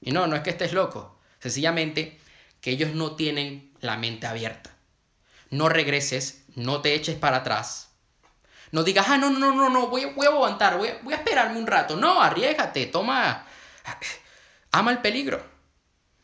Y 0.01 0.11
no, 0.11 0.27
no 0.27 0.35
es 0.35 0.41
que 0.41 0.49
estés 0.49 0.73
loco. 0.73 1.19
Sencillamente 1.39 2.19
que 2.59 2.71
ellos 2.71 2.93
no 2.93 3.15
tienen 3.15 3.71
la 3.79 3.97
mente 3.97 4.27
abierta. 4.27 4.71
No 5.49 5.69
regreses, 5.69 6.43
no 6.55 6.81
te 6.81 6.93
eches 6.93 7.17
para 7.17 7.37
atrás. 7.37 7.91
No 8.71 8.83
digas, 8.83 9.07
ah, 9.09 9.17
no, 9.17 9.29
no, 9.29 9.53
no, 9.53 9.69
no, 9.69 9.87
voy, 9.87 10.05
voy 10.05 10.25
a 10.25 10.29
aguantar, 10.29 10.77
voy, 10.77 10.89
voy 11.03 11.13
a 11.13 11.17
esperarme 11.17 11.59
un 11.59 11.67
rato. 11.67 11.97
No, 11.97 12.21
arriesgate, 12.21 12.85
toma, 12.85 13.45
ama 14.71 14.91
el 14.91 14.99
peligro. 14.99 15.43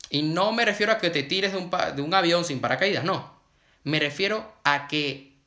Y 0.10 0.24
no 0.24 0.54
me 0.54 0.64
refiero 0.64 0.94
a 0.94 0.98
que 0.98 1.10
te 1.10 1.24
tires 1.24 1.52
de 1.52 1.58
un, 1.58 1.70
de 1.70 2.02
un 2.02 2.14
avión 2.14 2.46
sin 2.46 2.62
paracaídas, 2.62 3.04
no. 3.04 3.38
Me 3.84 4.00
refiero 4.00 4.54
a 4.64 4.88
que 4.88 5.38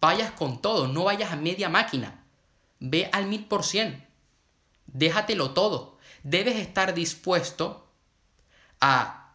vayas 0.00 0.32
con 0.32 0.60
todo, 0.60 0.88
no 0.88 1.04
vayas 1.04 1.30
a 1.32 1.36
media 1.36 1.68
máquina. 1.68 2.24
Ve 2.80 3.08
al 3.12 3.26
mil 3.26 3.44
por 3.44 3.62
cien. 3.64 4.04
Déjatelo 4.86 5.52
todo. 5.52 5.91
Debes 6.22 6.56
estar 6.56 6.94
dispuesto 6.94 7.88
a 8.80 9.34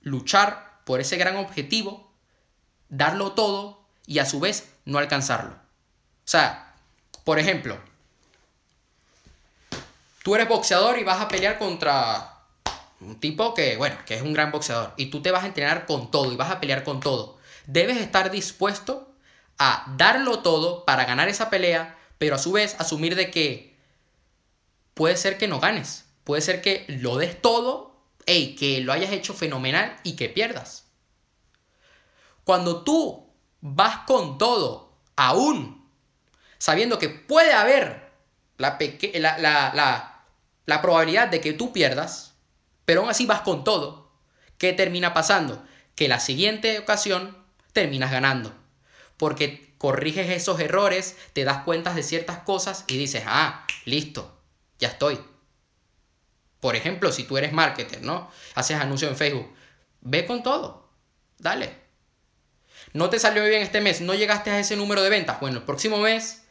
luchar 0.00 0.80
por 0.84 1.00
ese 1.00 1.16
gran 1.16 1.36
objetivo, 1.36 2.12
darlo 2.88 3.32
todo 3.32 3.84
y 4.06 4.18
a 4.18 4.26
su 4.26 4.40
vez 4.40 4.72
no 4.84 4.98
alcanzarlo. 4.98 5.52
O 5.52 6.28
sea, 6.30 6.74
por 7.24 7.38
ejemplo, 7.38 7.78
tú 10.22 10.34
eres 10.34 10.48
boxeador 10.48 10.98
y 10.98 11.04
vas 11.04 11.20
a 11.20 11.28
pelear 11.28 11.58
contra 11.58 12.40
un 13.00 13.18
tipo 13.18 13.54
que, 13.54 13.76
bueno, 13.76 13.96
que 14.06 14.14
es 14.14 14.22
un 14.22 14.32
gran 14.32 14.50
boxeador 14.50 14.94
y 14.96 15.06
tú 15.06 15.22
te 15.22 15.30
vas 15.30 15.44
a 15.44 15.46
entrenar 15.46 15.86
con 15.86 16.10
todo 16.10 16.32
y 16.32 16.36
vas 16.36 16.50
a 16.50 16.60
pelear 16.60 16.84
con 16.84 17.00
todo. 17.00 17.38
Debes 17.66 17.98
estar 17.98 18.30
dispuesto 18.30 19.12
a 19.58 19.84
darlo 19.96 20.40
todo 20.40 20.84
para 20.84 21.04
ganar 21.04 21.28
esa 21.28 21.50
pelea, 21.50 21.98
pero 22.18 22.34
a 22.34 22.38
su 22.38 22.52
vez 22.52 22.76
asumir 22.78 23.14
de 23.14 23.30
que 23.30 23.69
puede 24.94 25.16
ser 25.16 25.38
que 25.38 25.48
no 25.48 25.60
ganes, 25.60 26.06
puede 26.24 26.42
ser 26.42 26.62
que 26.62 26.84
lo 26.88 27.16
des 27.16 27.40
todo, 27.40 27.90
y 28.26 28.54
que 28.56 28.80
lo 28.80 28.92
hayas 28.92 29.12
hecho 29.12 29.34
fenomenal 29.34 29.96
y 30.02 30.16
que 30.16 30.28
pierdas. 30.28 30.86
Cuando 32.44 32.82
tú 32.82 33.28
vas 33.60 33.98
con 34.06 34.38
todo, 34.38 34.96
aún 35.16 35.88
sabiendo 36.58 36.98
que 36.98 37.08
puede 37.08 37.52
haber 37.52 38.10
la, 38.58 38.76
la, 39.38 40.24
la 40.66 40.82
probabilidad 40.82 41.28
de 41.28 41.40
que 41.40 41.52
tú 41.52 41.72
pierdas, 41.72 42.34
pero 42.84 43.00
aún 43.00 43.10
así 43.10 43.26
vas 43.26 43.40
con 43.42 43.64
todo, 43.64 44.12
¿qué 44.58 44.72
termina 44.72 45.14
pasando? 45.14 45.64
Que 45.94 46.08
la 46.08 46.20
siguiente 46.20 46.78
ocasión 46.78 47.36
terminas 47.72 48.10
ganando. 48.10 48.54
Porque 49.16 49.74
corriges 49.78 50.30
esos 50.30 50.60
errores, 50.60 51.16
te 51.32 51.44
das 51.44 51.62
cuenta 51.64 51.94
de 51.94 52.02
ciertas 52.02 52.38
cosas 52.38 52.84
y 52.86 52.96
dices, 52.96 53.24
ah, 53.26 53.66
listo, 53.84 54.39
ya 54.80 54.88
estoy. 54.88 55.20
Por 56.60 56.76
ejemplo, 56.76 57.12
si 57.12 57.24
tú 57.24 57.38
eres 57.38 57.52
marketer, 57.52 58.02
¿no? 58.02 58.30
Haces 58.54 58.78
anuncios 58.78 59.10
en 59.10 59.16
Facebook, 59.16 59.54
ve 60.00 60.26
con 60.26 60.42
todo, 60.42 60.90
dale. 61.38 61.74
No 62.92 63.08
te 63.08 63.18
salió 63.18 63.44
bien 63.44 63.62
este 63.62 63.80
mes, 63.80 64.00
no 64.00 64.14
llegaste 64.14 64.50
a 64.50 64.58
ese 64.58 64.76
número 64.76 65.02
de 65.02 65.10
ventas. 65.10 65.40
Bueno, 65.40 65.58
el 65.58 65.64
próximo 65.64 65.98
mes 65.98 66.42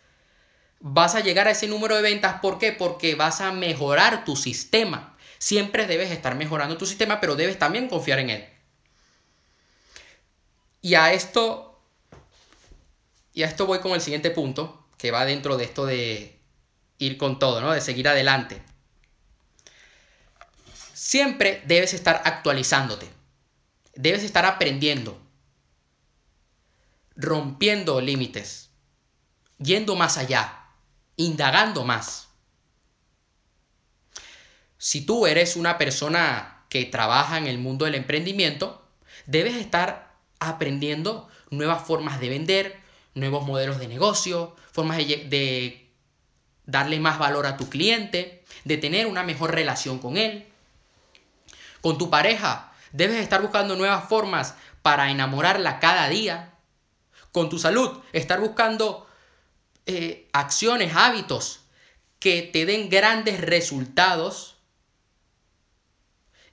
vas 0.80 1.16
a 1.16 1.20
llegar 1.20 1.48
a 1.48 1.52
ese 1.52 1.68
número 1.68 1.96
de 1.96 2.02
ventas. 2.02 2.40
¿Por 2.42 2.58
qué? 2.58 2.72
Porque 2.72 3.16
vas 3.16 3.42
a 3.42 3.52
mejorar 3.52 4.26
tu 4.26 4.36
sistema. 4.36 5.18
Siempre 5.38 5.86
debes 5.86 6.12
estar 6.12 6.36
mejorando 6.36 6.78
tu 6.78 6.86
sistema, 6.86 7.20
pero 7.20 7.36
debes 7.36 7.60
también 7.60 7.90
confiar 7.90 8.20
en 8.20 8.30
él. 8.30 8.50
Y 10.82 10.96
a 10.96 11.14
esto, 11.14 11.82
y 13.34 13.44
a 13.44 13.48
esto 13.48 13.66
voy 13.66 13.80
con 13.80 13.92
el 13.92 14.02
siguiente 14.02 14.32
punto, 14.32 14.88
que 14.98 15.12
va 15.12 15.26
dentro 15.26 15.58
de 15.58 15.66
esto 15.66 15.86
de 15.86 16.39
ir 17.00 17.18
con 17.18 17.40
todo, 17.40 17.62
¿no? 17.62 17.72
De 17.72 17.82
seguir 17.82 18.08
adelante. 18.08 18.62
Siempre 20.94 21.64
debes 21.66 21.94
estar 21.94 22.22
actualizándote. 22.26 23.10
Debes 23.96 24.24
estar 24.24 24.46
aprendiendo. 24.46 25.20
Rompiendo 27.16 28.02
límites. 28.02 28.70
Yendo 29.58 29.96
más 29.96 30.18
allá. 30.18 30.68
Indagando 31.16 31.84
más. 31.86 32.28
Si 34.78 35.02
tú 35.02 35.26
eres 35.26 35.56
una 35.56 35.78
persona 35.78 36.66
que 36.70 36.86
trabaja 36.86 37.38
en 37.38 37.48
el 37.48 37.58
mundo 37.58 37.86
del 37.86 37.96
emprendimiento, 37.96 38.86
debes 39.26 39.56
estar 39.56 40.16
aprendiendo 40.40 41.28
nuevas 41.50 41.86
formas 41.86 42.20
de 42.20 42.30
vender, 42.30 42.80
nuevos 43.14 43.46
modelos 43.46 43.80
de 43.80 43.88
negocio, 43.88 44.56
formas 44.72 44.98
de, 44.98 45.28
de 45.30 45.89
darle 46.70 47.00
más 47.00 47.20
valor 47.20 47.46
a 47.46 47.58
tu 47.58 47.70
cliente, 47.70 48.44
de 48.64 48.78
tener 48.78 49.08
una 49.08 49.24
mejor 49.24 49.54
relación 49.54 50.00
con 50.00 50.18
él. 50.18 50.48
Con 51.82 51.98
tu 51.98 52.10
pareja 52.10 52.72
debes 52.92 53.18
estar 53.18 53.42
buscando 53.42 53.76
nuevas 53.76 54.08
formas 54.08 54.56
para 54.82 55.12
enamorarla 55.12 55.80
cada 55.80 56.10
día. 56.10 56.54
Con 57.32 57.50
tu 57.50 57.60
salud, 57.60 58.00
estar 58.12 58.40
buscando 58.40 59.08
eh, 59.86 60.28
acciones, 60.34 60.96
hábitos 60.96 61.62
que 62.20 62.42
te 62.42 62.66
den 62.66 62.90
grandes 62.90 63.40
resultados 63.40 64.58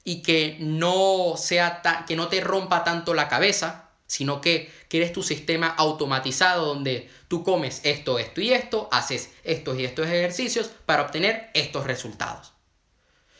y 0.04 0.22
que 0.22 0.56
no, 0.60 1.34
sea 1.36 1.82
que 2.06 2.14
no 2.14 2.28
te 2.28 2.40
rompa 2.40 2.84
tanto 2.84 3.14
la 3.14 3.28
cabeza, 3.28 3.85
sino 4.06 4.40
que 4.40 4.72
quieres 4.88 5.12
tu 5.12 5.22
sistema 5.22 5.68
automatizado 5.68 6.66
donde 6.66 7.10
tú 7.28 7.42
comes 7.42 7.80
esto, 7.84 8.18
esto 8.18 8.40
y 8.40 8.52
esto, 8.52 8.88
haces 8.92 9.30
estos 9.42 9.78
y 9.78 9.84
estos 9.84 10.06
ejercicios 10.06 10.70
para 10.86 11.02
obtener 11.02 11.50
estos 11.54 11.86
resultados. 11.86 12.52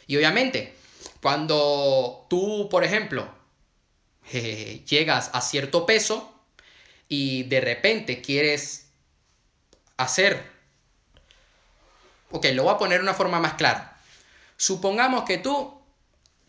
Y 0.07 0.17
obviamente, 0.17 0.75
cuando 1.23 2.27
tú, 2.29 2.69
por 2.71 2.85
ejemplo, 2.85 3.29
llegas 4.31 5.31
a 5.33 5.41
cierto 5.41 5.87
peso 5.87 6.33
y 7.09 7.45
de 7.45 7.61
repente 7.61 8.21
quieres 8.21 8.91
hacer... 9.97 10.55
Ok, 12.31 12.47
lo 12.53 12.65
voy 12.65 12.75
a 12.75 12.79
poner 12.79 12.99
de 12.99 13.05
una 13.05 13.15
forma 13.15 13.39
más 13.39 13.55
clara. 13.55 13.99
Supongamos 14.57 15.25
que 15.25 15.39
tú 15.39 15.81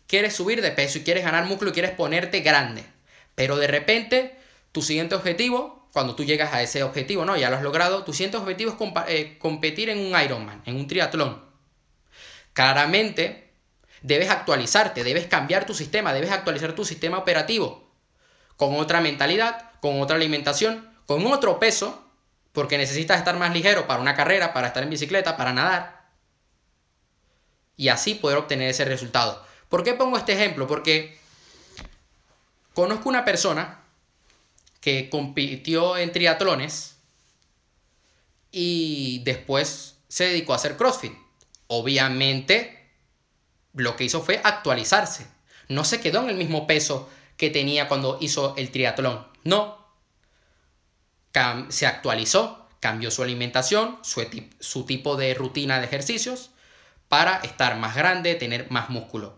quieres 0.08 0.34
subir 0.34 0.60
de 0.60 0.72
peso 0.72 0.98
y 0.98 1.04
quieres 1.04 1.24
ganar 1.24 1.44
músculo 1.44 1.70
y 1.70 1.74
quieres 1.74 1.92
ponerte 1.92 2.40
grande. 2.40 2.84
Pero 3.38 3.56
de 3.56 3.68
repente, 3.68 4.36
tu 4.72 4.82
siguiente 4.82 5.14
objetivo, 5.14 5.88
cuando 5.92 6.16
tú 6.16 6.24
llegas 6.24 6.52
a 6.52 6.60
ese 6.60 6.82
objetivo, 6.82 7.24
¿no? 7.24 7.36
Ya 7.36 7.50
lo 7.50 7.56
has 7.56 7.62
logrado, 7.62 8.02
tu 8.02 8.12
siguiente 8.12 8.36
objetivo 8.36 8.72
es 8.72 8.92
eh, 9.06 9.38
competir 9.38 9.90
en 9.90 10.00
un 10.00 10.20
Ironman, 10.20 10.60
en 10.66 10.74
un 10.74 10.88
triatlón. 10.88 11.40
Claramente, 12.52 13.48
Debes 14.02 14.30
actualizarte, 14.30 15.02
debes 15.02 15.26
cambiar 15.26 15.66
tu 15.66 15.74
sistema, 15.74 16.12
debes 16.12 16.30
actualizar 16.30 16.72
tu 16.74 16.84
sistema 16.84 17.18
operativo 17.18 17.90
con 18.56 18.76
otra 18.76 19.00
mentalidad, 19.00 19.72
con 19.80 20.00
otra 20.00 20.16
alimentación, 20.16 20.88
con 21.06 21.26
otro 21.26 21.58
peso, 21.58 22.04
porque 22.52 22.78
necesitas 22.78 23.18
estar 23.18 23.36
más 23.36 23.52
ligero 23.52 23.86
para 23.86 24.00
una 24.00 24.14
carrera, 24.14 24.52
para 24.52 24.68
estar 24.68 24.82
en 24.82 24.90
bicicleta, 24.90 25.36
para 25.36 25.52
nadar. 25.52 26.08
Y 27.76 27.88
así 27.88 28.14
poder 28.14 28.38
obtener 28.38 28.70
ese 28.70 28.84
resultado. 28.84 29.44
¿Por 29.68 29.84
qué 29.84 29.94
pongo 29.94 30.16
este 30.16 30.32
ejemplo? 30.32 30.66
Porque 30.66 31.18
conozco 32.78 33.08
una 33.08 33.24
persona 33.24 33.80
que 34.80 35.10
compitió 35.10 35.96
en 35.96 36.12
triatlones 36.12 36.98
y 38.52 39.20
después 39.24 39.96
se 40.06 40.28
dedicó 40.28 40.52
a 40.52 40.56
hacer 40.56 40.76
CrossFit. 40.76 41.12
Obviamente 41.66 42.88
lo 43.72 43.96
que 43.96 44.04
hizo 44.04 44.22
fue 44.22 44.40
actualizarse. 44.44 45.26
No 45.66 45.82
se 45.82 46.00
quedó 46.00 46.22
en 46.22 46.30
el 46.30 46.36
mismo 46.36 46.68
peso 46.68 47.10
que 47.36 47.50
tenía 47.50 47.88
cuando 47.88 48.16
hizo 48.20 48.54
el 48.56 48.70
triatlón. 48.70 49.26
No. 49.42 49.84
se 51.70 51.84
actualizó, 51.84 52.68
cambió 52.78 53.10
su 53.10 53.24
alimentación, 53.24 53.98
su, 54.02 54.84
tipo 54.84 55.16
de 55.16 55.34
rutina 55.34 55.80
de 55.80 55.86
ejercicios 55.86 56.50
para 57.08 57.38
estar 57.38 57.76
más 57.76 57.96
grande, 57.96 58.36
tener 58.36 58.70
más 58.70 58.88
músculo. 58.88 59.36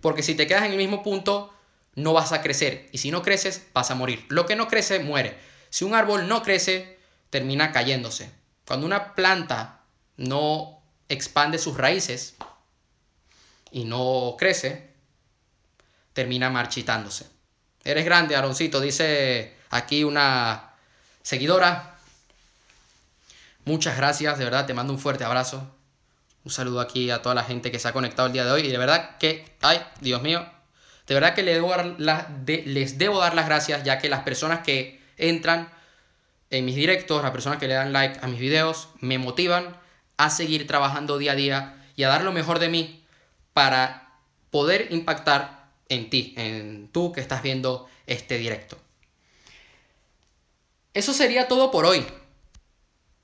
Porque 0.00 0.22
si 0.22 0.36
te 0.36 0.46
quedas 0.46 0.62
en 0.62 0.70
el 0.70 0.78
mismo 0.78 1.02
punto, 1.02 1.52
no 1.94 2.12
vas 2.12 2.32
a 2.32 2.42
crecer. 2.42 2.88
Y 2.92 2.98
si 2.98 3.10
no 3.10 3.22
creces, 3.22 3.66
vas 3.72 3.90
a 3.90 3.94
morir. 3.94 4.24
Lo 4.28 4.46
que 4.46 4.56
no 4.56 4.68
crece, 4.68 5.00
muere. 5.00 5.38
Si 5.70 5.84
un 5.84 5.94
árbol 5.94 6.28
no 6.28 6.42
crece, 6.42 6.98
termina 7.30 7.72
cayéndose. 7.72 8.30
Cuando 8.66 8.86
una 8.86 9.14
planta 9.14 9.80
no 10.16 10.82
expande 11.08 11.58
sus 11.58 11.76
raíces 11.76 12.36
y 13.70 13.84
no 13.84 14.36
crece, 14.38 14.90
termina 16.12 16.50
marchitándose. 16.50 17.26
Eres 17.84 18.04
grande, 18.04 18.36
Aroncito, 18.36 18.80
dice 18.80 19.56
aquí 19.70 20.04
una 20.04 20.74
seguidora. 21.22 21.96
Muchas 23.64 23.96
gracias, 23.96 24.38
de 24.38 24.44
verdad, 24.44 24.66
te 24.66 24.74
mando 24.74 24.92
un 24.92 24.98
fuerte 24.98 25.24
abrazo. 25.24 25.66
Un 26.44 26.50
saludo 26.50 26.80
aquí 26.80 27.10
a 27.10 27.22
toda 27.22 27.34
la 27.34 27.44
gente 27.44 27.70
que 27.70 27.78
se 27.78 27.88
ha 27.88 27.92
conectado 27.92 28.26
el 28.26 28.32
día 28.32 28.44
de 28.44 28.50
hoy. 28.50 28.62
Y 28.62 28.70
de 28.70 28.78
verdad 28.78 29.18
que, 29.18 29.54
ay, 29.60 29.80
Dios 30.00 30.22
mío, 30.22 30.46
de 31.08 31.14
verdad 31.14 31.34
que 31.34 31.42
les 31.42 32.98
debo 32.98 33.18
dar, 33.18 33.34
las 33.34 33.46
gracias 33.46 33.82
ya 33.82 33.98
que 33.98 34.10
las 34.10 34.20
personas 34.24 34.60
que 34.60 35.00
entran 35.16 35.70
en 36.50 36.66
mis 36.66 36.76
directos, 36.76 37.22
las 37.22 37.30
personas 37.30 37.58
que 37.58 37.66
le 37.66 37.74
dan 37.74 37.94
like 37.94 38.18
a 38.20 38.26
mis 38.26 38.38
videos, 38.38 38.90
me 39.00 39.16
motivan 39.16 39.74
a 40.18 40.28
seguir 40.28 40.66
trabajando 40.66 41.16
día 41.16 41.32
a 41.32 41.34
día 41.34 41.86
y 41.96 42.02
a 42.02 42.08
dar 42.08 42.22
lo 42.22 42.32
mejor 42.32 42.58
de 42.58 42.68
mí 42.68 43.04
para 43.54 44.12
poder 44.50 44.88
impactar 44.90 45.70
en 45.88 46.10
ti, 46.10 46.34
en 46.36 46.88
tú 46.92 47.10
que 47.12 47.22
estás 47.22 47.42
viendo 47.42 47.88
este 48.06 48.36
directo. 48.36 48.76
Eso 50.92 51.14
sería 51.14 51.48
todo 51.48 51.70
por 51.70 51.86
hoy. 51.86 52.04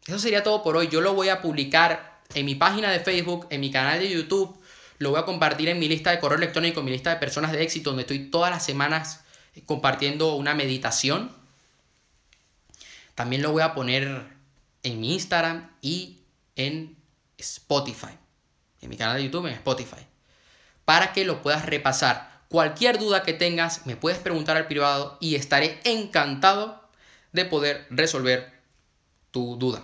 Eso 0.06 0.18
sería 0.18 0.42
todo 0.42 0.62
por 0.62 0.76
hoy. 0.76 0.88
Yo 0.88 1.02
lo 1.02 1.12
voy 1.12 1.28
a 1.28 1.42
publicar 1.42 2.20
en 2.34 2.46
mi 2.46 2.54
página 2.54 2.90
de 2.90 3.00
Facebook, 3.00 3.46
en 3.50 3.60
mi 3.60 3.70
canal 3.70 3.98
de 3.98 4.08
YouTube. 4.08 4.58
Lo 4.98 5.10
voy 5.10 5.20
a 5.20 5.24
compartir 5.24 5.68
en 5.68 5.78
mi 5.78 5.88
lista 5.88 6.10
de 6.10 6.20
correo 6.20 6.38
electrónico, 6.38 6.80
en 6.80 6.86
mi 6.86 6.92
lista 6.92 7.10
de 7.10 7.16
personas 7.16 7.52
de 7.52 7.62
éxito, 7.62 7.90
donde 7.90 8.02
estoy 8.02 8.30
todas 8.30 8.50
las 8.50 8.64
semanas 8.64 9.24
compartiendo 9.66 10.34
una 10.34 10.54
meditación 10.54 11.30
también 13.14 13.42
lo 13.42 13.52
voy 13.52 13.62
a 13.62 13.74
poner 13.74 14.26
en 14.82 15.00
mi 15.00 15.14
Instagram 15.14 15.70
y 15.80 16.18
en 16.56 16.96
Spotify. 17.38 18.18
En 18.80 18.90
mi 18.90 18.96
canal 18.96 19.16
de 19.16 19.24
YouTube, 19.24 19.46
en 19.46 19.54
Spotify. 19.54 20.06
Para 20.84 21.12
que 21.12 21.24
lo 21.24 21.40
puedas 21.42 21.64
repasar. 21.64 22.42
Cualquier 22.48 22.98
duda 22.98 23.22
que 23.22 23.32
tengas, 23.32 23.86
me 23.86 23.96
puedes 23.96 24.18
preguntar 24.18 24.56
al 24.56 24.66
privado 24.66 25.16
y 25.20 25.36
estaré 25.36 25.80
encantado 25.84 26.88
de 27.32 27.44
poder 27.44 27.86
resolver 27.90 28.52
tu 29.30 29.56
duda. 29.56 29.82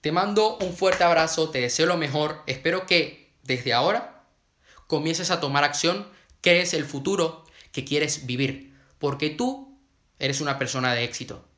Te 0.00 0.10
mando 0.10 0.58
un 0.58 0.74
fuerte 0.74 1.04
abrazo, 1.04 1.50
te 1.50 1.60
deseo 1.60 1.86
lo 1.86 1.96
mejor. 1.96 2.42
Espero 2.46 2.86
que 2.86 3.21
desde 3.42 3.72
ahora 3.72 4.24
comiences 4.86 5.30
a 5.30 5.40
tomar 5.40 5.64
acción, 5.64 6.06
crees 6.40 6.74
el 6.74 6.84
futuro 6.84 7.44
que 7.72 7.84
quieres 7.84 8.26
vivir. 8.26 8.78
Porque 8.98 9.30
tú 9.30 9.78
eres 10.18 10.40
una 10.40 10.58
persona 10.58 10.92
de 10.92 11.04
éxito. 11.04 11.48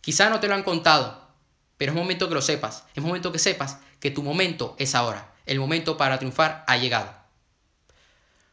Quizá 0.00 0.28
no 0.28 0.40
te 0.40 0.48
lo 0.48 0.54
han 0.54 0.62
contado, 0.62 1.28
pero 1.76 1.92
es 1.92 1.98
momento 1.98 2.28
que 2.28 2.34
lo 2.34 2.42
sepas. 2.42 2.84
Es 2.94 3.02
momento 3.02 3.32
que 3.32 3.38
sepas 3.38 3.78
que 4.00 4.10
tu 4.10 4.22
momento 4.22 4.74
es 4.78 4.94
ahora. 4.94 5.32
El 5.46 5.60
momento 5.60 5.96
para 5.96 6.18
triunfar 6.18 6.64
ha 6.66 6.76
llegado. 6.76 7.14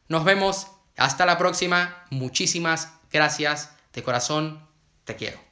Nos 0.07 0.23
vemos. 0.23 0.67
Hasta 0.95 1.25
la 1.25 1.37
próxima. 1.37 2.05
Muchísimas 2.09 2.93
gracias. 3.11 3.71
De 3.93 4.03
corazón, 4.03 4.67
te 5.03 5.15
quiero. 5.15 5.46